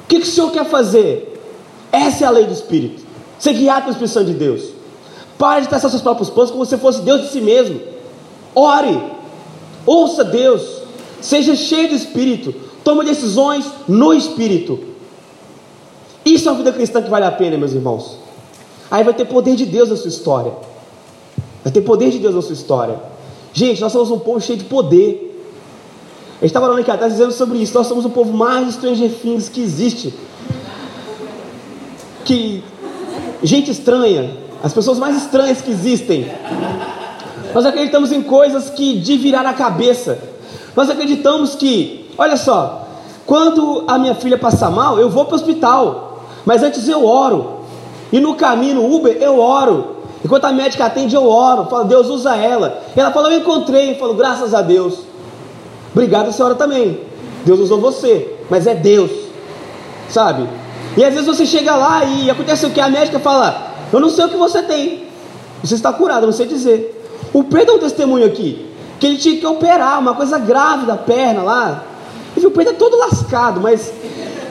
O 0.05 0.07
que, 0.07 0.21
que 0.21 0.29
o 0.29 0.31
Senhor 0.31 0.53
quer 0.53 0.65
fazer? 0.65 1.43
Essa 1.91 2.25
é 2.25 2.27
a 2.29 2.31
lei 2.31 2.45
do 2.45 2.53
Espírito. 2.53 3.03
Ser 3.39 3.55
guiado 3.55 3.93
pelo 3.93 4.07
Espírito 4.07 4.33
de 4.33 4.39
Deus. 4.39 4.71
Pare 5.37 5.63
de 5.63 5.69
traçar 5.69 5.91
seus 5.91 6.03
próprios 6.03 6.31
planos 6.31 6.53
como 6.53 6.65
se 6.65 6.77
fosse 6.77 7.03
Deus 7.03 7.23
de 7.23 7.29
si 7.29 7.41
mesmo. 7.41 7.81
Ore. 8.55 9.03
Ouça 9.85 10.23
Deus. 10.23 10.63
Seja 11.21 11.57
cheio 11.57 11.89
do 11.89 11.95
Espírito. 11.97 12.55
Tome 12.85 13.05
decisões 13.05 13.67
no 13.89 14.15
Espírito. 14.15 14.79
Isso 16.25 16.49
é 16.49 16.53
uma 16.53 16.59
vida 16.59 16.73
cristã 16.73 17.03
que 17.03 17.11
vale 17.11 17.25
a 17.25 17.33
pena, 17.33 17.57
meus 17.57 17.73
irmãos. 17.73 18.19
Aí 18.91 19.03
vai 19.03 19.15
ter 19.15 19.25
poder 19.25 19.57
de 19.57 19.67
Deus 19.67 19.91
na 19.91 19.97
sua 19.97 20.09
história. 20.09 20.53
Vai 21.69 21.73
ter 21.75 21.83
poder 21.83 22.11
de 22.11 22.19
Deus 22.19 22.35
na 22.35 22.41
sua 22.41 22.55
história. 22.55 22.99
Gente, 23.53 23.79
nós 23.83 23.93
somos 23.93 24.11
um 24.11 24.19
povo 24.19 24.41
cheio 24.41 24.59
de 24.59 24.65
poder. 24.65 25.39
A 26.39 26.41
gente 26.41 26.47
estava 26.47 26.65
falando 26.65 26.81
aqui 26.81 26.91
atrás 26.91 27.13
dizendo 27.13 27.31
sobre 27.31 27.59
isso. 27.59 27.75
Nós 27.75 27.87
somos 27.87 28.07
o 28.07 28.09
povo 28.09 28.33
mais 28.33 28.73
Stranger 28.73 29.11
Things 29.11 29.51
que 29.51 29.61
existe. 29.61 30.15
Que 32.25 32.65
gente 33.43 33.71
estranha, 33.71 34.35
as 34.63 34.73
pessoas 34.73 34.99
mais 34.99 35.15
estranhas 35.19 35.61
que 35.61 35.71
existem. 35.71 36.33
Nós 37.53 37.67
acreditamos 37.67 38.13
em 38.13 38.23
coisas 38.23 38.71
que 38.71 38.99
de 38.99 39.19
virar 39.19 39.45
a 39.45 39.53
cabeça. 39.53 40.19
Nós 40.75 40.89
acreditamos 40.89 41.55
que, 41.55 42.09
olha 42.17 42.39
só, 42.39 42.89
quando 43.27 43.85
a 43.87 43.99
minha 43.99 44.15
filha 44.15 44.39
passar 44.39 44.71
mal, 44.71 44.99
eu 44.99 45.11
vou 45.11 45.27
para 45.27 45.35
o 45.35 45.37
hospital, 45.37 46.25
mas 46.47 46.63
antes 46.63 46.89
eu 46.89 47.05
oro. 47.05 47.59
E 48.11 48.21
no 48.21 48.37
caminho, 48.37 48.77
no 48.77 48.91
Uber, 48.91 49.15
eu 49.21 49.39
oro. 49.39 49.98
Enquanto 50.25 50.45
a 50.45 50.53
médica 50.53 50.87
atende, 50.87 51.15
eu 51.15 51.29
oro. 51.29 51.67
Falo, 51.67 51.85
Deus 51.85 52.09
usa 52.09 52.37
ela. 52.37 52.83
Ela 52.97 53.11
fala, 53.11 53.33
eu 53.33 53.39
encontrei. 53.39 53.93
Eu 53.93 53.97
falo, 53.97 54.15
graças 54.15 54.55
a 54.55 54.63
Deus. 54.63 55.01
Obrigado, 55.93 56.33
senhora 56.33 56.55
também. 56.55 57.01
Deus 57.45 57.61
usou 57.61 57.81
você, 57.81 58.37
mas 58.51 58.67
é 58.67 58.75
Deus, 58.75 59.11
sabe? 60.09 60.47
E 60.97 61.05
às 61.05 61.13
vezes 61.15 61.27
você 61.27 61.47
chega 61.47 61.75
lá 61.75 62.05
e 62.05 62.31
acontece 62.31 62.67
o 62.67 62.71
que? 62.71 62.81
A 62.81 62.89
médica 62.89 63.19
fala: 63.19 63.73
Eu 63.93 64.01
não 64.01 64.11
sei 64.11 64.25
o 64.25 64.29
que 64.29 64.37
você 64.37 64.63
tem, 64.63 65.05
você 65.63 65.75
está 65.75 65.93
curado, 65.93 66.23
eu 66.23 66.27
não 66.27 66.33
sei 66.33 66.47
dizer. 66.47 66.95
O 67.33 67.45
Pedro 67.45 67.75
é 67.75 67.77
um 67.77 67.79
testemunho 67.79 68.27
aqui, 68.27 68.67
que 68.99 69.07
ele 69.07 69.17
tinha 69.17 69.39
que 69.39 69.47
operar 69.47 69.99
uma 69.99 70.15
coisa 70.15 70.39
grave 70.39 70.87
da 70.87 70.97
perna 70.97 71.43
lá. 71.43 71.85
E 72.37 72.47
o 72.47 72.51
Pedro 72.51 72.75
é 72.75 72.77
todo 72.77 72.97
lascado, 72.97 73.61
mas 73.61 73.93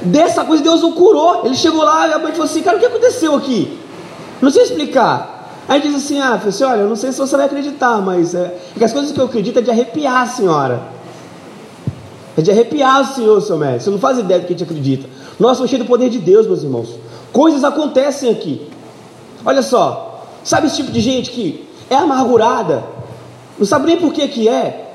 dessa 0.01 0.43
coisa 0.43 0.63
Deus 0.63 0.83
o 0.83 0.91
curou. 0.93 1.45
Ele 1.45 1.55
chegou 1.55 1.83
lá 1.83 2.07
e 2.07 2.13
a 2.13 2.19
mãe 2.19 2.31
falou 2.31 2.45
assim: 2.45 2.61
Cara, 2.61 2.77
o 2.77 2.79
que 2.79 2.85
aconteceu 2.85 3.35
aqui? 3.35 3.77
Não 4.41 4.49
sei 4.49 4.63
explicar. 4.63 5.36
Aí 5.67 5.81
diz 5.81 5.95
assim: 5.95 6.19
Ah, 6.19 6.37
falei 6.37 6.49
assim, 6.49 6.63
olha, 6.63 6.81
eu 6.81 6.89
não 6.89 6.95
sei 6.95 7.11
se 7.11 7.17
você 7.17 7.35
vai 7.35 7.45
acreditar, 7.45 8.01
mas 8.01 8.33
é, 8.33 8.57
é 8.75 8.77
que 8.77 8.83
as 8.83 8.93
coisas 8.93 9.11
que 9.11 9.19
eu 9.19 9.25
acredito 9.25 9.59
é 9.59 9.61
de 9.61 9.69
arrepiar 9.69 10.21
a 10.21 10.27
senhora. 10.27 10.97
É 12.37 12.41
de 12.41 12.51
arrepiar 12.51 13.01
o 13.01 13.15
Senhor, 13.15 13.41
seu 13.41 13.57
mestre. 13.57 13.85
Você 13.85 13.89
não 13.89 13.97
faz 13.97 14.19
ideia 14.19 14.39
do 14.39 14.45
que 14.45 14.53
a 14.53 14.55
gente 14.55 14.63
acredita. 14.63 15.09
Nós 15.39 15.57
somos 15.57 15.71
cheios 15.71 15.83
do 15.83 15.87
poder 15.89 16.09
de 16.09 16.19
Deus, 16.19 16.45
meus 16.45 16.61
irmãos. 16.61 16.95
Coisas 17.33 17.63
acontecem 17.63 18.29
aqui. 18.29 18.67
Olha 19.43 19.63
só, 19.63 20.23
sabe 20.43 20.67
esse 20.67 20.75
tipo 20.75 20.91
de 20.91 20.99
gente 20.99 21.31
que 21.31 21.67
é 21.89 21.95
amargurada, 21.95 22.83
não 23.57 23.65
sabe 23.65 23.87
nem 23.87 23.97
por 23.97 24.13
que 24.13 24.27
que 24.27 24.47
é. 24.47 24.87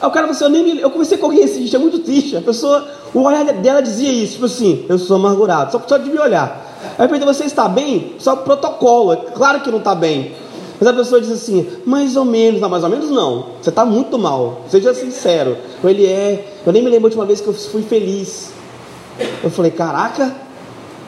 Aí 0.00 0.08
o 0.08 0.10
cara 0.10 0.26
falou 0.26 0.30
assim, 0.30 0.44
eu, 0.44 0.50
nem 0.50 0.74
me... 0.74 0.80
eu 0.80 0.90
comecei 0.90 1.18
com 1.18 1.26
alguém 1.26 1.44
dia, 1.44 1.76
é 1.76 1.78
muito 1.78 1.98
triste. 1.98 2.34
A 2.36 2.40
pessoa, 2.40 2.88
o 3.12 3.20
olhar 3.20 3.44
dela 3.44 3.82
dizia 3.82 4.10
isso, 4.10 4.34
tipo 4.34 4.46
assim, 4.46 4.86
eu 4.88 4.98
sou 4.98 5.16
amargurado, 5.16 5.70
só, 5.70 5.82
só 5.86 5.98
de 5.98 6.08
me 6.08 6.18
olhar. 6.18 6.63
Aí 6.98 7.04
eu 7.04 7.08
perguntei, 7.08 7.34
você 7.34 7.44
está 7.44 7.68
bem? 7.68 8.14
Só 8.18 8.36
protocolo, 8.36 9.12
é 9.12 9.16
claro 9.16 9.60
que 9.60 9.70
não 9.70 9.78
está 9.78 9.94
bem. 9.94 10.34
Mas 10.78 10.88
a 10.88 10.92
pessoa 10.92 11.20
diz 11.20 11.30
assim, 11.30 11.66
mais 11.86 12.16
ou 12.16 12.24
menos, 12.24 12.60
não, 12.60 12.68
mais 12.68 12.82
ou 12.84 12.90
menos 12.90 13.10
não. 13.10 13.46
Você 13.60 13.70
está 13.70 13.84
muito 13.84 14.18
mal, 14.18 14.62
seja 14.68 14.92
sincero. 14.92 15.56
Ou 15.82 15.88
ele 15.88 16.06
é, 16.06 16.52
eu 16.66 16.72
nem 16.72 16.82
me 16.82 16.90
lembro 16.90 17.06
a 17.06 17.08
última 17.08 17.24
vez 17.24 17.40
que 17.40 17.46
eu 17.46 17.54
fui 17.54 17.82
feliz. 17.82 18.52
Eu 19.42 19.50
falei, 19.50 19.70
caraca, 19.70 20.34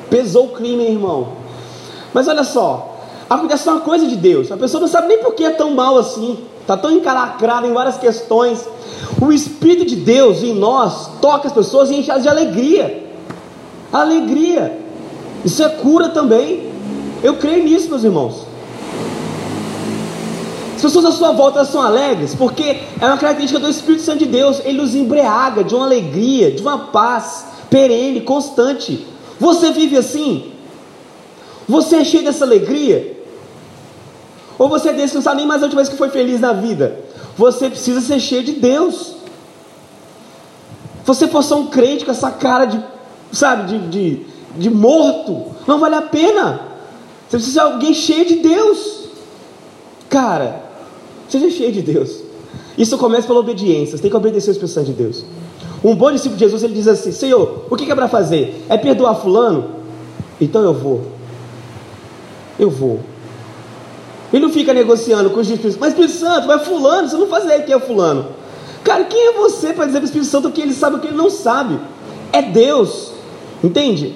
pesou 0.08 0.46
o 0.46 0.48
crime, 0.50 0.84
irmão. 0.84 1.28
Mas 2.14 2.28
olha 2.28 2.44
só, 2.44 2.96
a 3.28 3.34
é 3.34 3.70
uma 3.70 3.80
coisa 3.80 4.06
de 4.06 4.16
Deus. 4.16 4.52
A 4.52 4.56
pessoa 4.56 4.80
não 4.80 4.88
sabe 4.88 5.08
nem 5.08 5.18
por 5.18 5.34
que 5.34 5.44
é 5.44 5.50
tão 5.50 5.74
mal 5.74 5.98
assim. 5.98 6.38
Está 6.60 6.76
tão 6.76 6.90
encalacrada 6.90 7.66
em 7.66 7.72
várias 7.72 7.98
questões. 7.98 8.66
O 9.20 9.32
Espírito 9.32 9.84
de 9.84 9.96
Deus 9.96 10.42
em 10.42 10.54
nós 10.54 11.10
toca 11.20 11.48
as 11.48 11.52
pessoas 11.52 11.90
e 11.90 11.96
enche 11.96 12.10
elas 12.10 12.22
de 12.22 12.28
alegria. 12.28 13.04
Alegria. 13.92 14.86
Isso 15.47 15.62
é 15.62 15.68
cura 15.68 16.09
também. 16.09 16.72
Eu 17.22 17.36
creio 17.36 17.62
nisso, 17.62 17.88
meus 17.88 18.03
irmãos. 18.03 18.44
As 20.74 20.82
pessoas 20.82 21.05
à 21.05 21.12
sua 21.12 21.30
volta 21.30 21.64
são 21.64 21.80
alegres 21.80 22.34
porque 22.34 22.80
é 23.01 23.07
uma 23.07 23.16
característica 23.16 23.61
do 23.61 23.68
Espírito 23.68 24.03
Santo 24.03 24.18
de 24.18 24.26
Deus. 24.26 24.61
Ele 24.64 24.78
nos 24.78 24.97
embriaga 24.97 25.62
de 25.62 25.72
uma 25.72 25.84
alegria, 25.86 26.51
de 26.51 26.61
uma 26.61 26.86
paz 26.86 27.47
perene, 27.70 28.22
constante. 28.22 29.07
Você 29.38 29.70
vive 29.70 29.97
assim? 29.97 30.53
Você 31.68 31.97
é 31.97 32.05
cheio 32.05 32.24
dessa 32.24 32.44
alegria? 32.44 33.16
Ou 34.59 34.68
você 34.68 34.88
é 34.88 34.92
desse 34.94 35.11
que 35.11 35.14
não 35.14 35.22
sabe 35.22 35.36
nem 35.36 35.47
mais 35.47 35.62
a 35.62 35.66
última 35.66 35.80
vez 35.80 35.88
que 35.88 35.97
foi 35.97 36.09
feliz 36.09 36.40
na 36.40 36.53
vida? 36.53 37.05
Você 37.38 37.70
precisa 37.70 38.01
ser 38.01 38.18
cheio 38.18 38.42
de 38.42 38.53
Deus. 38.53 39.14
Você 41.05 41.28
for 41.28 41.44
só 41.44 41.61
um 41.61 41.68
crente 41.68 42.05
com 42.05 42.11
essa 42.11 42.32
cara 42.32 42.64
de, 42.64 42.82
sabe, 43.30 43.78
de, 43.78 43.88
de, 43.88 44.26
de 44.57 44.70
morto, 44.70 45.52
não 45.66 45.78
vale 45.78 45.94
a 45.94 46.02
pena. 46.02 46.61
Você 47.28 47.36
precisa 47.36 47.52
ser 47.52 47.61
alguém 47.61 47.94
cheio 47.94 48.24
de 48.24 48.36
Deus. 48.36 49.07
Cara, 50.09 50.66
Seja 51.28 51.50
cheio 51.50 51.72
de 51.72 51.82
Deus. 51.82 52.22
Isso 52.78 52.96
começa 52.98 53.26
pela 53.26 53.40
obediência. 53.40 53.96
Você 53.96 54.02
tem 54.02 54.11
que 54.11 54.16
obedecer 54.16 54.50
as 54.50 54.59
pessoas 54.59 54.86
de 54.86 54.92
Deus. 54.92 55.24
Um 55.82 55.94
bom 55.94 56.11
discípulo 56.12 56.38
de 56.38 56.44
Jesus 56.44 56.62
ele 56.62 56.74
diz 56.74 56.88
assim: 56.88 57.12
Senhor, 57.12 57.64
o 57.68 57.76
que 57.76 57.90
é 57.90 57.94
para 57.94 58.09
fazer? 58.09 58.64
É 58.68 58.76
perdoar 58.76 59.14
Fulano? 59.16 59.76
Então 60.40 60.62
eu 60.62 60.74
vou. 60.74 61.02
Eu 62.59 62.70
vou. 62.70 63.00
Ele 64.32 64.44
não 64.44 64.52
fica 64.52 64.74
negociando 64.74 65.30
com 65.30 65.40
os 65.40 65.46
discípulos, 65.46 65.76
mas 65.78 65.90
Espírito 65.90 66.14
Santo, 66.14 66.46
mas 66.46 66.66
Fulano, 66.66 67.09
você 67.09 67.16
não 67.16 67.28
faz 67.28 67.44
ideia 67.44 67.62
quem 67.62 67.74
é 67.74 67.80
Fulano. 67.80 68.26
Cara, 68.82 69.04
quem 69.04 69.28
é 69.28 69.32
você 69.32 69.72
para 69.72 69.86
dizer 69.86 69.98
para 69.98 70.04
o 70.04 70.09
Espírito 70.09 70.30
Santo 70.30 70.48
o 70.48 70.52
que 70.52 70.61
ele 70.61 70.74
sabe 70.74 70.96
o 70.96 70.98
que 71.00 71.09
ele 71.09 71.16
não 71.16 71.30
sabe? 71.30 71.78
É 72.32 72.42
Deus. 72.42 73.12
Entende? 73.62 74.14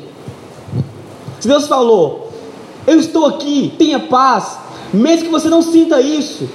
Se 1.41 1.49
Deus 1.49 1.66
falou, 1.66 2.30
eu 2.86 3.01
estou 3.01 3.26
aqui, 3.26 3.74
tenha 3.76 3.99
paz, 3.99 4.59
mesmo 4.93 5.24
que 5.24 5.30
você 5.32 5.49
não 5.49 5.62
sinta 5.62 6.01
isso, 6.01 6.49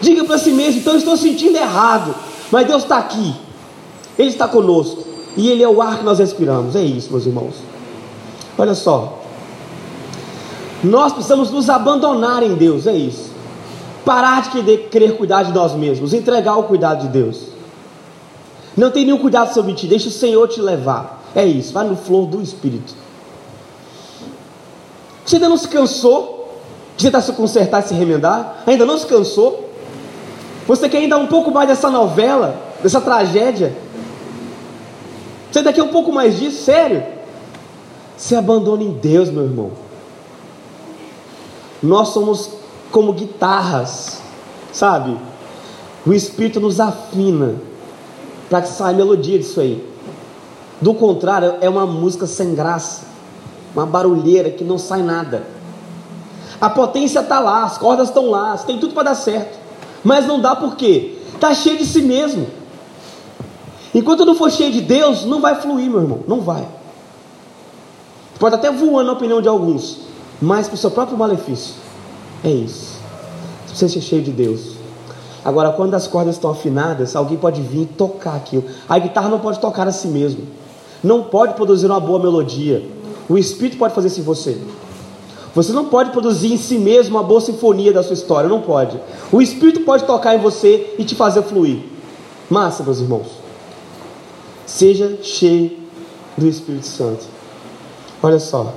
Diga 0.00 0.24
para 0.24 0.38
si 0.38 0.50
mesmo: 0.50 0.80
então 0.80 0.92
eu 0.92 0.98
estou 0.98 1.16
sentindo 1.16 1.56
errado, 1.56 2.14
mas 2.50 2.66
Deus 2.66 2.82
está 2.82 2.98
aqui, 2.98 3.34
Ele 4.18 4.28
está 4.28 4.46
conosco, 4.46 5.04
e 5.36 5.48
Ele 5.48 5.62
é 5.62 5.68
o 5.68 5.80
ar 5.80 5.98
que 5.98 6.04
nós 6.04 6.18
respiramos. 6.18 6.76
É 6.76 6.82
isso, 6.82 7.10
meus 7.10 7.26
irmãos. 7.26 7.54
Olha 8.58 8.74
só, 8.74 9.20
nós 10.82 11.12
precisamos 11.12 11.50
nos 11.50 11.68
abandonar 11.68 12.42
em 12.42 12.54
Deus, 12.54 12.86
é 12.86 12.94
isso. 12.94 13.34
Parar 14.04 14.42
de 14.42 14.50
querer, 14.50 14.88
querer 14.88 15.16
cuidar 15.16 15.42
de 15.42 15.52
nós 15.52 15.74
mesmos, 15.74 16.12
entregar 16.12 16.56
o 16.56 16.64
cuidado 16.64 17.02
de 17.02 17.08
Deus. 17.08 17.48
Não 18.76 18.90
tem 18.90 19.04
nenhum 19.04 19.18
cuidado 19.18 19.52
sobre 19.52 19.72
ti, 19.72 19.86
deixa 19.86 20.08
o 20.08 20.12
Senhor 20.12 20.46
te 20.48 20.60
levar. 20.60 21.24
É 21.34 21.44
isso, 21.44 21.72
vai 21.72 21.86
no 21.86 21.96
flor 21.96 22.26
do 22.26 22.40
Espírito. 22.40 22.94
Você 25.26 25.36
ainda 25.36 25.48
não 25.48 25.56
se 25.56 25.66
cansou 25.66 26.56
de 26.96 27.04
tentar 27.04 27.20
se 27.20 27.32
consertar 27.32 27.84
e 27.84 27.88
se 27.88 27.94
remendar? 27.94 28.62
Ainda 28.64 28.86
não 28.86 28.96
se 28.96 29.06
cansou? 29.06 29.68
Você 30.68 30.88
quer 30.88 30.98
ainda 30.98 31.18
um 31.18 31.26
pouco 31.26 31.50
mais 31.50 31.68
dessa 31.68 31.90
novela, 31.90 32.56
dessa 32.80 33.00
tragédia? 33.00 33.76
Você 35.50 35.58
ainda 35.58 35.72
quer 35.72 35.82
um 35.82 35.88
pouco 35.88 36.12
mais 36.12 36.38
disso? 36.38 36.62
Sério? 36.62 37.02
Se 38.16 38.36
abandone 38.36 38.86
em 38.86 38.92
Deus, 38.92 39.28
meu 39.28 39.42
irmão. 39.42 39.72
Nós 41.82 42.08
somos 42.08 42.50
como 42.92 43.12
guitarras, 43.12 44.20
sabe? 44.72 45.18
O 46.06 46.12
Espírito 46.14 46.60
nos 46.60 46.78
afina 46.78 47.56
para 48.48 48.62
que 48.62 48.68
saia 48.68 48.96
melodia 48.96 49.38
disso 49.38 49.60
aí. 49.60 49.84
Do 50.80 50.94
contrário, 50.94 51.56
é 51.60 51.68
uma 51.68 51.84
música 51.84 52.26
sem 52.26 52.54
graça, 52.54 53.15
uma 53.74 53.86
barulheira 53.86 54.50
que 54.50 54.64
não 54.64 54.78
sai 54.78 55.02
nada. 55.02 55.44
A 56.60 56.70
potência 56.70 57.20
está 57.20 57.38
lá, 57.38 57.64
as 57.64 57.76
cordas 57.76 58.08
estão 58.08 58.30
lá, 58.30 58.56
tem 58.58 58.78
tudo 58.78 58.94
para 58.94 59.04
dar 59.04 59.14
certo. 59.14 59.58
Mas 60.02 60.26
não 60.26 60.40
dá 60.40 60.56
por 60.56 60.76
quê? 60.76 61.18
Está 61.34 61.52
cheio 61.52 61.78
de 61.78 61.84
si 61.84 62.00
mesmo. 62.00 62.46
Enquanto 63.94 64.24
não 64.24 64.34
for 64.34 64.50
cheio 64.50 64.72
de 64.72 64.80
Deus, 64.80 65.24
não 65.24 65.40
vai 65.40 65.54
fluir, 65.60 65.90
meu 65.90 66.00
irmão. 66.00 66.20
Não 66.26 66.40
vai. 66.40 66.66
Pode 68.38 68.54
até 68.54 68.70
voar 68.70 69.04
na 69.04 69.12
opinião 69.12 69.40
de 69.40 69.48
alguns, 69.48 69.98
mas 70.40 70.66
para 70.66 70.74
o 70.74 70.78
seu 70.78 70.90
próprio 70.90 71.16
malefício. 71.16 71.74
É 72.44 72.50
isso. 72.50 72.96
Você 73.66 73.88
ser 73.88 74.00
cheio 74.00 74.22
de 74.22 74.30
Deus. 74.30 74.76
Agora, 75.44 75.70
quando 75.72 75.94
as 75.94 76.06
cordas 76.06 76.34
estão 76.34 76.50
afinadas, 76.50 77.14
alguém 77.14 77.38
pode 77.38 77.62
vir 77.62 77.82
e 77.82 77.86
tocar 77.86 78.36
aquilo. 78.36 78.64
A 78.88 78.98
guitarra 78.98 79.28
não 79.28 79.38
pode 79.38 79.60
tocar 79.60 79.86
a 79.86 79.92
si 79.92 80.08
mesmo. 80.08 80.46
Não 81.02 81.22
pode 81.22 81.54
produzir 81.54 81.86
uma 81.86 82.00
boa 82.00 82.18
melodia. 82.18 82.86
O 83.28 83.36
Espírito 83.36 83.76
pode 83.76 83.94
fazer 83.94 84.08
isso 84.08 84.20
em 84.20 84.24
você. 84.24 84.58
Você 85.54 85.72
não 85.72 85.86
pode 85.86 86.10
produzir 86.10 86.52
em 86.52 86.58
si 86.58 86.76
mesmo 86.76 87.16
uma 87.16 87.22
boa 87.22 87.40
sinfonia 87.40 87.92
da 87.92 88.02
sua 88.02 88.14
história, 88.14 88.48
não 88.48 88.60
pode. 88.60 89.00
O 89.32 89.40
Espírito 89.40 89.80
pode 89.80 90.04
tocar 90.04 90.34
em 90.34 90.38
você 90.38 90.94
e 90.98 91.04
te 91.04 91.14
fazer 91.14 91.42
fluir. 91.42 91.78
Massa, 92.50 92.82
meus 92.82 93.00
irmãos. 93.00 93.26
Seja 94.66 95.18
cheio 95.22 95.78
do 96.36 96.46
Espírito 96.46 96.86
Santo. 96.86 97.24
Olha 98.22 98.38
só. 98.38 98.74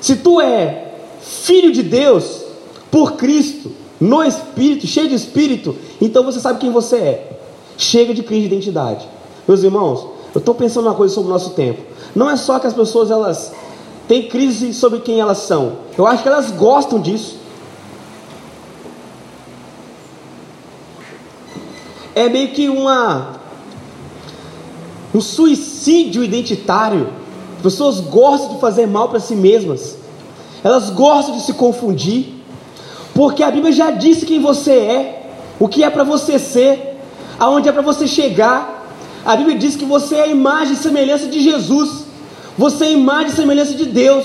Se 0.00 0.16
tu 0.16 0.40
é 0.40 0.92
filho 1.20 1.72
de 1.72 1.82
Deus 1.82 2.44
por 2.90 3.14
Cristo, 3.14 3.72
no 4.00 4.22
Espírito, 4.22 4.86
cheio 4.86 5.08
de 5.08 5.14
Espírito, 5.14 5.74
então 6.00 6.22
você 6.22 6.38
sabe 6.38 6.60
quem 6.60 6.70
você 6.70 6.96
é. 6.96 7.38
Chega 7.76 8.14
de 8.14 8.22
crise 8.22 8.48
de 8.48 8.54
identidade. 8.54 9.08
Meus 9.48 9.62
irmãos, 9.62 10.06
eu 10.34 10.38
estou 10.38 10.54
pensando 10.54 10.86
uma 10.86 10.94
coisa 10.94 11.12
sobre 11.12 11.30
o 11.30 11.32
nosso 11.32 11.50
tempo. 11.50 11.82
Não 12.14 12.30
é 12.30 12.36
só 12.36 12.58
que 12.58 12.66
as 12.66 12.74
pessoas 12.74 13.10
elas 13.10 13.52
têm 14.06 14.28
crise 14.28 14.72
sobre 14.72 15.00
quem 15.00 15.20
elas 15.20 15.38
são. 15.38 15.78
Eu 15.96 16.06
acho 16.06 16.22
que 16.22 16.28
elas 16.28 16.50
gostam 16.50 17.00
disso. 17.00 17.38
É 22.14 22.28
meio 22.28 22.48
que 22.48 22.68
uma 22.68 23.40
um 25.14 25.20
suicídio 25.20 26.24
identitário. 26.24 27.08
As 27.56 27.62
pessoas 27.62 28.00
gostam 28.00 28.54
de 28.54 28.60
fazer 28.60 28.86
mal 28.86 29.08
para 29.08 29.20
si 29.20 29.36
mesmas. 29.36 29.96
Elas 30.62 30.90
gostam 30.90 31.36
de 31.36 31.42
se 31.42 31.52
confundir. 31.54 32.34
Porque 33.14 33.42
a 33.42 33.50
Bíblia 33.50 33.72
já 33.72 33.92
disse 33.92 34.26
quem 34.26 34.40
você 34.40 34.72
é, 34.72 35.30
o 35.60 35.68
que 35.68 35.84
é 35.84 35.90
para 35.90 36.02
você 36.02 36.36
ser, 36.36 36.98
aonde 37.38 37.68
é 37.68 37.72
para 37.72 37.82
você 37.82 38.08
chegar. 38.08 38.88
A 39.24 39.36
Bíblia 39.36 39.56
diz 39.56 39.76
que 39.76 39.84
você 39.84 40.16
é 40.16 40.22
a 40.22 40.26
imagem 40.26 40.74
e 40.74 40.76
semelhança 40.76 41.28
de 41.28 41.40
Jesus. 41.40 42.03
Você 42.56 42.84
é 42.84 42.92
imagem 42.92 43.32
e 43.32 43.36
semelhança 43.36 43.74
de 43.74 43.86
Deus. 43.86 44.24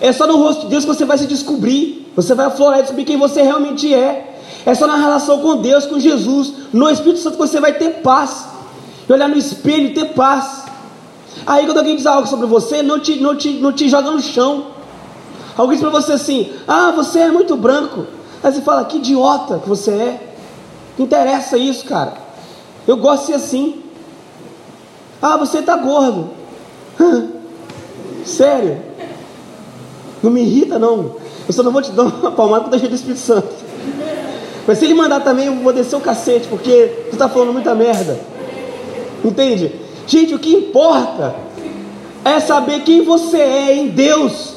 É 0.00 0.12
só 0.12 0.26
no 0.26 0.36
rosto 0.36 0.62
de 0.62 0.68
Deus 0.68 0.84
que 0.84 0.94
você 0.94 1.04
vai 1.04 1.18
se 1.18 1.26
descobrir. 1.26 2.12
Você 2.14 2.34
vai 2.34 2.46
aflorar 2.46 2.78
e 2.78 2.82
descobrir 2.82 3.04
quem 3.04 3.16
você 3.16 3.42
realmente 3.42 3.92
é. 3.92 4.36
É 4.64 4.74
só 4.74 4.86
na 4.86 4.96
relação 4.96 5.38
com 5.40 5.56
Deus, 5.56 5.86
com 5.86 5.98
Jesus, 5.98 6.52
no 6.72 6.90
Espírito 6.90 7.20
Santo 7.20 7.34
que 7.34 7.46
você 7.46 7.60
vai 7.60 7.72
ter 7.72 8.00
paz. 8.02 8.46
E 9.08 9.12
olhar 9.12 9.28
no 9.28 9.36
espelho 9.36 9.86
e 9.86 9.94
ter 9.94 10.06
paz. 10.12 10.64
Aí 11.46 11.64
quando 11.64 11.78
alguém 11.78 11.96
diz 11.96 12.06
algo 12.06 12.28
sobre 12.28 12.46
você, 12.46 12.82
não 12.82 13.00
te, 13.00 13.20
não 13.20 13.36
te, 13.36 13.50
não 13.54 13.72
te 13.72 13.88
joga 13.88 14.10
no 14.10 14.20
chão. 14.20 14.66
Alguém 15.56 15.78
diz 15.78 15.80
para 15.80 15.90
você 15.90 16.12
assim: 16.12 16.52
Ah, 16.66 16.90
você 16.90 17.20
é 17.20 17.30
muito 17.30 17.56
branco. 17.56 18.06
Aí 18.42 18.52
você 18.52 18.60
fala: 18.60 18.84
Que 18.84 18.98
idiota 18.98 19.58
que 19.58 19.68
você 19.68 19.90
é. 19.90 20.34
Não 20.96 21.06
interessa 21.06 21.56
isso, 21.56 21.84
cara. 21.84 22.14
Eu 22.86 22.96
gosto 22.96 23.22
de 23.22 23.26
ser 23.28 23.34
assim. 23.34 23.82
Ah, 25.20 25.36
você 25.36 25.58
está 25.58 25.76
gordo. 25.76 26.30
Sério? 28.28 28.78
Não 30.22 30.30
me 30.30 30.42
irrita, 30.42 30.78
não. 30.78 31.16
Eu 31.46 31.52
só 31.52 31.62
não 31.62 31.72
vou 31.72 31.80
te 31.80 31.90
dar 31.92 32.04
uma 32.04 32.30
palmada 32.30 32.64
porque 32.64 32.84
eu 32.84 32.90
do 32.90 32.94
Espírito 32.94 33.20
Santo. 33.20 33.48
Mas 34.66 34.78
se 34.78 34.84
ele 34.84 34.94
mandar 34.94 35.20
também, 35.20 35.46
eu 35.46 35.54
vou 35.56 35.72
descer 35.72 35.96
o 35.96 36.00
cacete, 36.00 36.46
porque 36.46 37.06
tu 37.08 37.14
está 37.14 37.28
falando 37.28 37.52
muita 37.52 37.74
merda. 37.74 38.20
Entende? 39.24 39.72
Gente, 40.06 40.34
o 40.34 40.38
que 40.38 40.54
importa 40.54 41.34
é 42.24 42.38
saber 42.38 42.82
quem 42.82 43.02
você 43.02 43.38
é 43.38 43.74
em 43.74 43.88
Deus. 43.88 44.54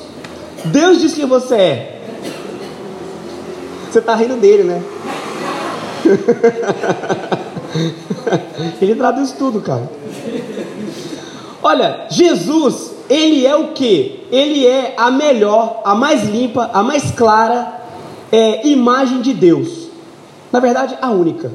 Deus 0.66 1.00
diz 1.00 1.14
quem 1.14 1.26
você 1.26 1.56
é. 1.56 2.02
Você 3.90 4.00
está 4.00 4.16
rindo 4.16 4.36
dele, 4.36 4.64
né? 4.64 4.82
Ele 8.82 8.96
traduz 8.96 9.32
tudo, 9.32 9.62
cara. 9.62 9.90
Olha, 11.64 12.08
Jesus, 12.10 12.92
ele 13.10 13.46
é 13.46 13.56
o 13.56 13.70
que? 13.70 14.26
Ele 14.32 14.66
é 14.66 14.96
a 14.98 15.12
melhor, 15.12 15.82
a 15.84 15.94
mais 15.94 16.28
limpa, 16.28 16.70
a 16.74 16.82
mais 16.82 17.12
clara 17.12 17.82
é, 18.32 18.68
imagem 18.68 19.22
de 19.22 19.34
Deus. 19.34 19.88
Na 20.52 20.60
verdade, 20.60 20.98
a 21.02 21.12
única 21.12 21.52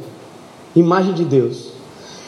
imagem 0.75 1.15
de 1.15 1.25
Deus. 1.25 1.69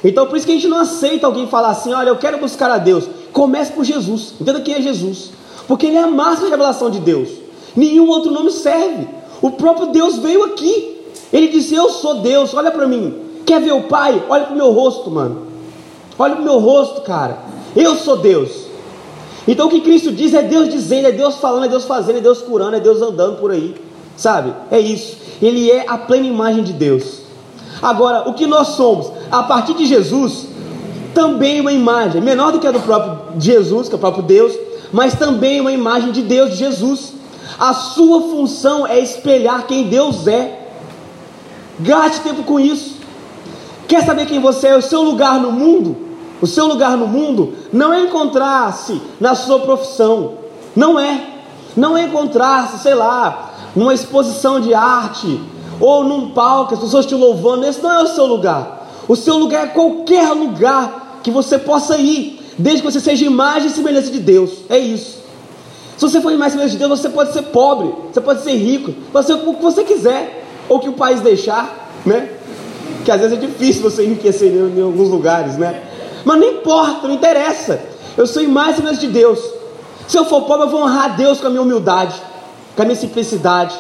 Então, 0.03 0.27
por 0.27 0.37
isso 0.37 0.47
que 0.47 0.53
a 0.53 0.55
gente 0.55 0.69
não 0.69 0.79
aceita 0.79 1.27
alguém 1.27 1.47
falar 1.47 1.71
assim: 1.71 1.93
olha, 1.93 2.09
eu 2.09 2.17
quero 2.17 2.39
buscar 2.39 2.71
a 2.71 2.79
Deus. 2.79 3.05
Comece 3.33 3.73
por 3.73 3.85
Jesus. 3.85 4.35
Entenda 4.41 4.61
quem 4.61 4.75
é 4.75 4.83
Jesus. 4.83 5.31
Porque 5.67 5.87
ele 5.87 5.97
é 5.97 6.03
a 6.03 6.07
máxima 6.07 6.49
revelação 6.49 6.91
de 6.91 6.99
Deus. 6.99 7.29
Nenhum 7.77 8.09
outro 8.09 8.31
nome 8.31 8.51
serve. 8.51 9.07
O 9.43 9.51
próprio 9.51 9.89
Deus 9.89 10.17
veio 10.17 10.45
aqui. 10.45 10.97
Ele 11.33 11.49
disse: 11.49 11.75
Eu 11.75 11.91
sou 11.91 12.21
Deus, 12.21 12.55
olha 12.55 12.71
para 12.71 12.89
mim. 12.89 13.15
Quer 13.45 13.61
ver 13.61 13.73
o 13.73 13.83
Pai? 13.85 14.23
Olha 14.29 14.45
para 14.45 14.55
o 14.55 14.57
meu 14.57 14.73
rosto, 14.73 15.11
mano. 15.11 15.47
Olha 16.19 16.35
para 16.35 16.43
o 16.43 16.45
meu 16.45 16.59
rosto, 16.59 17.03
cara. 17.03 17.39
Eu 17.79 17.95
sou 17.95 18.17
Deus. 18.17 18.51
Então 19.47 19.69
o 19.69 19.71
que 19.71 19.81
Cristo 19.81 20.11
diz 20.11 20.35
é 20.35 20.43
Deus 20.43 20.69
dizendo, 20.69 21.07
é 21.07 21.13
Deus 21.13 21.37
falando, 21.37 21.67
é 21.67 21.69
Deus 21.69 21.85
fazendo, 21.85 22.19
é 22.19 22.21
Deus 22.21 22.43
curando, 22.43 22.75
é 22.75 22.81
Deus 22.81 23.01
andando 23.01 23.39
por 23.39 23.53
aí. 23.53 23.77
Sabe? 24.17 24.53
É 24.69 24.81
isso. 24.81 25.17
Ele 25.41 25.71
é 25.71 25.87
a 25.89 25.97
plena 25.97 26.27
imagem 26.27 26.65
de 26.65 26.73
Deus. 26.73 27.21
Agora, 27.81 28.29
o 28.29 28.35
que 28.35 28.49
nós 28.49 28.69
somos, 28.69 29.13
a 29.31 29.45
partir 29.45 29.75
de 29.75 29.87
Jesus, 29.87 30.49
também 31.15 31.61
uma 31.61 31.73
imagem, 31.73 32.21
menor 32.21 32.51
do 32.51 32.59
que 32.59 32.67
a 32.67 32.73
do 32.73 32.81
próprio 32.81 33.41
Jesus, 33.41 33.89
que 33.89 33.95
é 33.95 33.97
o 33.97 34.01
próprio 34.01 34.25
Deus, 34.25 34.53
mas 34.93 35.15
também 35.15 35.61
uma 35.61 35.71
imagem 35.71 36.11
de 36.11 36.23
Deus, 36.23 36.51
de 36.51 36.57
Jesus. 36.57 37.13
A 37.61 37.73
sua 37.73 38.23
função 38.23 38.85
é 38.85 38.99
espelhar 38.99 39.69
quem 39.69 39.85
Deus 39.85 40.27
é. 40.27 40.67
Gaste 41.79 42.23
tempo 42.23 42.43
com 42.43 42.59
isso. 42.59 42.97
Quer 43.87 44.05
saber 44.05 44.27
quem 44.27 44.41
você 44.41 44.67
é? 44.67 44.77
O 44.77 44.83
seu 44.83 45.03
lugar 45.03 45.41
no 45.41 45.53
mundo? 45.53 46.08
O 46.41 46.47
seu 46.47 46.67
lugar 46.67 46.97
no 46.97 47.07
mundo 47.07 47.55
não 47.73 47.93
é 47.93 48.01
encontrar-se 48.01 49.01
na 49.21 49.35
sua 49.35 49.61
profissão. 49.61 50.35
Não 50.75 50.99
é. 50.99 51.21
Não 51.77 51.97
é 51.97 52.05
encontrar-se, 52.05 52.79
sei 52.79 52.95
lá, 52.95 53.53
numa 53.75 53.95
exposição 53.95 54.61
de 54.61 54.75
arte 54.75 55.41
ou 55.81 56.05
num 56.05 56.31
palco, 56.31 56.75
as 56.75 56.81
pessoas 56.81 57.07
te 57.07 57.15
louvando. 57.15 57.67
Esse 57.67 57.83
não 57.83 57.93
é 57.93 58.03
o 58.03 58.09
seu 58.09 58.27
lugar. 58.27 58.89
O 59.07 59.17
seu 59.17 59.37
lugar 59.37 59.65
é 59.65 59.69
qualquer 59.69 60.33
lugar 60.33 61.21
que 61.23 61.31
você 61.31 61.59
possa 61.59 61.97
ir, 61.97 62.41
desde 62.59 62.83
que 62.83 62.91
você 62.91 63.01
seja 63.01 63.25
imagem 63.25 63.69
e 63.69 63.71
semelhança 63.71 64.11
de 64.11 64.21
Deus. 64.21 64.51
É 64.69 64.79
isso. 64.79 65.19
Se 65.97 66.03
você 66.03 66.21
for 66.21 66.31
imagem 66.33 66.49
e 66.49 66.53
semelhança 66.53 66.73
de 66.73 66.79
Deus, 66.79 67.01
você 67.01 67.09
pode 67.09 67.33
ser 67.33 67.43
pobre, 67.43 67.93
você 68.13 68.21
pode 68.21 68.43
ser 68.43 68.55
rico, 68.55 68.93
pode 69.13 69.27
ser 69.27 69.35
o 69.35 69.55
que 69.55 69.63
você 69.63 69.83
quiser, 69.83 70.45
ou 70.69 70.79
que 70.79 70.89
o 70.89 70.93
país 70.93 71.21
deixar, 71.21 71.91
né? 72.05 72.31
Que 73.05 73.11
às 73.11 73.21
vezes 73.21 73.37
é 73.37 73.41
difícil 73.41 73.83
você 73.83 74.05
enriquecer 74.05 74.53
em, 74.53 74.83
alguns 74.83 75.09
lugares, 75.09 75.57
né? 75.57 75.83
Mas 76.29 76.41
não 76.41 76.47
importa, 76.47 77.09
não 77.09 77.15
interessa. 77.15 77.81
Eu 78.15 78.27
sou 78.27 78.43
imagem 78.43 78.73
e 78.73 78.77
semelhança 78.77 79.01
de 79.01 79.07
Deus. 79.07 79.41
Se 80.07 80.19
eu 80.19 80.27
for 80.27 80.43
pobre, 80.43 80.67
eu 80.67 80.71
vou 80.71 80.83
honrar 80.83 81.17
Deus 81.17 81.41
com 81.41 81.47
a 81.47 81.49
minha 81.51 81.63
humildade, 81.63 82.15
com 82.77 82.83
a 82.83 82.85
minha 82.85 82.99
simplicidade 82.99 83.75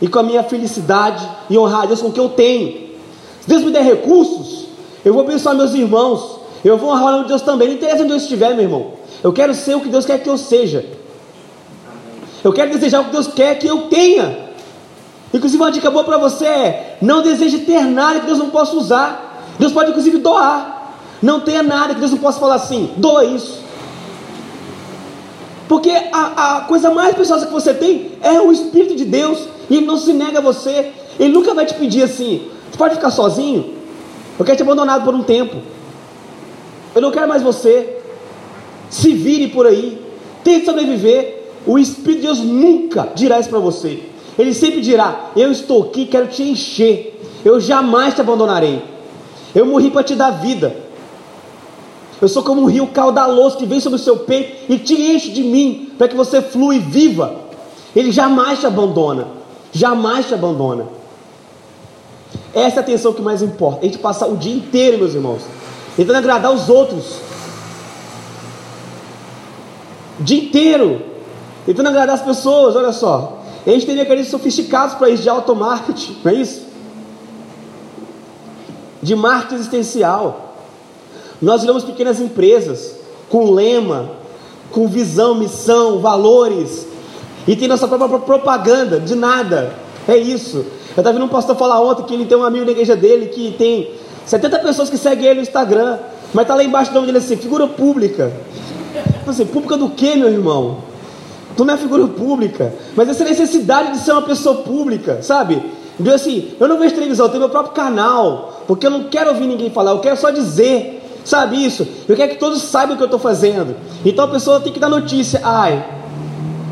e 0.00 0.08
com 0.08 0.18
a 0.18 0.22
minha 0.22 0.42
felicidade 0.42 1.28
e 1.50 1.58
honrar 1.58 1.82
a 1.82 1.86
Deus 1.86 2.00
com 2.00 2.08
o 2.08 2.12
que 2.12 2.18
eu 2.18 2.30
tenho. 2.30 2.88
Se 3.42 3.48
Deus 3.50 3.62
me 3.62 3.70
der 3.70 3.82
recursos, 3.82 4.64
eu 5.04 5.12
vou 5.12 5.24
abençoar 5.24 5.54
meus 5.54 5.74
irmãos, 5.74 6.38
eu 6.64 6.78
vou 6.78 6.88
honrar 6.88 7.08
o 7.08 7.10
nome 7.10 7.22
de 7.24 7.28
Deus 7.28 7.42
também. 7.42 7.68
Não 7.68 7.74
interessa 7.74 8.02
onde 8.02 8.12
eu 8.12 8.16
estiver, 8.16 8.54
meu 8.54 8.64
irmão. 8.64 8.92
Eu 9.22 9.30
quero 9.30 9.52
ser 9.52 9.74
o 9.74 9.80
que 9.80 9.90
Deus 9.90 10.06
quer 10.06 10.22
que 10.22 10.30
eu 10.30 10.38
seja. 10.38 10.86
Eu 12.42 12.50
quero 12.54 12.72
desejar 12.72 13.02
o 13.02 13.04
que 13.04 13.10
Deus 13.10 13.26
quer 13.26 13.58
que 13.58 13.66
eu 13.66 13.88
tenha. 13.88 14.48
Inclusive, 15.34 15.62
uma 15.62 15.70
dica 15.70 15.90
boa 15.90 16.04
para 16.04 16.16
você 16.16 16.46
é: 16.46 16.96
não 17.02 17.20
deseje 17.20 17.58
ter 17.58 17.84
nada 17.84 18.20
que 18.20 18.26
Deus 18.26 18.38
não 18.38 18.48
possa 18.48 18.74
usar. 18.74 19.44
Deus 19.58 19.70
pode, 19.70 19.90
inclusive, 19.90 20.16
doar. 20.16 20.79
Não 21.22 21.40
tenha 21.40 21.62
nada 21.62 21.94
que 21.94 22.00
Deus 22.00 22.12
não 22.12 22.18
possa 22.18 22.40
falar 22.40 22.54
assim: 22.54 22.90
doa 22.96 23.24
isso. 23.24 23.60
Porque 25.68 25.90
a, 25.90 26.56
a 26.56 26.60
coisa 26.62 26.90
mais 26.90 27.14
preciosa 27.14 27.46
que 27.46 27.52
você 27.52 27.72
tem 27.72 28.12
é 28.20 28.40
o 28.40 28.50
Espírito 28.50 28.96
de 28.96 29.04
Deus. 29.04 29.46
E 29.68 29.76
Ele 29.76 29.86
não 29.86 29.96
se 29.96 30.12
nega 30.12 30.38
a 30.38 30.42
você. 30.42 30.90
Ele 31.18 31.32
nunca 31.32 31.54
vai 31.54 31.66
te 31.66 31.74
pedir 31.74 32.02
assim: 32.02 32.48
você 32.70 32.76
pode 32.76 32.94
ficar 32.96 33.10
sozinho? 33.10 33.74
Eu 34.38 34.44
quero 34.44 34.56
te 34.56 34.62
abandonado 34.62 35.04
por 35.04 35.14
um 35.14 35.22
tempo. 35.22 35.56
Eu 36.94 37.02
não 37.02 37.10
quero 37.10 37.28
mais 37.28 37.42
você. 37.42 37.98
Se 38.88 39.12
vire 39.12 39.48
por 39.48 39.66
aí. 39.66 40.00
Tente 40.42 40.64
sobreviver. 40.66 41.52
O 41.66 41.78
Espírito 41.78 42.20
de 42.20 42.26
Deus 42.26 42.38
nunca 42.40 43.08
dirá 43.14 43.38
isso 43.38 43.50
para 43.50 43.58
você. 43.58 44.02
Ele 44.38 44.54
sempre 44.54 44.80
dirá: 44.80 45.30
Eu 45.36 45.52
estou 45.52 45.84
aqui, 45.84 46.06
quero 46.06 46.28
te 46.28 46.42
encher. 46.42 47.20
Eu 47.44 47.60
jamais 47.60 48.14
te 48.14 48.20
abandonarei. 48.20 48.82
Eu 49.54 49.66
morri 49.66 49.90
para 49.90 50.02
te 50.02 50.14
dar 50.14 50.30
vida. 50.30 50.89
Eu 52.20 52.28
sou 52.28 52.42
como 52.42 52.62
um 52.62 52.66
rio 52.66 52.86
caudaloso 52.88 53.56
que 53.56 53.64
vem 53.64 53.80
sobre 53.80 53.96
o 53.96 54.02
seu 54.02 54.18
peito 54.18 54.72
e 54.72 54.78
te 54.78 54.94
enche 54.94 55.30
de 55.30 55.42
mim, 55.42 55.92
para 55.96 56.08
que 56.08 56.14
você 56.14 56.42
flua 56.42 56.74
e 56.74 56.78
viva. 56.78 57.34
Ele 57.96 58.12
jamais 58.12 58.60
te 58.60 58.66
abandona. 58.66 59.28
Jamais 59.72 60.26
te 60.26 60.34
abandona. 60.34 60.86
Essa 62.52 62.76
é 62.76 62.78
a 62.80 62.82
atenção 62.82 63.12
que 63.12 63.22
mais 63.22 63.42
importa. 63.42 63.80
A 63.80 63.84
gente 63.84 63.98
passar 63.98 64.26
o 64.26 64.36
dia 64.36 64.54
inteiro, 64.54 64.98
meus 64.98 65.14
irmãos, 65.14 65.42
tentando 65.96 66.16
agradar 66.16 66.52
os 66.52 66.68
outros. 66.68 67.16
O 70.18 70.22
dia 70.22 70.38
inteiro. 70.38 71.02
Tentando 71.64 71.88
agradar 71.88 72.16
as 72.16 72.22
pessoas, 72.22 72.76
olha 72.76 72.92
só. 72.92 73.38
A 73.66 73.70
gente 73.70 73.86
teria 73.86 74.02
aqueles 74.02 74.28
sofisticados 74.28 74.94
para 74.94 75.10
isso 75.10 75.22
de 75.22 75.28
automarketing, 75.28 76.16
não 76.24 76.32
é 76.32 76.34
isso? 76.34 76.66
De 79.02 79.14
marketing 79.14 79.54
existencial. 79.54 80.49
Nós 81.40 81.62
viramos 81.62 81.84
pequenas 81.84 82.20
empresas 82.20 82.96
com 83.28 83.50
lema, 83.50 84.10
com 84.70 84.86
visão, 84.86 85.34
missão, 85.34 86.00
valores. 86.00 86.86
E 87.46 87.56
tem 87.56 87.68
nossa 87.68 87.88
própria 87.88 88.18
propaganda, 88.18 89.00
de 89.00 89.14
nada. 89.14 89.72
É 90.06 90.16
isso. 90.16 90.58
Eu 90.58 91.00
estava 91.00 91.12
vendo 91.12 91.24
um 91.24 91.28
pastor 91.28 91.56
falar 91.56 91.80
ontem 91.80 92.02
que 92.04 92.14
ele 92.14 92.26
tem 92.26 92.36
um 92.36 92.44
amigo 92.44 92.64
na 92.64 92.72
igreja 92.72 92.96
dele 92.96 93.26
que 93.26 93.54
tem 93.56 93.90
70 94.26 94.58
pessoas 94.58 94.90
que 94.90 94.98
seguem 94.98 95.26
ele 95.26 95.36
no 95.36 95.42
Instagram, 95.42 95.98
mas 96.34 96.46
tá 96.46 96.54
lá 96.54 96.62
embaixo 96.62 96.90
do 96.90 96.94
nome 96.94 97.06
dele 97.06 97.18
assim, 97.18 97.36
figura 97.36 97.66
pública. 97.66 98.32
Assim, 99.26 99.46
pública 99.46 99.76
do 99.76 99.90
que, 99.90 100.16
meu 100.16 100.28
irmão? 100.28 100.78
Tu 101.56 101.64
não 101.64 101.74
é 101.74 101.76
figura 101.76 102.06
pública, 102.06 102.72
mas 102.96 103.08
essa 103.08 103.24
necessidade 103.24 103.92
de 103.92 103.98
ser 103.98 104.12
uma 104.12 104.22
pessoa 104.22 104.56
pública, 104.56 105.22
sabe? 105.22 105.62
Diz 105.98 106.14
assim, 106.14 106.52
eu 106.58 106.66
não 106.66 106.78
vejo 106.78 106.94
televisão, 106.94 107.26
eu 107.26 107.30
tenho 107.30 107.40
meu 107.40 107.50
próprio 107.50 107.74
canal, 107.74 108.62
porque 108.66 108.86
eu 108.86 108.90
não 108.90 109.04
quero 109.04 109.30
ouvir 109.30 109.46
ninguém 109.46 109.70
falar, 109.70 109.90
eu 109.90 110.00
quero 110.00 110.16
só 110.16 110.30
dizer, 110.30 110.99
sabe 111.24 111.64
isso? 111.64 111.86
Eu 112.08 112.16
quero 112.16 112.32
que 112.32 112.38
todos 112.38 112.62
saibam 112.62 112.94
o 112.94 112.96
que 112.96 113.02
eu 113.02 113.06
estou 113.06 113.20
fazendo. 113.20 113.76
Então 114.04 114.24
a 114.24 114.28
pessoa 114.28 114.60
tem 114.60 114.72
que 114.72 114.80
dar 114.80 114.88
notícia, 114.88 115.40
ai, 115.42 115.84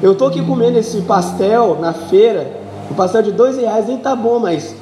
eu 0.01 0.13
estou 0.13 0.29
aqui 0.29 0.45
comendo 0.45 0.79
esse 0.79 1.01
pastel 1.03 1.79
na 1.81 1.93
feira, 1.93 2.61
um 2.91 2.95
pastel 2.95 3.23
de 3.23 3.33
dois 3.33 3.57
reais, 3.57 3.87
nem 3.87 3.99
tá 3.99 4.15
bom, 4.15 4.39
mas 4.39 4.75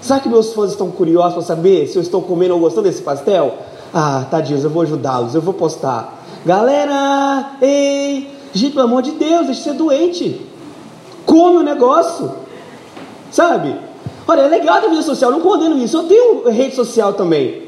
sabe 0.00 0.22
que 0.22 0.28
meus 0.28 0.54
fãs 0.54 0.70
estão 0.70 0.90
curiosos 0.90 1.34
para 1.34 1.42
saber 1.42 1.86
se 1.86 1.96
eu 1.96 2.02
estou 2.02 2.22
comendo 2.22 2.54
ou 2.54 2.60
gostando 2.60 2.88
desse 2.88 3.02
pastel? 3.02 3.58
Ah, 3.92 4.24
tadinhos, 4.30 4.64
eu 4.64 4.70
vou 4.70 4.82
ajudá-los, 4.82 5.34
eu 5.34 5.42
vou 5.42 5.52
postar. 5.52 6.24
Galera, 6.46 7.56
ei, 7.60 8.30
gente, 8.52 8.72
pelo 8.72 8.86
amor 8.86 9.02
de 9.02 9.12
Deus, 9.12 9.46
deixa 9.46 9.60
de 9.60 9.68
ser 9.68 9.74
doente. 9.74 10.40
Come 11.26 11.58
o 11.58 11.62
negócio, 11.62 12.32
sabe? 13.30 13.76
Olha, 14.26 14.42
é 14.42 14.48
legal 14.48 14.76
a 14.76 14.88
vida 14.88 15.02
social, 15.02 15.30
não 15.30 15.40
condeno 15.40 15.76
isso. 15.78 15.96
Eu 15.96 16.04
tenho 16.04 16.48
rede 16.50 16.74
social 16.74 17.12
também. 17.12 17.61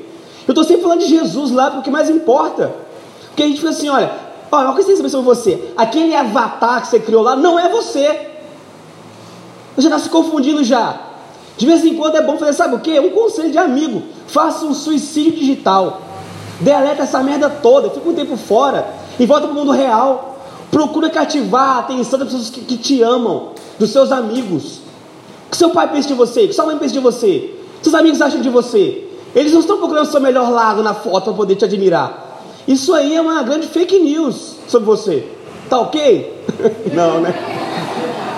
Eu 0.47 0.53
estou 0.53 0.65
sempre 0.65 0.83
falando 0.83 1.01
de 1.01 1.07
Jesus 1.07 1.51
lá, 1.51 1.67
porque 1.67 1.81
o 1.81 1.83
que 1.83 1.91
mais 1.91 2.11
importa. 2.11 2.75
Porque 3.29 3.43
a 3.43 3.47
gente 3.47 3.59
fica 3.59 3.71
assim, 3.71 3.89
olha, 3.89 4.13
olha, 4.53 4.73
coisa 4.73 4.89
que 4.89 4.97
você 4.97 5.09
sobre 5.09 5.27
você. 5.27 5.73
Aquele 5.77 6.15
avatar 6.15 6.83
que 6.83 6.89
você 6.89 7.01
criou 7.01 7.23
lá 7.23 7.35
não 7.35 7.59
é 7.59 7.69
você. 7.69 8.29
Você 9.77 9.89
está 9.89 9.99
se 9.99 10.09
confundindo 10.09 10.63
já. 10.63 11.01
De 11.57 11.67
vez 11.67 11.85
em 11.85 11.95
quando 11.95 12.17
é 12.17 12.23
bom 12.23 12.37
fazer, 12.37 12.53
sabe 12.53 12.75
o 12.75 12.81
que? 12.81 12.99
Um 12.99 13.11
conselho 13.11 13.51
de 13.51 13.59
amigo. 13.59 14.03
Faça 14.27 14.65
um 14.65 14.75
suicídio 14.75 15.33
digital. 15.33 16.03
Deleta 16.61 17.03
essa 17.03 17.23
merda 17.23 17.49
toda, 17.49 17.91
fica 17.91 18.09
um 18.09 18.15
tempo 18.15 18.37
fora 18.37 18.87
e 19.19 19.27
volta 19.27 19.47
para 19.47 19.53
o 19.53 19.59
mundo 19.59 19.73
real. 19.73 20.39
Procura 20.71 21.09
cativar 21.11 21.77
a 21.77 21.79
atenção 21.81 22.19
das 22.19 22.29
pessoas 22.29 22.51
que, 22.51 22.61
que 22.61 22.77
te 22.77 23.03
amam, 23.03 23.51
dos 23.79 23.91
seus 23.91 24.11
amigos. 24.11 24.81
O 25.47 25.51
que 25.51 25.57
seu 25.57 25.71
pai 25.71 25.91
pensa 25.91 26.09
de 26.09 26.15
você, 26.15 26.45
o 26.45 26.49
que 26.49 26.55
sua 26.55 26.67
mãe 26.67 26.79
pensa 26.79 26.95
de 26.95 27.01
você, 27.01 27.55
o 27.77 27.79
que 27.79 27.85
seus 27.85 27.95
amigos 27.95 28.21
acham 28.21 28.41
de 28.41 28.49
você. 28.49 29.04
Eles 29.35 29.53
não 29.53 29.61
estão 29.61 29.79
procurando 29.79 30.07
o 30.07 30.11
seu 30.11 30.21
melhor 30.21 30.51
lado 30.51 30.83
na 30.83 30.95
foto 30.95 31.25
para 31.25 31.33
poder 31.35 31.57
te 31.57 31.65
admirar. 31.65 32.41
Isso 32.67 32.95
aí 32.95 33.15
é 33.15 33.21
uma 33.21 33.43
grande 33.43 33.67
fake 33.67 33.99
news 33.99 34.57
sobre 34.69 34.87
você. 34.87 35.27
Tá 35.69 35.81
ok? 35.81 36.45
não, 36.95 37.21
né? 37.21 37.35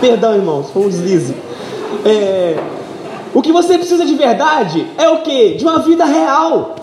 Perdão, 0.01 0.35
irmãos, 0.35 0.71
foi 0.71 0.87
um 0.87 0.89
deslize. 0.89 1.35
É, 2.05 2.57
o 3.35 3.43
que 3.43 3.53
você 3.53 3.77
precisa 3.77 4.05
de 4.05 4.15
verdade 4.15 4.87
é 4.97 5.09
o 5.09 5.23
que? 5.23 5.55
De 5.55 5.65
uma 5.65 5.81
vida 5.81 6.05
real. 6.05 6.77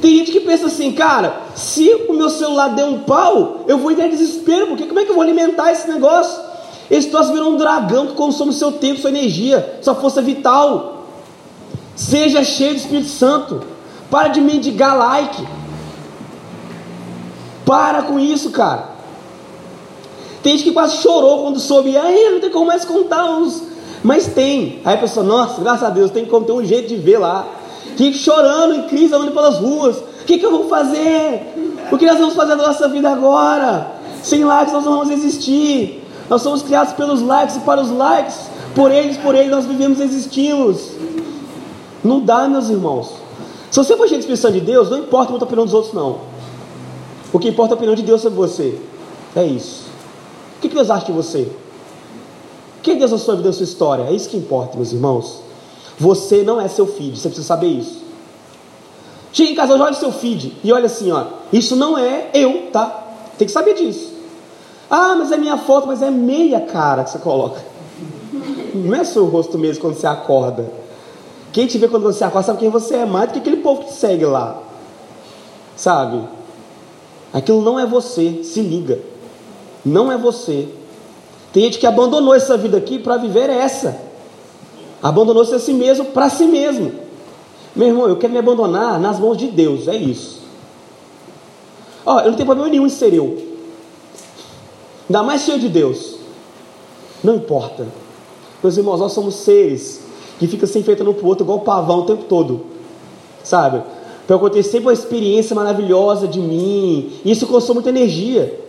Tem 0.00 0.18
gente 0.18 0.30
que 0.30 0.40
pensa 0.40 0.66
assim, 0.66 0.92
cara, 0.92 1.40
se 1.54 1.90
o 2.08 2.12
meu 2.12 2.30
celular 2.30 2.68
der 2.68 2.84
um 2.84 3.00
pau, 3.00 3.64
eu 3.66 3.78
vou 3.78 3.90
entrar 3.90 4.06
em 4.06 4.10
desespero, 4.10 4.68
porque 4.68 4.86
como 4.86 5.00
é 5.00 5.04
que 5.04 5.10
eu 5.10 5.14
vou 5.14 5.22
alimentar 5.22 5.72
esse 5.72 5.88
negócio? 5.88 6.40
Esse 6.90 7.08
troço 7.08 7.32
virou 7.32 7.50
um 7.50 7.56
dragão 7.56 8.06
que 8.06 8.14
consome 8.14 8.52
seu 8.52 8.72
tempo, 8.72 9.00
sua 9.00 9.10
energia, 9.10 9.78
sua 9.82 9.94
força 9.94 10.22
vital. 10.22 10.97
Seja 11.98 12.44
cheio 12.44 12.74
do 12.74 12.76
Espírito 12.76 13.08
Santo. 13.08 13.60
Para 14.08 14.28
de 14.28 14.40
mendigar 14.40 14.96
like. 14.96 15.44
Para 17.66 18.02
com 18.02 18.20
isso, 18.20 18.50
cara. 18.50 18.90
Tem 20.40 20.52
gente 20.52 20.68
que 20.68 20.72
quase 20.72 20.98
chorou 20.98 21.42
quando 21.42 21.58
soube, 21.58 21.96
ai, 21.96 22.30
não 22.30 22.40
tem 22.40 22.50
como 22.50 22.66
mais 22.66 22.84
contar 22.84 23.24
uns. 23.24 23.64
Mas 24.04 24.28
tem. 24.28 24.80
Aí 24.84 24.94
a 24.94 24.98
pessoa, 24.98 25.26
nossa, 25.26 25.60
graças 25.60 25.82
a 25.82 25.90
Deus, 25.90 26.12
tem 26.12 26.24
como 26.24 26.46
ter 26.46 26.52
um 26.52 26.64
jeito 26.64 26.88
de 26.88 26.96
ver 26.96 27.18
lá. 27.18 27.44
Fique 27.96 28.16
chorando 28.16 28.76
em 28.76 28.82
crise, 28.82 29.12
andando 29.12 29.32
pelas 29.32 29.58
ruas. 29.58 29.96
O 29.96 30.24
que, 30.24 30.38
que 30.38 30.46
eu 30.46 30.52
vou 30.52 30.68
fazer? 30.68 31.42
O 31.90 31.98
que 31.98 32.06
nós 32.06 32.16
vamos 32.16 32.34
fazer 32.34 32.54
da 32.54 32.68
nossa 32.68 32.88
vida 32.88 33.10
agora? 33.10 33.90
Sem 34.22 34.44
likes 34.44 34.72
nós 34.72 34.84
não 34.84 34.98
vamos 34.98 35.10
existir. 35.10 36.04
Nós 36.30 36.42
somos 36.42 36.62
criados 36.62 36.92
pelos 36.92 37.20
likes 37.20 37.56
e 37.56 37.60
para 37.60 37.80
os 37.80 37.90
likes. 37.90 38.38
Por 38.72 38.92
eles, 38.92 39.16
por 39.16 39.34
eles 39.34 39.50
nós 39.50 39.66
vivemos 39.66 39.98
e 39.98 40.04
existimos. 40.04 40.92
Não 42.02 42.20
dá, 42.20 42.48
meus 42.48 42.68
irmãos. 42.68 43.12
Se 43.70 43.76
você 43.76 43.96
for 43.96 44.08
cheio 44.08 44.20
de 44.20 44.24
expressão 44.24 44.50
de 44.50 44.60
Deus, 44.60 44.90
não 44.90 44.98
importa 44.98 45.30
muito 45.30 45.42
a 45.42 45.46
opinião 45.46 45.64
dos 45.64 45.74
outros, 45.74 45.92
não. 45.92 46.20
O 47.32 47.38
que 47.38 47.48
importa 47.48 47.72
é 47.72 47.74
a 47.74 47.76
opinião 47.76 47.94
de 47.94 48.02
Deus 48.02 48.22
sobre 48.22 48.36
você. 48.36 48.80
É 49.36 49.44
isso. 49.44 49.84
O 50.56 50.60
que 50.60 50.68
Deus 50.68 50.90
acha 50.90 51.06
de 51.06 51.12
você? 51.12 51.50
O 52.78 52.80
que 52.82 52.94
Deus 52.94 53.10
na 53.10 53.18
sua 53.18 53.36
vida, 53.36 53.48
na 53.48 53.52
sua 53.52 53.64
história? 53.64 54.04
É 54.04 54.12
isso 54.12 54.28
que 54.28 54.36
importa, 54.36 54.76
meus 54.76 54.92
irmãos. 54.92 55.42
Você 55.98 56.42
não 56.42 56.60
é 56.60 56.68
seu 56.68 56.86
feed, 56.86 57.18
você 57.18 57.28
precisa 57.28 57.46
saber 57.46 57.66
isso. 57.66 57.98
Chega 59.32 59.50
em 59.50 59.54
casa, 59.54 59.74
olha 59.74 59.92
seu 59.92 60.10
feed 60.10 60.56
e 60.64 60.72
olha 60.72 60.86
assim, 60.86 61.10
ó. 61.10 61.24
Isso 61.52 61.76
não 61.76 61.98
é 61.98 62.30
eu, 62.32 62.70
tá? 62.72 63.06
Tem 63.36 63.46
que 63.46 63.52
saber 63.52 63.74
disso. 63.74 64.14
Ah, 64.90 65.14
mas 65.16 65.30
é 65.30 65.36
minha 65.36 65.58
foto, 65.58 65.86
mas 65.86 66.00
é 66.00 66.10
meia 66.10 66.60
cara 66.60 67.04
que 67.04 67.10
você 67.10 67.18
coloca. 67.18 67.62
Não 68.74 68.94
é 68.94 69.04
seu 69.04 69.26
rosto 69.26 69.58
mesmo 69.58 69.82
quando 69.82 69.94
você 69.94 70.06
acorda. 70.06 70.72
Quem 71.52 71.66
te 71.66 71.78
vê 71.78 71.88
quando 71.88 72.02
você 72.02 72.24
acorda 72.24 72.46
sabe 72.46 72.58
quem 72.58 72.70
você 72.70 72.96
é 72.96 73.06
mais 73.06 73.28
do 73.28 73.32
que 73.34 73.38
aquele 73.38 73.58
povo 73.58 73.82
que 73.82 73.88
te 73.88 73.94
segue 73.94 74.24
lá. 74.24 74.62
Sabe? 75.76 76.22
Aquilo 77.32 77.62
não 77.62 77.78
é 77.78 77.86
você, 77.86 78.42
se 78.42 78.60
liga. 78.60 78.98
Não 79.84 80.10
é 80.10 80.16
você. 80.16 80.68
Tem 81.52 81.64
gente 81.64 81.78
que 81.78 81.86
abandonou 81.86 82.34
essa 82.34 82.56
vida 82.56 82.76
aqui 82.76 82.98
para 82.98 83.16
viver 83.16 83.48
essa. 83.48 84.00
Abandonou-se 85.02 85.54
a 85.54 85.58
si 85.58 85.72
mesmo 85.72 86.06
para 86.06 86.28
si 86.28 86.44
mesmo. 86.44 86.92
Meu 87.74 87.88
irmão, 87.88 88.08
eu 88.08 88.16
quero 88.16 88.32
me 88.32 88.38
abandonar 88.38 88.98
nas 88.98 89.18
mãos 89.18 89.36
de 89.36 89.46
Deus, 89.48 89.88
é 89.88 89.96
isso. 89.96 90.42
Ó, 92.04 92.20
eu 92.20 92.30
não 92.30 92.34
tenho 92.34 92.46
problema 92.46 92.68
nenhum 92.68 92.86
em 92.86 92.90
ser 92.90 93.14
eu. 93.14 93.46
Ainda 95.08 95.22
mais 95.22 95.42
cheio 95.42 95.58
de 95.58 95.68
Deus. 95.68 96.16
Não 97.22 97.36
importa. 97.36 97.86
Meus 98.62 98.76
irmãos, 98.76 98.98
nós 98.98 99.12
somos 99.12 99.36
seres 99.36 100.07
que 100.38 100.46
ficam 100.46 100.68
se 100.68 100.78
enfeitando 100.78 101.10
um 101.10 101.14
para 101.14 101.24
o 101.24 101.28
outro 101.28 101.44
igual 101.44 101.60
pavão 101.60 102.00
o 102.00 102.04
tempo 102.04 102.24
todo. 102.24 102.60
Sabe? 103.42 103.82
Para 104.26 104.36
acontecer 104.36 104.78
uma 104.78 104.92
experiência 104.92 105.54
maravilhosa 105.56 106.28
de 106.28 106.38
mim. 106.38 107.12
Isso 107.24 107.46
consome 107.46 107.74
muita 107.74 107.88
energia. 107.88 108.60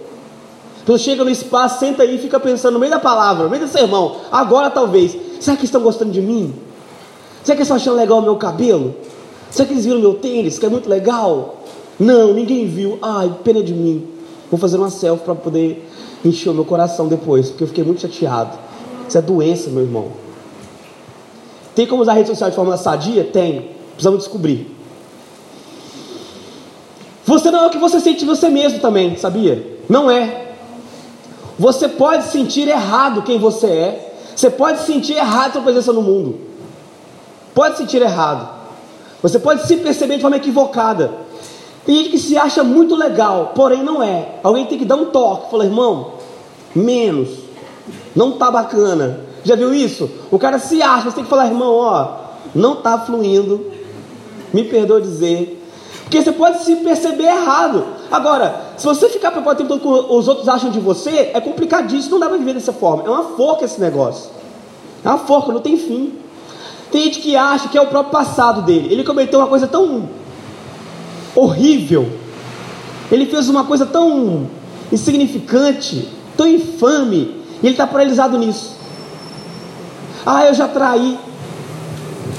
Então 0.84 0.98
chega 0.98 1.24
no 1.24 1.30
espaço, 1.30 1.80
senta 1.80 2.04
aí 2.04 2.16
e 2.16 2.18
fica 2.18 2.40
pensando 2.40 2.74
no 2.74 2.80
meio 2.80 2.92
da 2.92 3.00
palavra, 3.00 3.44
no 3.44 3.50
meio 3.50 3.66
do 3.66 3.72
sermão. 3.72 4.16
Agora 4.32 4.70
talvez. 4.70 5.16
Será 5.40 5.56
que 5.56 5.66
estão 5.66 5.82
gostando 5.82 6.12
de 6.12 6.22
mim? 6.22 6.54
Será 7.44 7.56
que 7.56 7.62
estão 7.62 7.78
achando 7.78 7.98
legal 7.98 8.20
o 8.20 8.22
meu 8.22 8.36
cabelo? 8.38 8.96
Será 9.52 9.68
que 9.68 9.74
eles 9.74 9.86
viram 9.86 10.00
meu 10.00 10.16
tênis, 10.16 10.58
que 10.58 10.66
é 10.66 10.70
muito 10.70 10.90
legal? 10.90 11.58
Não, 12.00 12.34
ninguém 12.34 12.66
viu. 12.68 12.98
Ai, 13.02 13.32
pena 13.44 13.62
de 13.62 13.74
mim. 13.74 14.08
Vou 14.50 14.60
fazer 14.60 14.78
uma 14.78 14.90
selfie 14.90 15.24
para 15.24 15.36
poder 15.36 15.86
encher 16.24 16.50
o 16.50 16.54
meu 16.54 16.66
coração 16.66 17.08
depois, 17.08 17.50
porque 17.50 17.64
eu 17.64 17.68
fiquei 17.68 17.84
muito 17.84 18.02
chateado. 18.02 18.58
Isso 19.08 19.18
é 19.18 19.22
doença, 19.22 19.70
meu 19.70 19.84
irmão. 19.84 20.29
Tem 21.76 21.86
como 21.86 22.02
usar 22.02 22.12
a 22.12 22.16
rede 22.16 22.30
social 22.30 22.50
de 22.50 22.56
forma 22.56 22.78
sadia? 22.78 23.24
Tem. 23.24 23.70
Precisamos 23.92 24.20
descobrir. 24.20 24.76
Você 27.26 27.52
não 27.52 27.64
é 27.64 27.68
o 27.68 27.70
que 27.70 27.78
você 27.78 28.00
sente 28.00 28.26
você 28.26 28.50
mesmo 28.50 28.80
também, 28.80 29.16
sabia? 29.16 29.78
Não 29.88 30.10
é. 30.10 30.54
Você 31.60 31.88
pode 31.88 32.24
sentir 32.26 32.68
errado 32.68 33.22
quem 33.22 33.38
você 33.38 33.68
é, 33.68 34.16
você 34.36 34.50
pode 34.50 34.80
sentir 34.80 35.14
errado 35.14 35.54
sua 35.54 35.62
presença 35.62 35.92
no 35.92 36.02
mundo. 36.02 36.40
Pode 37.54 37.78
sentir 37.78 38.02
errado. 38.02 38.48
Você 39.22 39.38
pode 39.38 39.68
se 39.68 39.76
perceber 39.76 40.16
de 40.16 40.22
forma 40.22 40.38
equivocada. 40.38 41.12
Tem 41.86 41.98
gente 41.98 42.10
que 42.12 42.18
se 42.18 42.38
acha 42.38 42.64
muito 42.64 42.96
legal, 42.96 43.52
porém 43.54 43.84
não 43.84 44.02
é. 44.02 44.36
Alguém 44.42 44.66
tem 44.66 44.78
que 44.78 44.86
dar 44.86 44.96
um 44.96 45.08
toque. 45.08 45.52
Fala, 45.52 45.66
irmão, 45.66 46.14
menos. 46.74 47.30
Não 48.16 48.32
tá 48.32 48.50
bacana. 48.50 49.20
Já 49.44 49.56
viu 49.56 49.74
isso? 49.74 50.10
O 50.32 50.38
cara 50.38 50.60
se 50.60 50.82
acha, 50.82 51.10
você 51.10 51.16
tem 51.16 51.24
que 51.24 51.30
falar, 51.30 51.48
irmão, 51.48 51.76
ó, 51.76 52.08
não 52.54 52.78
tá 52.78 52.98
fluindo. 53.00 53.66
Me 54.54 54.64
perdoa 54.64 55.00
dizer. 55.00 55.56
Porque 56.04 56.22
você 56.22 56.32
pode 56.32 56.64
se 56.64 56.76
perceber 56.78 57.26
errado. 57.26 57.86
Agora, 58.12 58.74
se 58.78 58.86
você 58.86 59.08
ficar 59.10 59.30
preocupado 59.30 59.62
o 59.62 59.68
tempo 59.68 59.80
todo 59.80 60.08
com 60.08 60.18
os 60.18 60.28
outros 60.28 60.48
acham 60.50 60.72
de 60.72 60.80
você, 60.80 61.32
é 61.34 61.40
complicadíssimo, 61.40 62.14
não 62.14 62.20
dá 62.20 62.28
para 62.28 62.38
viver 62.38 62.54
dessa 62.54 62.74
forma. 62.74 63.04
É 63.06 63.10
uma 63.10 63.36
forca 63.36 63.66
esse 63.66 63.80
negócio. 63.80 64.32
É 65.06 65.08
uma 65.08 65.20
forca, 65.20 65.52
não 65.52 65.62
tem 65.62 65.78
fim. 65.78 66.14
Tem 66.92 67.04
gente 67.04 67.20
que 67.20 67.36
acha 67.36 67.70
que 67.70 67.78
é 67.78 67.82
o 67.82 67.86
próprio 67.86 68.12
passado 68.12 68.64
dele. 68.64 68.92
Ele 68.92 69.04
cometeu 69.04 69.40
uma 69.40 69.48
coisa 69.48 69.68
tão 69.68 70.10
horrível. 71.36 72.10
Ele 73.12 73.28
fez 73.28 73.48
uma 73.48 73.64
coisa 73.64 73.86
tão 73.86 74.48
insignificante, 74.92 76.10
tão 76.36 76.48
infame, 76.48 77.44
e 77.62 77.68
ele 77.68 77.72
está 77.74 77.86
paralisado 77.86 78.38
nisso. 78.38 78.79
Ah, 80.26 80.46
eu 80.46 80.54
já 80.54 80.68
traí. 80.68 81.18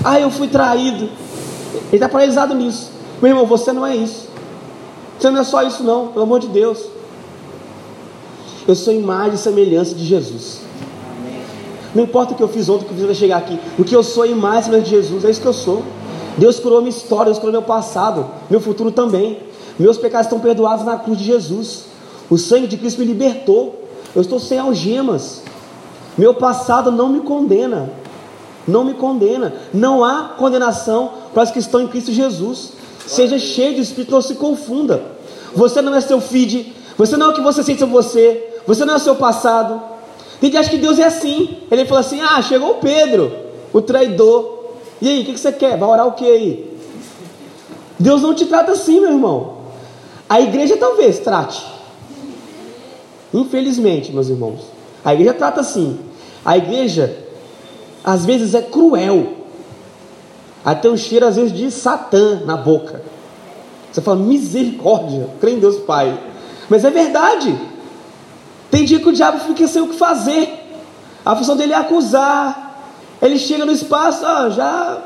Ah, 0.05 0.19
eu 0.19 0.31
fui 0.31 0.49
traído. 0.49 1.05
Ele 1.05 1.97
está 1.97 2.09
paralisado 2.09 2.55
nisso. 2.55 2.91
Meu 3.21 3.31
irmão, 3.31 3.47
você 3.47 3.73
não 3.73 3.87
é 3.87 3.97
isso. 3.97 4.29
Você 5.19 5.31
não 5.31 5.41
é 5.41 5.45
só 5.45 5.63
isso, 5.63 5.83
não, 5.83 6.09
pelo 6.09 6.25
amor 6.25 6.41
de 6.41 6.49
Deus. 6.49 6.79
Eu 8.67 8.75
sou 8.75 8.93
imagem 8.93 9.35
e 9.35 9.39
semelhança 9.39 9.95
de 9.95 10.05
Jesus. 10.05 10.61
Não 11.95 12.05
importa 12.05 12.33
o 12.33 12.37
que 12.37 12.43
eu 12.43 12.49
fiz 12.49 12.69
ontem, 12.69 12.85
o 12.85 12.87
que 12.87 12.93
eu 12.93 12.97
fiz 12.97 13.05
até 13.05 13.15
chegar 13.15 13.37
aqui. 13.39 13.59
O 13.79 13.85
que 13.85 13.95
eu 13.95 14.03
sou 14.03 14.25
é 14.25 14.29
imagem 14.29 14.61
e 14.61 14.65
semelhança 14.65 14.89
de 14.89 14.97
Jesus, 14.97 15.25
é 15.25 15.31
isso 15.31 15.41
que 15.41 15.47
eu 15.47 15.53
sou. 15.53 15.83
Deus 16.39 16.59
curou 16.59 16.81
minha 16.81 16.91
história, 16.91 17.27
Deus 17.27 17.39
curou 17.39 17.53
meu 17.53 17.63
passado, 17.63 18.27
meu 18.49 18.61
futuro 18.61 18.91
também. 18.91 19.39
Meus 19.79 19.99
pecados 19.99 20.27
estão 20.27 20.41
perdoados 20.41 20.85
na 20.85 20.97
cruz 20.97 21.19
de 21.19 21.25
Jesus. 21.25 21.85
O 22.31 22.39
sangue 22.39 22.67
de 22.67 22.77
Cristo 22.77 23.01
me 23.01 23.07
libertou. 23.07 23.85
Eu 24.15 24.23
estou 24.23 24.39
sem 24.39 24.59
algemas. 24.59 25.43
Meu 26.21 26.35
passado 26.35 26.93
não 26.93 27.09
me 27.09 27.21
condena. 27.21 27.89
Não 28.69 28.85
me 28.85 28.93
condena. 28.93 29.55
Não 29.73 30.05
há 30.05 30.35
condenação 30.37 31.13
para 31.33 31.45
os 31.45 31.51
que 31.51 31.59
estão 31.59 31.81
em 31.81 31.89
Cristo 31.89 32.13
Jesus. 32.13 32.73
Seja 33.07 33.39
cheio 33.39 33.77
de 33.77 33.81
Espírito, 33.81 34.13
não 34.13 34.21
se 34.21 34.35
confunda. 34.35 35.03
Você 35.55 35.81
não 35.81 35.95
é 35.95 36.01
seu 36.03 36.21
feed. 36.21 36.75
Você 36.99 37.17
não 37.17 37.29
é 37.29 37.31
o 37.31 37.33
que 37.33 37.41
você 37.41 37.63
sente 37.63 37.79
sobre 37.79 37.95
você. 37.95 38.61
Você 38.67 38.85
não 38.85 38.93
é 38.93 38.97
o 38.99 39.01
seu 39.01 39.15
passado. 39.15 39.81
Tem 40.43 40.51
que 40.51 40.59
acha 40.59 40.69
que 40.69 40.77
Deus 40.77 40.99
é 40.99 41.05
assim. 41.05 41.57
Ele 41.71 41.87
falou 41.87 42.01
assim: 42.01 42.21
Ah, 42.21 42.43
chegou 42.43 42.73
o 42.73 42.75
Pedro, 42.75 43.33
o 43.73 43.81
traidor. 43.81 44.75
E 45.01 45.09
aí, 45.09 45.23
o 45.23 45.25
que, 45.25 45.33
que 45.33 45.41
você 45.41 45.53
quer? 45.53 45.79
Vai 45.79 45.89
orar 45.89 46.07
o 46.07 46.13
que 46.13 46.31
aí? 46.31 46.79
Deus 47.99 48.21
não 48.21 48.35
te 48.35 48.45
trata 48.45 48.73
assim, 48.73 49.01
meu 49.01 49.13
irmão. 49.13 49.55
A 50.29 50.39
igreja 50.39 50.77
talvez 50.77 51.19
trate. 51.21 51.65
Infelizmente, 53.33 54.13
meus 54.13 54.29
irmãos. 54.29 54.61
A 55.03 55.15
igreja 55.15 55.33
trata 55.33 55.63
assim. 55.63 56.10
A 56.45 56.57
igreja, 56.57 57.17
às 58.05 58.25
vezes, 58.25 58.55
é 58.55 58.63
cruel. 58.63 59.35
Até 60.65 60.89
um 60.89 60.97
cheiro, 60.97 61.27
às 61.27 61.37
vezes, 61.37 61.53
de 61.53 61.71
Satã 61.71 62.43
na 62.45 62.57
boca. 62.57 63.03
Você 63.91 64.01
fala, 64.01 64.19
misericórdia, 64.19 65.29
crê 65.41 65.53
em 65.53 65.59
Deus 65.59 65.77
Pai. 65.81 66.19
Mas 66.69 66.85
é 66.85 66.91
verdade. 66.91 67.59
Tem 68.71 68.85
dia 68.85 69.01
que 69.01 69.09
o 69.09 69.13
diabo 69.13 69.41
fica 69.41 69.67
sem 69.67 69.83
o 69.83 69.89
que 69.89 69.97
fazer. 69.97 70.49
A 71.25 71.35
função 71.35 71.57
dele 71.57 71.73
é 71.73 71.77
acusar. 71.77 72.79
Ele 73.21 73.39
chega 73.39 73.67
no 73.67 73.73
espaço, 73.73 74.25
ó, 74.25 74.49
já, 74.51 74.99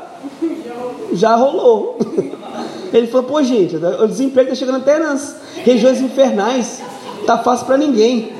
já 1.11 1.35
rolou. 1.35 1.97
Ele 2.93 3.07
falou, 3.07 3.27
pô 3.27 3.43
gente, 3.43 3.75
o 3.75 4.07
desemprego 4.07 4.53
está 4.53 4.55
chegando 4.55 4.77
até 4.77 4.97
nas 4.97 5.35
regiões 5.65 5.99
infernais. 5.99 6.81
Tá 7.25 7.37
fácil 7.37 7.65
para 7.65 7.77
ninguém. 7.77 8.31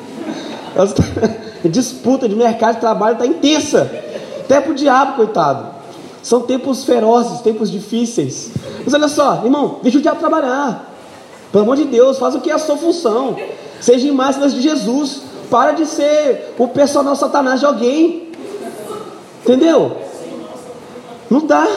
A 1.66 1.68
disputa 1.68 2.30
de 2.30 2.36
mercado 2.36 2.76
de 2.76 2.80
trabalho 2.80 3.14
está 3.14 3.26
intensa. 3.26 3.92
Até 4.42 4.62
para 4.62 4.72
o 4.72 4.76
diabo, 4.76 5.16
coitado. 5.16 5.74
São 6.22 6.42
tempos 6.42 6.84
ferozes, 6.84 7.42
tempos 7.42 7.72
difíceis. 7.72 8.52
Mas 8.84 8.94
olha 8.94 9.08
só, 9.08 9.42
irmão, 9.44 9.80
deixa 9.82 9.98
o 9.98 10.02
diabo 10.02 10.20
trabalhar. 10.20 10.94
Pelo 11.52 11.64
amor 11.64 11.76
de 11.76 11.86
Deus, 11.86 12.20
faz 12.20 12.36
o 12.36 12.40
que 12.40 12.52
é 12.52 12.54
a 12.54 12.60
sua 12.60 12.78
função. 12.78 13.36
Seja 13.82 14.14
máximas 14.14 14.54
de 14.54 14.62
Jesus. 14.62 15.24
Para 15.50 15.72
de 15.72 15.88
ser 15.88 16.54
o 16.58 16.68
personal 16.68 17.16
satanás 17.16 17.60
de 17.60 17.66
alguém. 17.66 18.30
Entendeu? 19.42 19.98
Não 21.32 21.48
dá. 21.48 21.68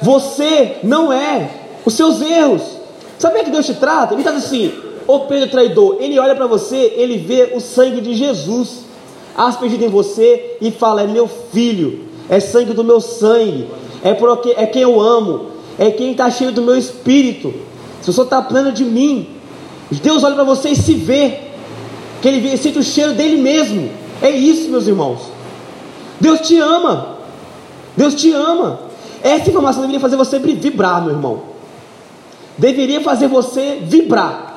Você 0.00 0.78
não 0.84 1.12
é 1.12 1.50
os 1.84 1.94
seus 1.94 2.22
erros. 2.22 2.62
Sabe 3.18 3.42
que 3.42 3.50
Deus 3.50 3.66
te 3.66 3.74
trata? 3.74 4.14
Ele 4.14 4.22
está 4.22 4.32
assim, 4.32 4.72
ô 5.06 5.20
Pedro 5.20 5.50
traidor, 5.50 5.96
ele 6.00 6.18
olha 6.18 6.34
para 6.34 6.46
você, 6.46 6.94
ele 6.96 7.18
vê 7.18 7.52
o 7.54 7.60
sangue 7.60 8.00
de 8.00 8.14
Jesus 8.14 8.84
aspergido 9.36 9.84
em 9.84 9.88
você 9.88 10.56
e 10.60 10.70
fala: 10.70 11.02
É 11.02 11.06
meu 11.06 11.28
filho, 11.28 12.00
é 12.28 12.40
sangue 12.40 12.72
do 12.72 12.84
meu 12.84 13.00
sangue, 13.00 13.66
é, 14.02 14.14
porque, 14.14 14.54
é 14.56 14.66
quem 14.66 14.82
eu 14.82 15.00
amo, 15.00 15.46
é 15.78 15.90
quem 15.90 16.12
está 16.12 16.30
cheio 16.30 16.52
do 16.52 16.62
meu 16.62 16.76
espírito. 16.76 17.52
Se 18.00 18.12
você 18.12 18.22
está 18.22 18.40
pleno 18.40 18.72
de 18.72 18.84
mim, 18.84 19.28
Deus 19.90 20.24
olha 20.24 20.34
para 20.34 20.44
você 20.44 20.70
e 20.70 20.76
se 20.76 20.94
vê, 20.94 21.38
que 22.22 22.28
ele 22.28 22.40
vê, 22.40 22.56
sente 22.56 22.78
o 22.78 22.82
cheiro 22.82 23.14
dele 23.14 23.36
mesmo. 23.36 23.90
É 24.22 24.30
isso, 24.30 24.70
meus 24.70 24.86
irmãos. 24.86 25.20
Deus 26.20 26.40
te 26.40 26.58
ama, 26.58 27.16
Deus 27.96 28.14
te 28.14 28.32
ama. 28.32 28.80
Essa 29.22 29.50
informação 29.50 29.82
deveria 29.82 30.00
fazer 30.00 30.16
você 30.16 30.38
vibrar, 30.38 31.02
meu 31.02 31.12
irmão. 31.12 31.42
Deveria 32.56 33.00
fazer 33.00 33.26
você 33.26 33.78
vibrar. 33.82 34.49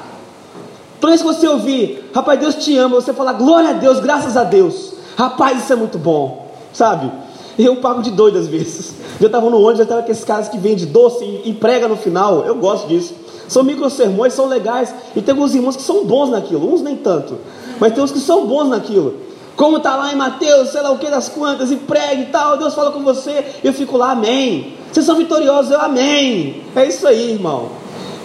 Toda 1.04 1.18
vez 1.18 1.22
que 1.22 1.28
você 1.28 1.46
ouvir, 1.50 2.12
rapaz, 2.16 2.40
Deus 2.40 2.56
te 2.56 2.78
ama, 2.78 2.96
você 2.96 3.12
falar, 3.12 3.34
glória 3.34 3.72
a 3.72 3.74
Deus, 3.74 4.00
graças 4.00 4.38
a 4.38 4.46
Deus. 4.46 4.94
Rapaz, 5.18 5.62
isso 5.62 5.74
é 5.74 5.76
muito 5.76 5.98
bom, 5.98 6.48
sabe? 6.72 7.12
Eu 7.60 7.76
pago 7.76 8.02
de 8.02 8.10
doido 8.10 8.40
às 8.40 8.48
vezes. 8.48 8.94
Eu 9.20 9.26
estava 9.26 9.50
no 9.50 9.58
ônibus, 9.58 9.80
eu 9.80 9.84
estava 9.84 10.02
com 10.02 10.10
esses 10.10 10.24
caras 10.24 10.48
que 10.48 10.58
vendem 10.58 10.86
doce 10.86 11.42
e, 11.44 11.52
prega 11.52 11.90
no 11.90 11.98
final. 11.98 12.46
Eu 12.46 12.56
gosto 12.56 12.88
disso. 12.88 13.14
São 13.50 13.64
micro 13.64 13.90
sermões, 13.90 14.32
são 14.32 14.46
legais. 14.46 14.96
E 15.14 15.22
tem 15.22 15.34
alguns 15.34 15.54
irmãos 15.54 15.76
que 15.76 15.82
são 15.82 16.06
bons 16.06 16.30
naquilo, 16.30 16.74
uns 16.74 16.82
nem 16.82 16.96
tanto. 16.96 17.38
Mas 17.82 17.94
tem 17.94 18.02
uns 18.02 18.14
que 18.14 18.20
são 18.20 18.48
bons 18.48 18.70
naquilo. 18.70 19.16
Como 19.58 19.76
está 19.76 19.98
lá 19.98 20.14
em 20.14 20.16
Mateus, 20.16 20.70
sei 20.70 20.80
lá 20.80 20.92
o 20.92 20.98
que 20.98 21.10
das 21.10 21.28
quantas, 21.28 21.70
e 21.70 21.76
prega 21.76 22.22
e 22.22 22.26
tal, 22.28 22.56
Deus 22.56 22.74
fala 22.74 22.92
com 22.92 23.04
você, 23.04 23.44
eu 23.62 23.74
fico 23.74 23.98
lá, 23.98 24.12
amém. 24.12 24.78
Vocês 24.90 25.06
são 25.06 25.18
vitoriosos, 25.18 25.70
eu 25.70 25.82
amém. 25.82 26.64
É 26.74 26.88
isso 26.88 27.06
aí, 27.06 27.32
irmão. 27.32 27.68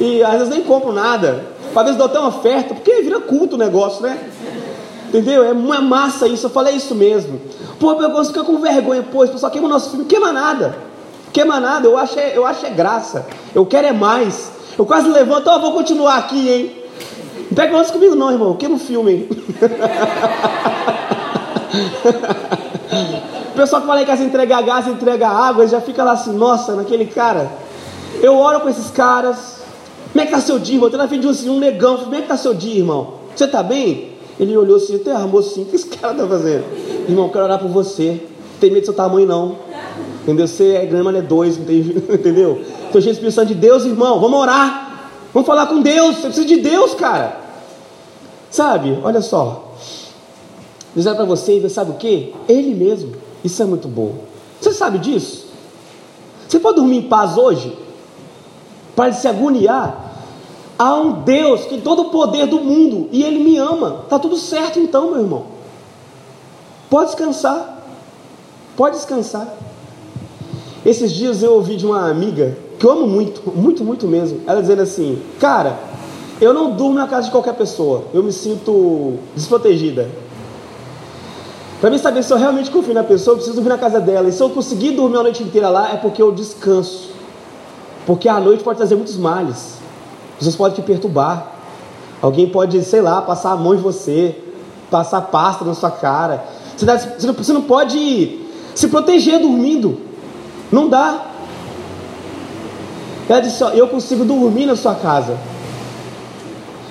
E 0.01 0.23
às 0.23 0.35
vezes 0.35 0.49
nem 0.51 0.63
compro 0.63 0.93
nada. 0.93 1.58
Às 1.75 1.83
vezes 1.83 1.97
dou 1.97 2.07
até 2.07 2.19
uma 2.19 2.29
oferta, 2.29 2.75
porque 2.75 3.03
vira 3.03 3.21
culto 3.21 3.57
o 3.57 3.59
negócio, 3.59 4.03
né? 4.03 4.19
Entendeu? 5.09 5.45
É 5.45 5.53
uma 5.53 5.81
massa 5.81 6.27
isso, 6.27 6.47
eu 6.47 6.51
falei 6.51 6.77
isso 6.77 6.95
mesmo. 6.95 7.41
Pô, 7.81 7.93
eu 7.93 8.11
gosto 8.11 8.33
fica 8.33 8.45
com 8.45 8.59
vergonha, 8.59 9.03
pô, 9.03 9.25
o 9.25 9.29
pessoal 9.29 9.51
queima 9.51 9.67
o 9.67 9.71
nosso 9.71 9.91
filme, 9.91 10.05
queima 10.05 10.31
nada. 10.33 10.77
Queima 11.33 11.59
nada, 11.61 11.87
eu 11.87 11.97
acho, 11.97 12.19
é, 12.19 12.37
eu 12.37 12.45
acho 12.45 12.67
é 12.67 12.71
graça. 12.71 13.27
Eu 13.55 13.65
quero 13.65 13.87
é 13.87 13.93
mais. 13.93 14.51
Eu 14.77 14.85
quase 14.85 15.09
levanto, 15.09 15.49
ó, 15.49 15.57
oh, 15.57 15.61
vou 15.61 15.73
continuar 15.73 16.19
aqui, 16.19 16.49
hein? 16.49 16.77
Não 17.49 17.55
pega 17.55 17.77
antes 17.77 17.91
comigo 17.91 18.15
não, 18.15 18.31
irmão, 18.31 18.55
queima 18.57 18.77
o 18.77 18.79
filme, 18.79 19.13
hein? 19.13 19.29
o 23.51 23.57
pessoal 23.57 23.81
que 23.81 23.89
fala 23.89 24.01
que 24.01 24.07
quer 24.07 24.21
entregar 24.21 24.63
gás, 24.63 24.87
entregar 24.87 25.31
água, 25.31 25.67
já 25.67 25.81
fica 25.81 26.05
lá 26.05 26.13
assim, 26.13 26.33
nossa, 26.33 26.75
naquele 26.75 27.07
cara. 27.07 27.51
Eu 28.23 28.37
oro 28.37 28.61
com 28.61 28.69
esses 28.69 28.91
caras, 28.91 29.58
como 30.19 30.27
é 30.27 30.27
que 30.27 30.35
está 30.35 30.41
seu 30.45 30.59
dia, 30.59 30.75
irmão? 30.75 30.87
Eu 30.87 30.89
estou 30.89 31.01
na 31.01 31.07
frente 31.07 31.21
de 31.21 31.27
um, 31.29 31.31
assim, 31.31 31.49
um 31.49 31.61
negão. 31.61 31.97
Como 31.99 32.13
é 32.13 32.19
que 32.19 32.25
está 32.25 32.37
seu 32.37 32.53
dia, 32.53 32.79
irmão? 32.79 33.15
Você 33.37 33.45
está 33.45 33.63
bem? 33.63 34.15
Ele 34.41 34.57
olhou 34.57 34.77
assim, 34.77 34.97
até 34.97 35.13
armou 35.13 35.39
assim, 35.39 35.63
o 35.63 35.67
que 35.67 35.77
esse 35.77 35.87
cara 35.87 36.13
está 36.13 36.27
fazendo? 36.27 36.65
Irmão, 37.09 37.29
quero 37.29 37.45
orar 37.45 37.61
por 37.61 37.69
você. 37.69 38.21
Não 38.21 38.59
tem 38.61 38.71
medo 38.71 38.81
do 38.83 38.87
seu 38.87 38.95
tamanho, 38.95 39.29
não. 39.29 39.57
Entendeu? 40.23 40.49
Você 40.49 40.73
é 40.73 40.87
grande, 40.87 41.05
mas 41.05 41.15
é 41.15 41.23
dois, 41.23 41.57
entendeu? 41.63 42.61
Estou 42.87 43.01
cheio 43.01 43.03
de 43.03 43.11
Espírito 43.11 43.33
Santo 43.33 43.47
de 43.49 43.55
Deus, 43.55 43.85
irmão. 43.85 44.19
Vamos 44.19 44.41
orar. 44.41 45.11
Vamos 45.33 45.47
falar 45.47 45.69
com 45.69 45.81
Deus. 45.81 46.17
Você 46.17 46.23
precisa 46.23 46.47
de 46.47 46.57
Deus, 46.57 46.95
cara. 46.95 47.39
Sabe? 48.51 48.99
Olha 49.05 49.21
só. 49.21 49.73
Deus 50.97 51.07
para 51.15 51.25
você 51.27 51.59
e 51.59 51.71
sabe 51.71 51.93
o 51.93 51.95
que? 51.95 52.35
Ele 52.49 52.75
mesmo. 52.75 53.13
Isso 53.45 53.63
é 53.63 53.67
muito 53.67 53.87
bom. 53.87 54.17
Você 54.61 54.73
sabe 54.73 54.99
disso? 54.99 55.47
Você 56.49 56.59
pode 56.59 56.75
dormir 56.75 56.97
em 56.97 57.03
paz 57.03 57.39
hoje? 57.39 57.73
para 58.99 59.13
se 59.13 59.29
agoniar. 59.29 60.08
Há 60.79 60.95
um 60.95 61.23
Deus 61.23 61.63
que 61.63 61.71
tem 61.71 61.81
todo 61.81 62.03
o 62.03 62.11
poder 62.11 62.47
do 62.47 62.61
mundo 62.61 63.09
e 63.11 63.25
Ele 63.25 63.43
me 63.43 63.57
ama. 63.59 64.03
Está 64.05 64.19
tudo 64.19 64.37
certo 64.37 64.79
então, 64.79 65.11
meu 65.11 65.21
irmão. 65.21 65.47
Pode 66.89 67.07
descansar. 67.07 67.83
Pode 68.77 68.97
descansar. 68.97 69.53
Esses 70.87 71.11
dias 71.11 71.43
eu 71.43 71.55
ouvi 71.55 71.77
de 71.77 71.85
uma 71.85 72.09
amiga 72.09 72.57
que 72.79 72.87
eu 72.87 72.93
amo 72.93 73.09
muito, 73.09 73.43
muito, 73.51 73.85
muito 73.85 74.07
mesmo. 74.07 74.41
Ela 74.47 74.61
dizendo 74.61 74.83
assim: 74.83 75.21
Cara, 75.41 75.77
eu 76.41 76.55
não 76.55 76.71
durmo 76.71 76.95
na 76.95 77.09
casa 77.09 77.25
de 77.25 77.33
qualquer 77.33 77.55
pessoa. 77.55 78.05
Eu 78.15 78.23
me 78.23 78.33
sinto 78.33 79.15
desprotegida. 79.35 80.09
Para 81.81 81.91
mim 81.91 81.99
saber 81.99 82.23
se 82.23 82.33
eu 82.33 82.37
realmente 82.37 82.71
confio 82.71 82.95
na 82.95 83.05
pessoa, 83.05 83.33
eu 83.33 83.37
preciso 83.37 83.57
dormir 83.57 83.71
na 83.71 83.79
casa 83.79 84.01
dela. 84.01 84.29
E 84.29 84.33
se 84.33 84.41
eu 84.41 84.51
conseguir 84.51 84.93
dormir 84.93 85.19
a 85.19 85.23
noite 85.25 85.43
inteira 85.43 85.69
lá, 85.69 85.93
é 85.93 85.97
porque 85.97 86.23
eu 86.23 86.31
descanso. 86.31 87.11
Porque 88.07 88.29
a 88.29 88.39
noite 88.39 88.63
pode 88.63 88.79
trazer 88.79 88.95
muitos 88.95 89.17
males. 89.17 89.78
Pessoas 90.39 90.57
podem 90.57 90.77
te 90.77 90.83
perturbar. 90.83 91.53
Alguém 92.23 92.49
pode, 92.49 92.83
sei 92.85 93.01
lá, 93.01 93.21
passar 93.21 93.53
a 93.53 93.57
mão 93.57 93.75
em 93.75 93.79
você, 93.79 94.37
passar 94.91 95.21
pasta 95.23 95.65
na 95.65 95.75
sua 95.75 95.91
cara. 95.91 96.45
Você 96.77 97.53
não 97.53 97.63
pode 97.63 98.41
se 98.75 98.89
proteger 98.89 99.41
dormindo. 99.41 99.99
Não 100.71 100.89
dá. 100.89 101.27
Ela 103.29 103.41
disse: 103.41 103.63
Eu 103.75 103.89
consigo 103.89 104.25
dormir 104.25 104.67
na 104.67 104.77
sua 104.77 104.95
casa. 104.95 105.37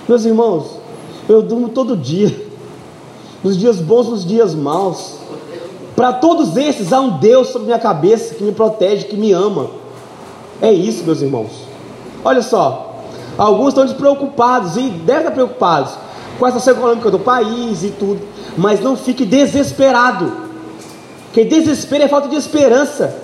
Meus 0.07 0.25
irmãos, 0.25 0.79
eu 1.27 1.41
durmo 1.41 1.69
todo 1.69 1.95
dia. 1.95 2.47
Nos 3.43 3.57
dias 3.57 3.77
bons, 3.77 4.07
nos 4.07 4.25
dias 4.25 4.53
maus. 4.53 5.15
Para 5.95 6.13
todos 6.13 6.55
esses 6.57 6.93
há 6.93 6.99
um 6.99 7.17
Deus 7.17 7.47
sobre 7.47 7.67
minha 7.67 7.79
cabeça 7.79 8.35
que 8.35 8.43
me 8.43 8.51
protege, 8.51 9.05
que 9.05 9.17
me 9.17 9.31
ama. 9.31 9.67
É 10.61 10.71
isso, 10.71 11.03
meus 11.03 11.21
irmãos. 11.21 11.49
Olha 12.23 12.41
só, 12.41 12.86
alguns 13.37 13.69
estão 13.69 13.85
despreocupados 13.85 14.75
e 14.77 14.89
devem 14.89 15.21
estar 15.23 15.31
preocupados 15.31 15.93
com 16.39 16.45
a 16.45 16.49
situação 16.49 16.73
econômica 16.73 17.11
do 17.11 17.19
país 17.19 17.83
e 17.83 17.89
tudo, 17.89 18.21
mas 18.57 18.79
não 18.79 18.95
fique 18.95 19.25
desesperado. 19.25 20.31
Quem 21.33 21.47
desespera 21.47 22.05
é 22.05 22.07
falta 22.07 22.27
de 22.27 22.35
esperança. 22.35 23.15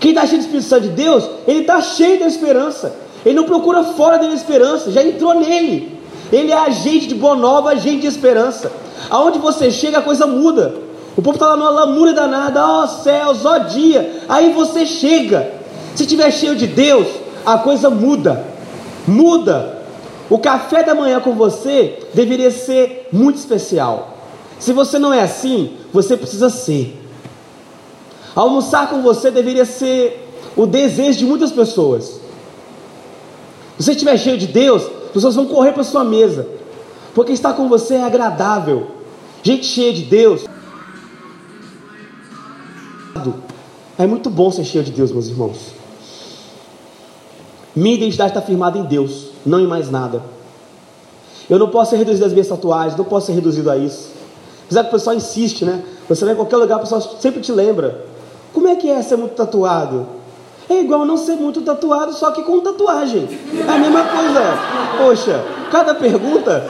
Quem 0.00 0.10
está 0.10 0.26
cheio 0.26 0.40
de 0.40 0.46
Espírito 0.46 0.68
Santo 0.68 0.82
de 0.82 0.88
Deus, 0.90 1.28
ele 1.46 1.60
está 1.60 1.80
cheio 1.80 2.20
da 2.20 2.26
esperança. 2.26 2.94
Ele 3.24 3.34
não 3.34 3.44
procura 3.44 3.82
fora 3.82 4.18
da 4.18 4.26
esperança, 4.28 4.90
já 4.90 5.02
entrou 5.02 5.34
nele. 5.34 5.98
Ele 6.32 6.52
é 6.52 6.56
agente 6.56 7.08
de 7.08 7.14
boa 7.14 7.34
nova, 7.34 7.70
agente 7.70 8.02
de 8.02 8.06
esperança. 8.06 8.70
Aonde 9.10 9.38
você 9.38 9.70
chega, 9.70 9.98
a 9.98 10.02
coisa 10.02 10.26
muda. 10.26 10.74
O 11.16 11.22
povo 11.22 11.36
está 11.36 11.48
lá 11.48 11.56
numa 11.56 11.70
lamúria 11.70 12.14
danada, 12.14 12.64
ó 12.64 12.84
oh, 12.84 12.86
céus, 12.86 13.44
ó 13.44 13.56
oh, 13.56 13.58
dia. 13.60 14.22
Aí 14.28 14.52
você 14.52 14.86
chega. 14.86 15.52
Se 15.94 16.06
tiver 16.06 16.30
cheio 16.30 16.54
de 16.54 16.66
Deus, 16.66 17.08
a 17.44 17.58
coisa 17.58 17.90
muda. 17.90 18.46
Muda. 19.08 19.82
O 20.30 20.38
café 20.38 20.82
da 20.82 20.94
manhã 20.94 21.20
com 21.20 21.34
você 21.34 21.98
deveria 22.12 22.50
ser 22.50 23.08
muito 23.10 23.36
especial. 23.36 24.18
Se 24.58 24.72
você 24.72 24.98
não 24.98 25.12
é 25.12 25.22
assim, 25.22 25.76
você 25.92 26.16
precisa 26.16 26.50
ser. 26.50 26.96
Almoçar 28.36 28.90
com 28.90 29.00
você 29.00 29.30
deveria 29.30 29.64
ser 29.64 30.28
o 30.54 30.66
desejo 30.66 31.20
de 31.20 31.24
muitas 31.24 31.50
pessoas. 31.50 32.20
Se 33.78 33.84
você 33.84 33.92
estiver 33.92 34.18
cheio 34.18 34.36
de 34.36 34.46
Deus, 34.46 34.82
as 35.06 35.12
pessoas 35.12 35.34
vão 35.34 35.46
correr 35.46 35.72
para 35.72 35.84
sua 35.84 36.04
mesa, 36.04 36.46
porque 37.14 37.32
estar 37.32 37.54
com 37.54 37.68
você 37.68 37.94
é 37.94 38.04
agradável. 38.04 38.88
Gente 39.42 39.64
cheia 39.64 39.92
de 39.94 40.02
Deus. 40.02 40.44
É 43.96 44.06
muito 44.06 44.28
bom 44.28 44.50
ser 44.50 44.64
cheio 44.64 44.84
de 44.84 44.92
Deus, 44.92 45.10
meus 45.10 45.28
irmãos. 45.28 45.77
Minha 47.78 47.94
identidade 47.94 48.30
está 48.30 48.42
firmada 48.42 48.76
em 48.76 48.82
Deus, 48.82 49.28
não 49.46 49.60
em 49.60 49.66
mais 49.66 49.88
nada. 49.88 50.20
Eu 51.48 51.60
não 51.60 51.68
posso 51.68 51.90
ser 51.90 51.96
reduzido 51.96 52.24
às 52.26 52.32
minhas 52.32 52.48
tatuagens, 52.48 52.96
não 52.96 53.04
posso 53.04 53.26
ser 53.26 53.34
reduzido 53.34 53.70
a 53.70 53.76
isso. 53.76 54.10
Apesar 54.64 54.82
que 54.82 54.88
o 54.88 54.92
pessoal 54.92 55.14
insiste, 55.14 55.64
né? 55.64 55.84
Você 56.08 56.24
vai 56.24 56.34
em 56.34 56.36
qualquer 56.36 56.56
lugar, 56.56 56.78
o 56.78 56.80
pessoal 56.80 57.00
sempre 57.00 57.40
te 57.40 57.52
lembra. 57.52 58.04
Como 58.52 58.66
é 58.66 58.74
que 58.74 58.90
é 58.90 59.00
ser 59.00 59.16
muito 59.16 59.36
tatuado? 59.36 60.08
É 60.68 60.80
igual 60.80 61.04
não 61.04 61.16
ser 61.16 61.36
muito 61.36 61.60
tatuado, 61.60 62.12
só 62.14 62.32
que 62.32 62.42
com 62.42 62.58
tatuagem. 62.58 63.28
É 63.56 63.70
a 63.70 63.78
mesma 63.78 64.02
coisa. 64.02 64.40
Poxa, 64.98 65.44
cada 65.70 65.94
pergunta. 65.94 66.68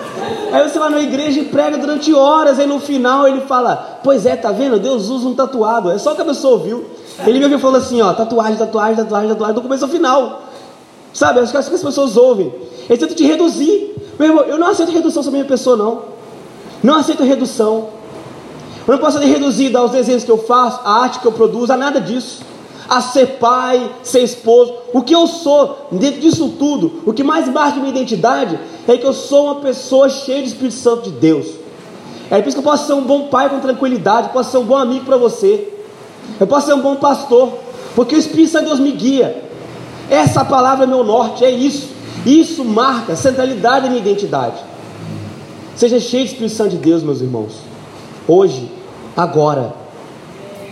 Aí 0.53 0.69
você 0.69 0.79
vai 0.79 0.91
na 0.91 1.01
igreja 1.01 1.41
e 1.41 1.47
prega 1.47 1.79
durante 1.79 2.13
horas, 2.13 2.59
aí 2.59 2.67
no 2.67 2.81
final 2.81 3.27
ele 3.27 3.41
fala: 3.41 4.01
Pois 4.05 4.27
é, 4.27 4.37
tá 4.37 4.53
vendo? 4.53 4.79
Deus 4.79 5.09
usa 5.09 5.27
um 5.27 5.35
tatuado. 5.35 5.91
É 5.91 5.97
só 5.97 6.15
que 6.15 6.21
a 6.21 6.25
pessoa 6.27 6.59
ouviu. 6.59 6.85
Ele 7.27 7.39
me 7.39 7.45
ouviu 7.47 7.59
e 7.59 7.63
falou 7.63 7.79
assim: 7.79 8.03
Ó, 8.03 8.13
tatuagem, 8.13 8.57
tatuagem, 8.57 8.97
tatuagem, 8.97 9.29
tatuagem, 9.31 9.55
do 9.55 9.63
começo 9.63 9.85
ao 9.85 9.91
final. 9.91 10.48
Sabe? 11.13 11.41
Acho 11.41 11.53
que 11.53 11.59
as 11.59 11.69
pessoas 11.69 12.17
ouvem. 12.17 12.53
Eles 12.89 12.99
tentam 12.99 13.17
te 13.17 13.25
reduzir. 13.25 13.95
Meu 14.19 14.29
irmão, 14.29 14.45
eu 14.45 14.59
não 14.59 14.69
aceito 14.69 14.93
redução 14.93 15.23
sobre 15.23 15.41
a 15.41 15.43
minha 15.43 15.49
pessoa, 15.49 15.77
não. 15.77 16.03
Não 16.83 16.95
aceito 16.95 17.23
redução. 17.23 17.89
Eu 18.87 18.93
não 18.93 18.99
posso 18.99 19.19
ser 19.19 19.27
reduzido 19.27 19.77
aos 19.77 19.91
desenhos 19.91 20.25
que 20.25 20.31
eu 20.31 20.39
faço, 20.39 20.81
à 20.85 21.03
arte 21.03 21.19
que 21.19 21.27
eu 21.27 21.33
produzo, 21.33 21.73
a 21.73 21.77
nada 21.77 22.01
disso 22.01 22.49
a 22.89 23.03
ser 23.03 23.39
pai, 23.39 23.91
ser 24.03 24.23
esposo. 24.23 24.73
O 24.93 25.03
que 25.03 25.15
eu 25.15 25.27
sou, 25.27 25.89
dentro 25.93 26.21
disso 26.21 26.55
tudo, 26.59 27.03
o 27.05 27.13
que 27.13 27.23
mais 27.23 27.47
marca 27.49 27.79
minha 27.79 27.91
identidade 27.91 28.59
é 28.87 28.97
que 28.97 29.07
eu 29.07 29.13
sou 29.13 29.45
uma 29.45 29.57
pessoa 29.57 30.09
cheia 30.09 30.43
de 30.43 30.49
Espírito 30.49 30.77
Santo 30.77 31.03
de 31.03 31.11
Deus. 31.11 31.47
É 32.31 32.41
por 32.41 32.49
isso 32.49 32.57
que 32.57 32.67
eu 32.67 32.71
posso 32.71 32.87
ser 32.87 32.95
um 32.95 33.03
bom 33.03 33.29
pai 33.29 33.51
com 33.51 33.61
tranquilidade, 33.61 34.31
posso 34.31 34.51
ser 34.51 34.59
um 34.59 34.65
bom 34.65 34.77
amigo 34.77 35.05
para 35.05 35.19
você. 35.19 35.69
Eu 36.41 36.47
posso 36.47 36.67
ser 36.67 36.75
um 36.75 36.81
bom 36.81 36.97
pastor, 36.97 37.53
porque 37.95 38.15
o 38.15 38.19
Espírito 38.19 38.51
Santo 38.51 38.65
de 38.65 38.69
Deus 38.71 38.81
me 38.81 38.93
guia. 38.93 39.48
Essa 40.11 40.45
palavra 40.45 40.85
é 40.85 40.87
meu 40.87 41.05
norte, 41.05 41.45
é 41.45 41.51
isso. 41.51 41.91
Isso 42.25 42.65
marca 42.65 43.13
a 43.13 43.17
centralidade 43.17 43.85
da 43.85 43.91
minha 43.91 44.01
identidade. 44.01 44.57
Seja 45.77 46.01
cheio 46.01 46.25
de 46.25 46.33
Espírito 46.33 46.55
Santo 46.55 46.71
de 46.71 46.79
Deus, 46.79 47.03
meus 47.03 47.21
irmãos. 47.21 47.53
Hoje, 48.27 48.71
agora. 49.17 49.88